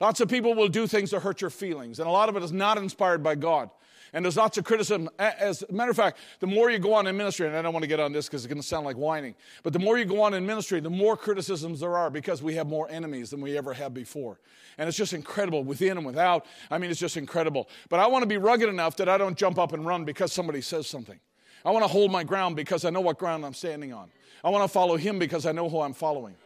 [0.00, 2.44] Lots of people will do things to hurt your feelings, and a lot of it
[2.44, 3.70] is not inspired by God.
[4.14, 5.10] And there's lots of criticism.
[5.18, 7.72] As a matter of fact, the more you go on in ministry, and I don't
[7.72, 9.34] want to get on this because it's going to sound like whining,
[9.64, 12.54] but the more you go on in ministry, the more criticisms there are because we
[12.54, 14.38] have more enemies than we ever had before.
[14.78, 16.46] And it's just incredible within and without.
[16.70, 17.68] I mean, it's just incredible.
[17.88, 20.32] But I want to be rugged enough that I don't jump up and run because
[20.32, 21.18] somebody says something.
[21.64, 24.10] I want to hold my ground because I know what ground I'm standing on.
[24.44, 26.36] I want to follow him because I know who I'm following.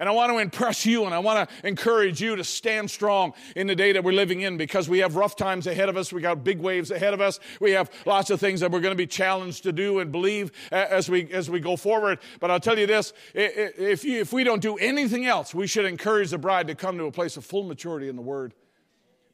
[0.00, 3.34] And I want to impress you and I want to encourage you to stand strong
[3.54, 6.10] in the day that we're living in because we have rough times ahead of us.
[6.10, 7.38] We got big waves ahead of us.
[7.60, 10.52] We have lots of things that we're going to be challenged to do and believe
[10.72, 12.18] as we, as we go forward.
[12.40, 15.84] But I'll tell you this if, you, if we don't do anything else, we should
[15.84, 18.54] encourage the bride to come to a place of full maturity in the Word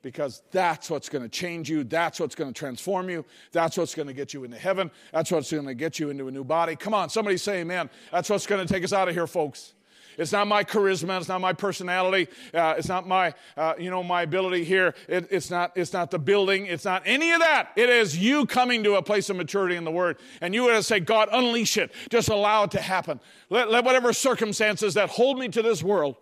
[0.02, 1.84] because that's what's going to change you.
[1.84, 3.24] That's what's going to transform you.
[3.52, 4.90] That's what's going to get you into heaven.
[5.12, 6.74] That's what's going to get you into a new body.
[6.74, 7.88] Come on, somebody say amen.
[8.10, 9.74] That's what's going to take us out of here, folks.
[10.18, 11.18] It's not my charisma.
[11.18, 12.28] It's not my personality.
[12.54, 14.94] Uh, it's not my, uh, you know, my ability here.
[15.08, 15.72] It, it's not.
[15.74, 16.66] It's not the building.
[16.66, 17.70] It's not any of that.
[17.76, 20.84] It is you coming to a place of maturity in the Word, and you would
[20.84, 21.92] say, God, unleash it.
[22.10, 23.20] Just allow it to happen.
[23.50, 26.16] Let, let whatever circumstances that hold me to this world,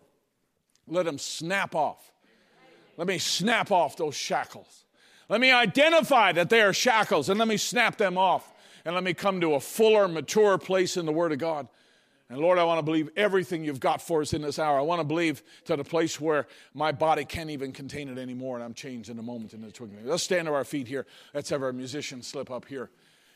[0.86, 2.12] let them snap off.
[2.96, 4.84] Let me snap off those shackles.
[5.28, 8.52] Let me identify that they are shackles, and let me snap them off,
[8.84, 11.68] and let me come to a fuller, mature place in the Word of God.
[12.30, 14.78] And Lord, I want to believe everything you've got for us in this hour.
[14.78, 18.56] I want to believe to the place where my body can't even contain it anymore
[18.56, 20.06] and I'm changed in a moment in the twinkling.
[20.06, 21.06] Let's stand to our feet here.
[21.34, 22.90] Let's have our musician slip up here.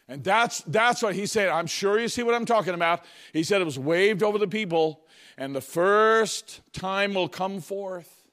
[0.09, 1.51] And that's, that's what he said.
[1.51, 3.05] I'm sure you see what I'm talking about.
[3.35, 5.01] He said it was waved over the people,
[5.37, 8.25] and the first time will come forth.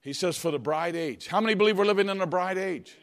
[0.00, 1.26] He says, for the bride age.
[1.26, 2.96] How many believe we're living in a bride age?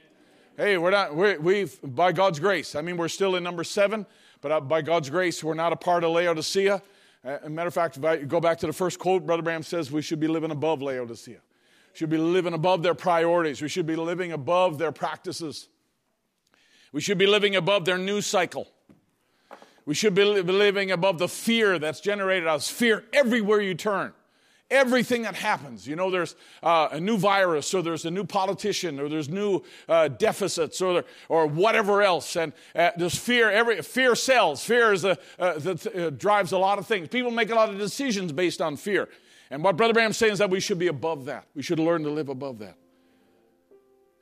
[0.55, 4.05] Hey, we're not, we're, we've, by God's grace, I mean, we're still in number seven,
[4.41, 6.81] but uh, by God's grace, we're not a part of Laodicea.
[7.23, 9.91] As matter of fact, if I go back to the first quote, Brother Branham says
[9.91, 11.39] we should be living above Laodicea.
[11.39, 13.61] We should be living above their priorities.
[13.61, 15.67] We should be living above their practices.
[16.91, 18.67] We should be living above their news cycle.
[19.85, 22.69] We should be living above the fear that's generated us.
[22.69, 24.13] Fear everywhere you turn.
[24.69, 28.99] Everything that happens, you know, there's uh, a new virus, or there's a new politician,
[28.99, 33.49] or there's new uh, deficits, or or whatever else, and uh, there's fear.
[33.49, 34.65] Every fear sells.
[34.65, 37.07] Fear is a, uh, that uh, drives a lot of things.
[37.07, 39.07] People make a lot of decisions based on fear.
[39.49, 41.45] And what Brother Branham's saying is that we should be above that.
[41.55, 42.75] We should learn to live above that.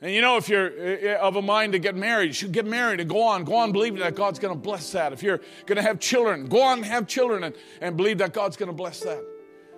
[0.02, 2.68] And you know, if you're uh, of a mind to get married, you should get
[2.68, 3.46] married and go on.
[3.46, 5.12] Go on believing that God's going to bless that.
[5.12, 8.32] If you're going to have children, go on and have children and, and believe that
[8.32, 9.24] God's going to bless that.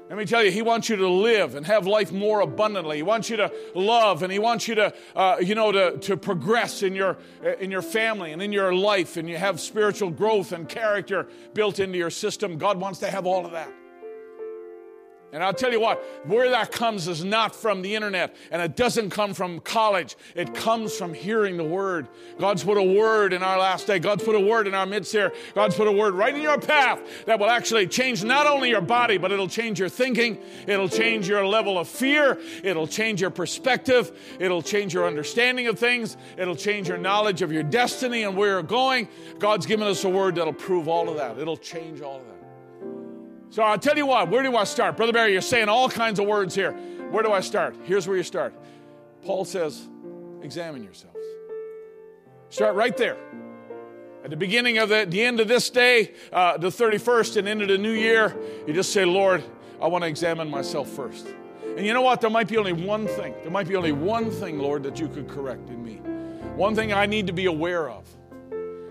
[0.09, 2.97] Let me tell you, He wants you to live and have life more abundantly.
[2.97, 6.15] He wants you to love and He wants you to, uh, you know, to, to
[6.15, 10.09] progress in your, uh, in your family and in your life and you have spiritual
[10.09, 12.57] growth and character built into your system.
[12.57, 13.69] God wants to have all of that.
[15.33, 18.77] And I'll tell you what, where that comes is not from the internet, and it
[18.77, 20.15] doesn't come from college.
[20.35, 22.07] It comes from hearing the word.
[22.39, 23.99] God's put a word in our last day.
[23.99, 25.33] God's put a word in our midst here.
[25.53, 28.79] God's put a word right in your path that will actually change not only your
[28.79, 30.37] body, but it'll change your thinking.
[30.65, 32.39] It'll change your level of fear.
[32.63, 34.17] It'll change your perspective.
[34.39, 36.15] It'll change your understanding of things.
[36.37, 39.09] It'll change your knowledge of your destiny and where you're going.
[39.39, 41.37] God's given us a word that'll prove all of that.
[41.37, 42.36] It'll change all of that.
[43.49, 44.97] So I'll tell you what, where do I start?
[44.97, 46.73] Brother Barry, you're saying all kinds of words here.
[47.11, 47.75] Where do I start?
[47.83, 48.53] Here's where you start.
[49.23, 49.87] Paul says,
[50.41, 51.17] examine yourselves.
[52.49, 53.17] Start right there.
[54.23, 57.65] At the beginning of the, the end of this day, uh, the 31st, and into
[57.65, 59.43] the new year, you just say, Lord,
[59.81, 61.27] I want to examine myself first.
[61.77, 62.19] And you know what?
[62.19, 63.35] There might be only one thing.
[63.41, 65.95] There might be only one thing, Lord, that you could correct in me.
[66.55, 68.05] One thing I need to be aware of.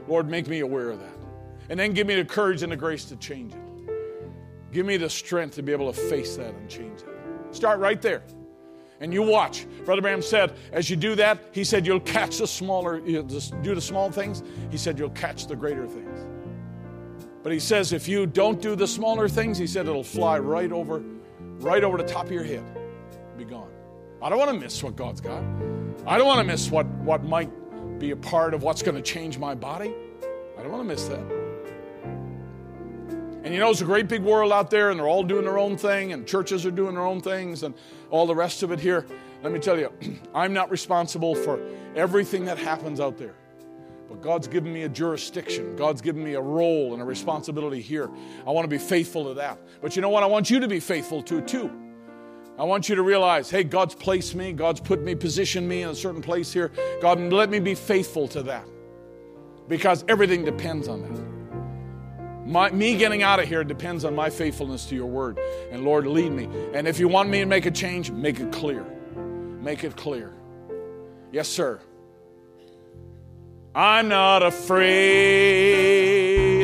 [0.08, 1.18] Lord, make me aware of that.
[1.68, 3.65] And then give me the courage and the grace to change it.
[4.72, 7.54] Give me the strength to be able to face that and change it.
[7.54, 8.22] Start right there.
[9.00, 9.66] And you watch.
[9.84, 13.60] Brother Branham said, as you do that, he said, you'll catch the smaller, you'll just
[13.62, 14.42] do the small things.
[14.70, 16.26] He said, you'll catch the greater things.
[17.42, 20.72] But he says, if you don't do the smaller things, he said, it'll fly right
[20.72, 21.02] over,
[21.58, 22.64] right over the top of your head.
[23.36, 23.70] Be gone.
[24.22, 25.44] I don't want to miss what God's got.
[26.06, 27.50] I don't want to miss what, what might
[27.98, 29.94] be a part of what's going to change my body.
[30.58, 31.45] I don't want to miss that.
[33.46, 35.56] And you know, it's a great big world out there, and they're all doing their
[35.56, 37.76] own thing, and churches are doing their own things, and
[38.10, 39.06] all the rest of it here.
[39.44, 39.92] Let me tell you,
[40.34, 41.64] I'm not responsible for
[41.94, 43.36] everything that happens out there.
[44.08, 45.76] But God's given me a jurisdiction.
[45.76, 48.10] God's given me a role and a responsibility here.
[48.44, 49.60] I want to be faithful to that.
[49.80, 50.24] But you know what?
[50.24, 51.70] I want you to be faithful to, too.
[52.58, 55.90] I want you to realize, hey, God's placed me, God's put me, positioned me in
[55.90, 56.72] a certain place here.
[57.00, 58.66] God, let me be faithful to that.
[59.68, 61.35] Because everything depends on that.
[62.46, 65.40] My, me getting out of here depends on my faithfulness to your word.
[65.72, 66.48] And Lord, lead me.
[66.72, 68.86] And if you want me to make a change, make it clear.
[69.60, 70.32] Make it clear.
[71.32, 71.80] Yes, sir.
[73.74, 74.86] I'm not afraid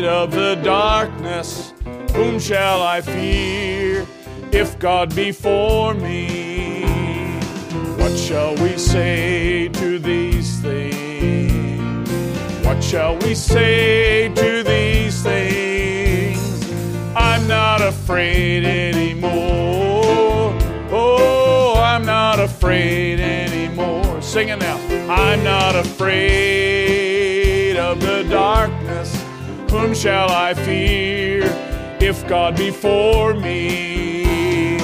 [0.05, 1.75] of the darkness.
[2.15, 4.07] Whom shall I fear
[4.53, 6.85] if God be for me?
[7.97, 12.09] What shall we say to these things?
[12.65, 15.72] What shall we say to these things?
[17.15, 20.57] I'm not afraid anymore.
[20.91, 24.23] Oh, I'm not afraid anymore.
[24.23, 24.79] Sing it now.
[25.11, 29.15] I'm not afraid of the darkness.
[29.71, 31.43] Whom shall I fear
[32.01, 34.79] if God be for me?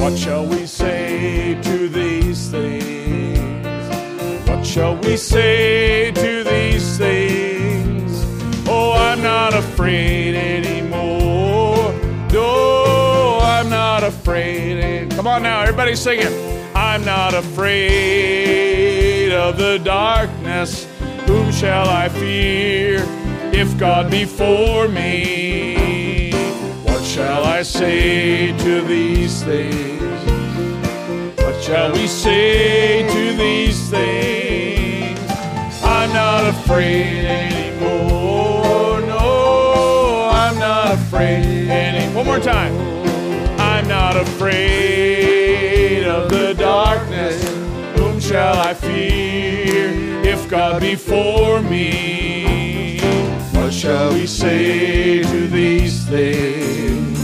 [0.00, 4.48] What shall we say to these things?
[4.48, 8.24] What shall we say to these things?
[8.68, 10.73] Oh, I'm not afraid anymore.
[14.04, 15.10] Afraid.
[15.12, 16.32] Come on now, everybody singing.
[16.76, 20.86] I'm not afraid of the darkness.
[21.26, 23.02] Whom shall I fear
[23.52, 26.30] if God be for me?
[26.84, 30.02] What shall I say to these things?
[31.38, 35.18] What shall we say to these things?
[35.82, 39.00] I'm not afraid anymore.
[39.00, 42.16] No, I'm not afraid anymore.
[42.16, 42.93] one more time.
[44.14, 47.42] Not afraid of the darkness.
[47.98, 49.90] Whom shall I fear
[50.22, 53.00] if God be for me?
[53.54, 57.18] What shall we say to these things?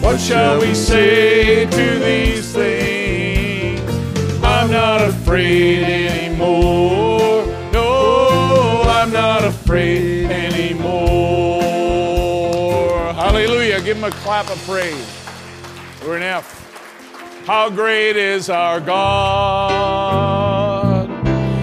[0.00, 3.80] What shall we say to these things?
[4.44, 7.46] I'm not afraid anymore.
[7.72, 11.62] No, I'm not afraid anymore.
[13.12, 13.80] Hallelujah.
[13.80, 15.11] Give him a clap of praise.
[16.04, 17.44] We're in F.
[17.46, 19.88] How great is our God,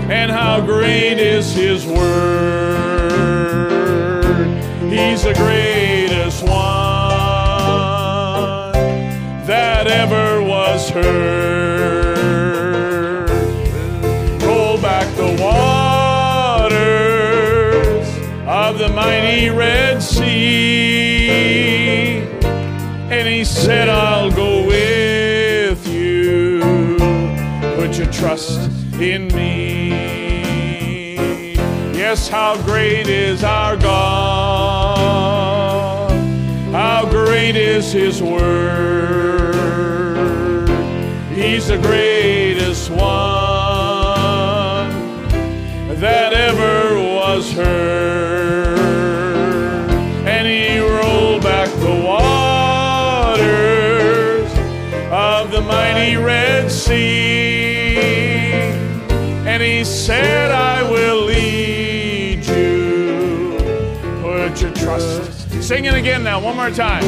[0.10, 3.12] and how great is His Word.
[4.90, 6.52] He's the greatest one
[9.46, 12.20] that ever was heard.
[14.42, 16.80] Roll back the waters
[18.48, 21.89] of the mighty Red Sea,
[23.12, 26.60] and He said, I'll go with you.
[27.76, 28.70] Put your trust
[29.00, 29.90] in me.
[31.98, 34.90] Yes, how great is our God!
[36.72, 39.60] How great is His Word!
[41.36, 43.29] He's the greatest one
[65.70, 67.04] Sing it again now, one more time.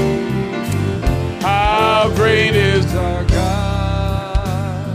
[1.42, 4.88] How great is Our God.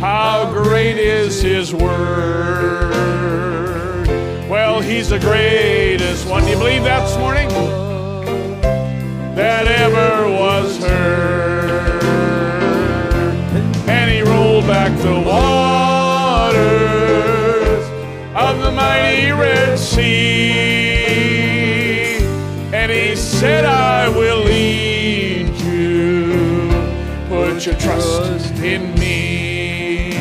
[0.00, 2.92] how great is his word?
[4.48, 6.44] Well, he's the greatest one.
[6.44, 7.48] Do you believe that this morning?
[9.34, 12.04] That ever was heard.
[13.88, 16.54] And he rolled back the waters
[18.36, 20.83] of the mighty Red Sea.
[23.44, 26.70] Said, I will lead you.
[27.28, 30.12] Put your trust in me.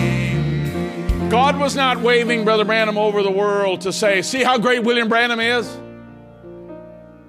[1.30, 5.08] God was not waving Brother Branham over the world to say, See how great William
[5.08, 5.74] Branham is?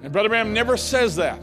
[0.03, 1.39] And Brother Branham never says that.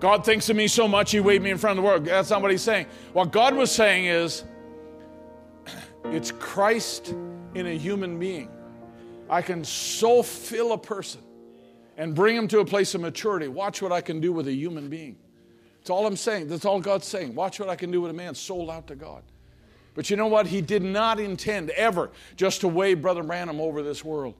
[0.00, 2.04] God thinks of me so much, he waved me in front of the world.
[2.06, 2.86] That's not what he's saying.
[3.12, 4.42] What God was saying is,
[6.06, 7.14] it's Christ
[7.54, 8.50] in a human being.
[9.30, 11.20] I can so fill a person
[11.96, 13.48] and bring him to a place of maturity.
[13.48, 15.16] Watch what I can do with a human being.
[15.78, 16.48] That's all I'm saying.
[16.48, 17.34] That's all God's saying.
[17.34, 19.22] Watch what I can do with a man sold out to God.
[19.94, 20.46] But you know what?
[20.46, 24.34] He did not intend ever just to wave Brother Branham over this world.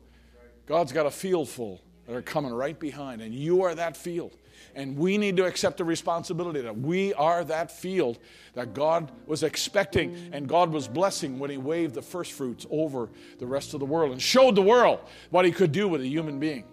[0.67, 4.37] God's got a field full that are coming right behind, and you are that field.
[4.75, 8.19] And we need to accept the responsibility that we are that field
[8.55, 13.09] that God was expecting and God was blessing when He waved the first fruits over
[13.39, 15.01] the rest of the world and showed the world
[15.31, 16.65] what He could do with a human being.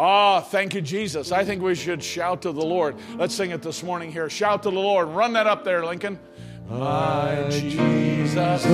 [0.00, 1.32] Ah, thank you, Jesus.
[1.32, 2.94] I think we should shout to the Lord.
[3.16, 4.30] Let's sing it this morning here.
[4.30, 5.08] Shout to the Lord.
[5.08, 6.20] Run that up there, Lincoln.
[6.70, 8.64] My Jesus.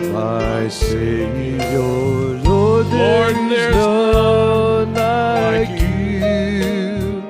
[0.00, 7.22] my Savior, Lord, there Lord, is there's none like you.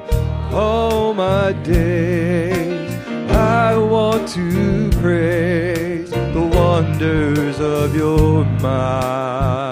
[0.56, 2.92] All my days,
[3.32, 9.69] I want to praise the wonders of your mighty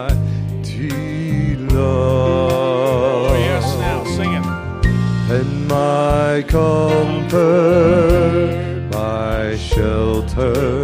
[6.38, 7.40] my comfort,
[8.92, 10.77] my shelter,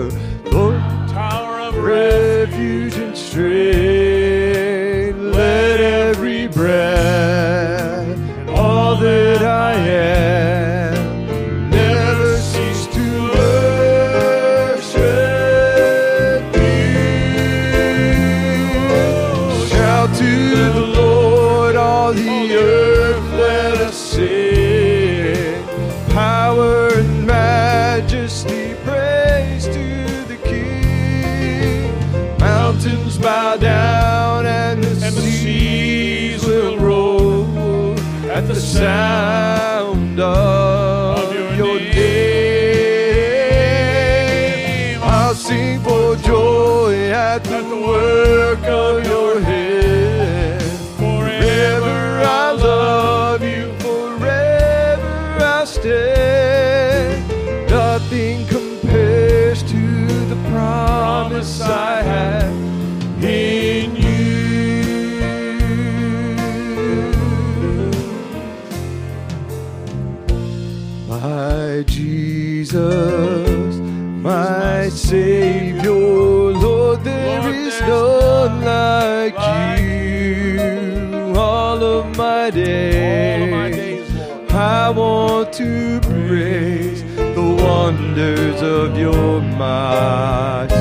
[85.56, 90.74] to praise the wonders of your mighty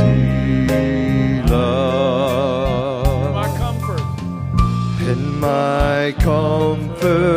[1.44, 3.34] love.
[3.36, 4.02] My comfort.
[5.12, 7.33] And my comfort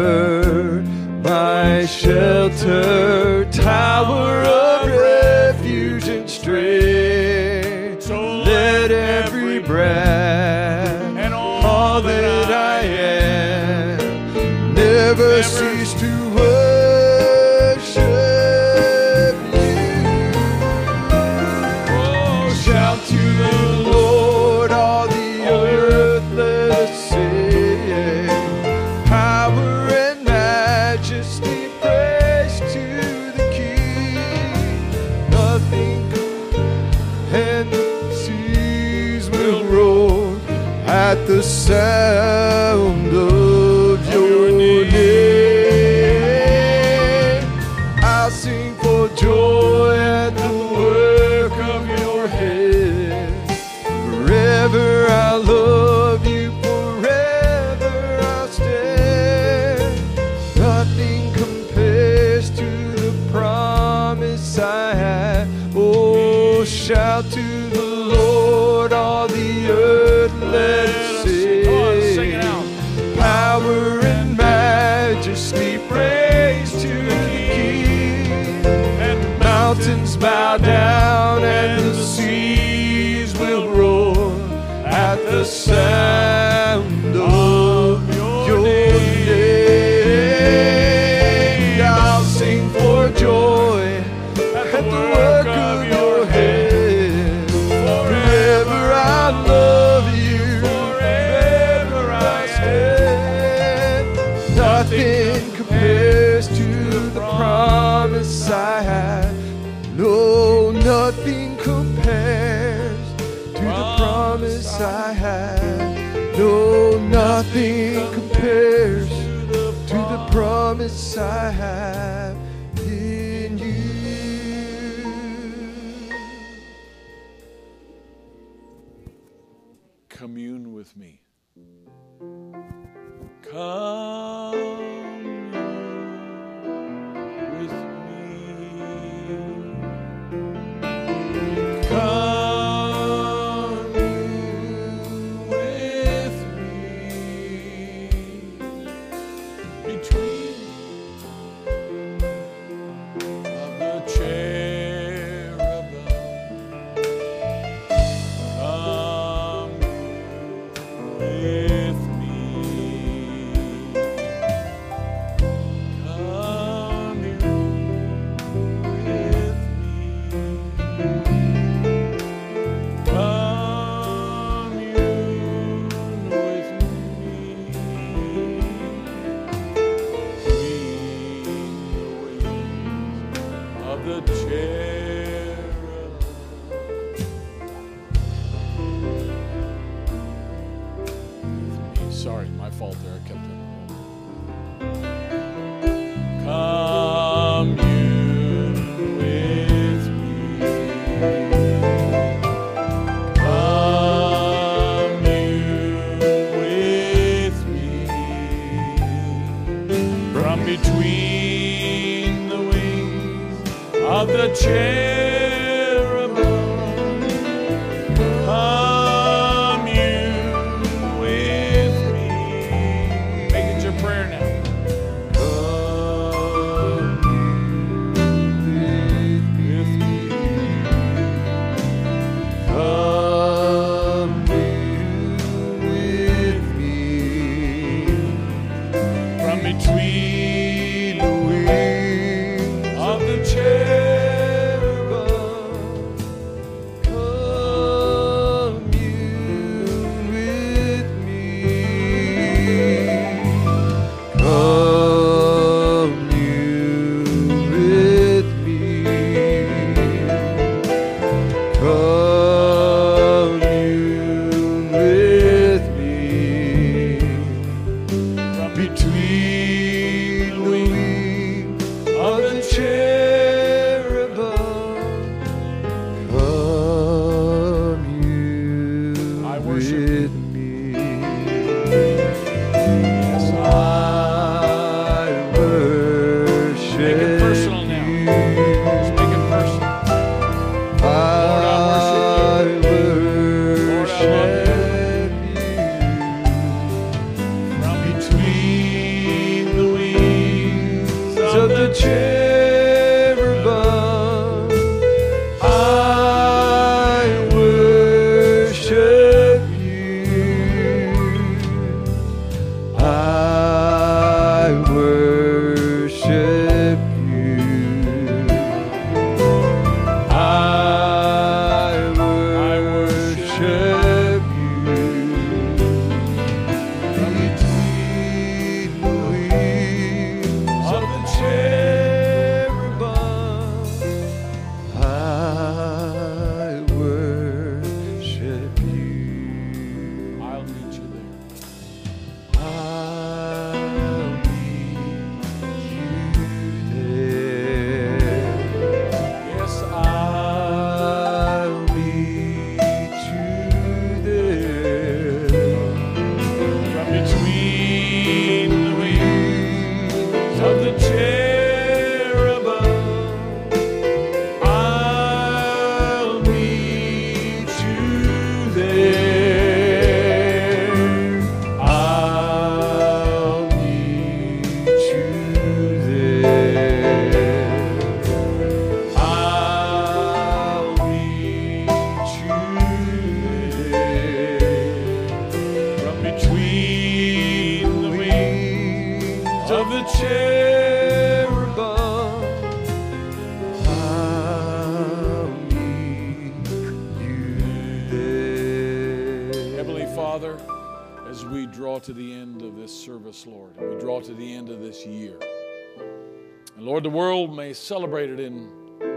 [408.06, 408.70] celebrate it in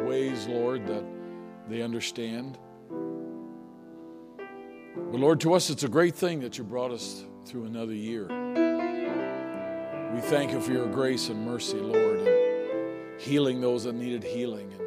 [0.07, 1.05] ways, Lord, that
[1.69, 2.57] they understand.
[2.89, 8.25] But Lord, to us, it's a great thing that you brought us through another year.
[10.11, 14.73] We thank you for your grace and mercy, Lord, and healing those that needed healing,
[14.73, 14.81] and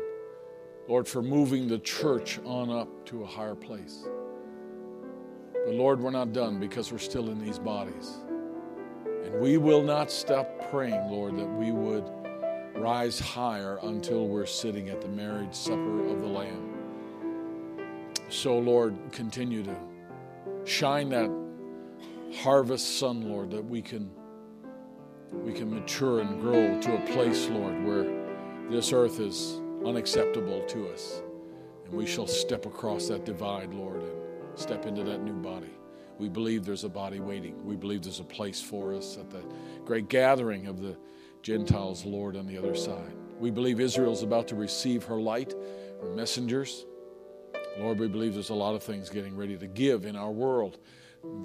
[0.88, 4.04] Lord, for moving the church on up to a higher place.
[5.64, 8.16] But Lord, we're not done because we're still in these bodies.
[9.06, 12.21] And we will not stop praying, Lord, that we would
[12.74, 16.72] rise higher until we're sitting at the marriage supper of the Lamb.
[18.28, 19.76] So, Lord, continue to
[20.64, 21.30] shine that
[22.36, 24.10] harvest sun, Lord, that we can
[25.32, 28.04] we can mature and grow to a place, Lord, where
[28.70, 31.22] this earth is unacceptable to us.
[31.86, 34.12] And we shall step across that divide, Lord, and
[34.54, 35.70] step into that new body.
[36.18, 37.64] We believe there's a body waiting.
[37.64, 39.42] We believe there's a place for us at the
[39.86, 40.96] great gathering of the
[41.42, 43.12] Gentiles, Lord, on the other side.
[43.38, 45.54] We believe Israel's about to receive her light,
[46.00, 46.86] her messengers.
[47.78, 50.78] Lord, we believe there's a lot of things getting ready to give in our world.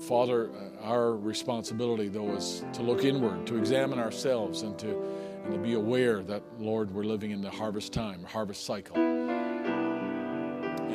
[0.07, 4.99] Father, uh, our responsibility, though, is to look inward, to examine ourselves, and to,
[5.44, 8.98] and to be aware that, Lord, we're living in the harvest time, harvest cycle.
[8.98, 9.74] And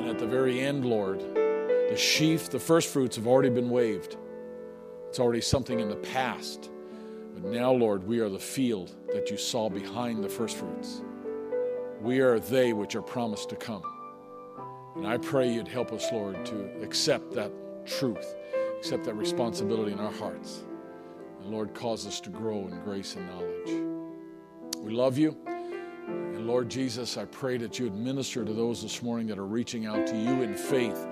[0.08, 4.16] at the very end, Lord, the sheaf, the first fruits have already been waved.
[5.08, 6.70] It's already something in the past.
[7.34, 11.02] But now, Lord, we are the field that you saw behind the first fruits.
[12.00, 13.82] We are they which are promised to come.
[14.96, 17.50] And I pray you'd help us, Lord, to accept that
[17.86, 18.34] truth,
[18.78, 20.64] accept that responsibility in our hearts.
[21.40, 24.76] And Lord, cause us to grow in grace and knowledge.
[24.78, 25.36] We love you.
[26.06, 29.46] And Lord Jesus, I pray that you would minister to those this morning that are
[29.46, 31.06] reaching out to you in faith.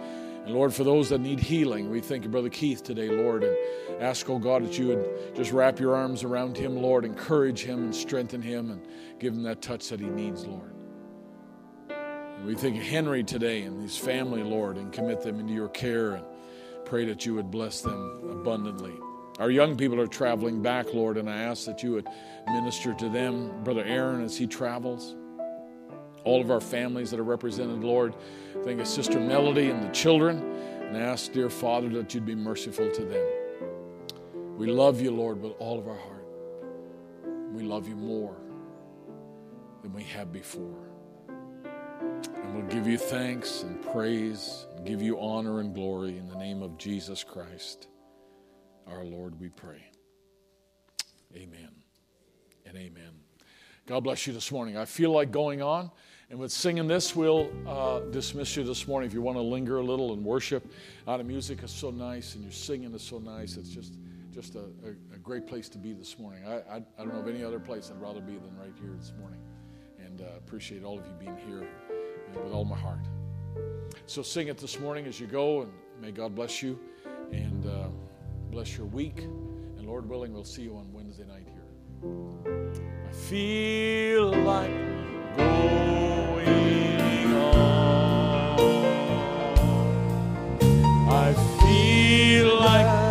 [0.45, 3.57] And Lord, for those that need healing, we thank you, Brother Keith, today, Lord, and
[4.01, 7.85] ask, oh God, that you would just wrap your arms around him, Lord, encourage him
[7.85, 8.87] and strengthen him and
[9.19, 10.73] give him that touch that he needs, Lord.
[11.91, 15.69] And we think of Henry today and his family, Lord, and commit them into your
[15.69, 16.25] care and
[16.87, 18.95] pray that you would bless them abundantly.
[19.39, 22.09] Our young people are traveling back, Lord, and I ask that you would
[22.47, 25.15] minister to them, Brother Aaron, as he travels.
[26.25, 28.15] All of our families that are represented, Lord.
[28.65, 30.39] Think of Sister Melody and the children,
[30.83, 33.27] and ask, dear Father, that you'd be merciful to them.
[34.57, 36.27] We love you, Lord, with all of our heart.
[37.53, 38.37] We love you more
[39.83, 40.91] than we have before.
[41.29, 46.37] And we'll give you thanks and praise, and give you honor and glory in the
[46.37, 47.89] name of Jesus Christ,
[48.87, 49.85] our Lord, we pray.
[51.35, 51.71] Amen
[52.67, 53.13] and amen.
[53.87, 54.77] God bless you this morning.
[54.77, 55.91] I feel like going on,
[56.31, 59.09] and with singing this, we'll uh, dismiss you this morning.
[59.09, 60.73] If you want to linger a little and worship,
[61.07, 63.57] uh, the music is so nice, and your singing is so nice.
[63.57, 63.97] It's just
[64.32, 66.47] just a, a, a great place to be this morning.
[66.47, 68.93] I, I, I don't know of any other place I'd rather be than right here
[68.97, 69.40] this morning,
[69.98, 73.01] and uh, appreciate all of you being here uh, with all my heart.
[74.07, 76.78] So sing it this morning as you go, and may God bless you
[77.32, 77.89] and uh,
[78.51, 79.19] bless your week.
[79.19, 81.65] And Lord willing, we'll see you on Wednesday night here.
[83.09, 84.31] I feel
[91.12, 93.10] I feel like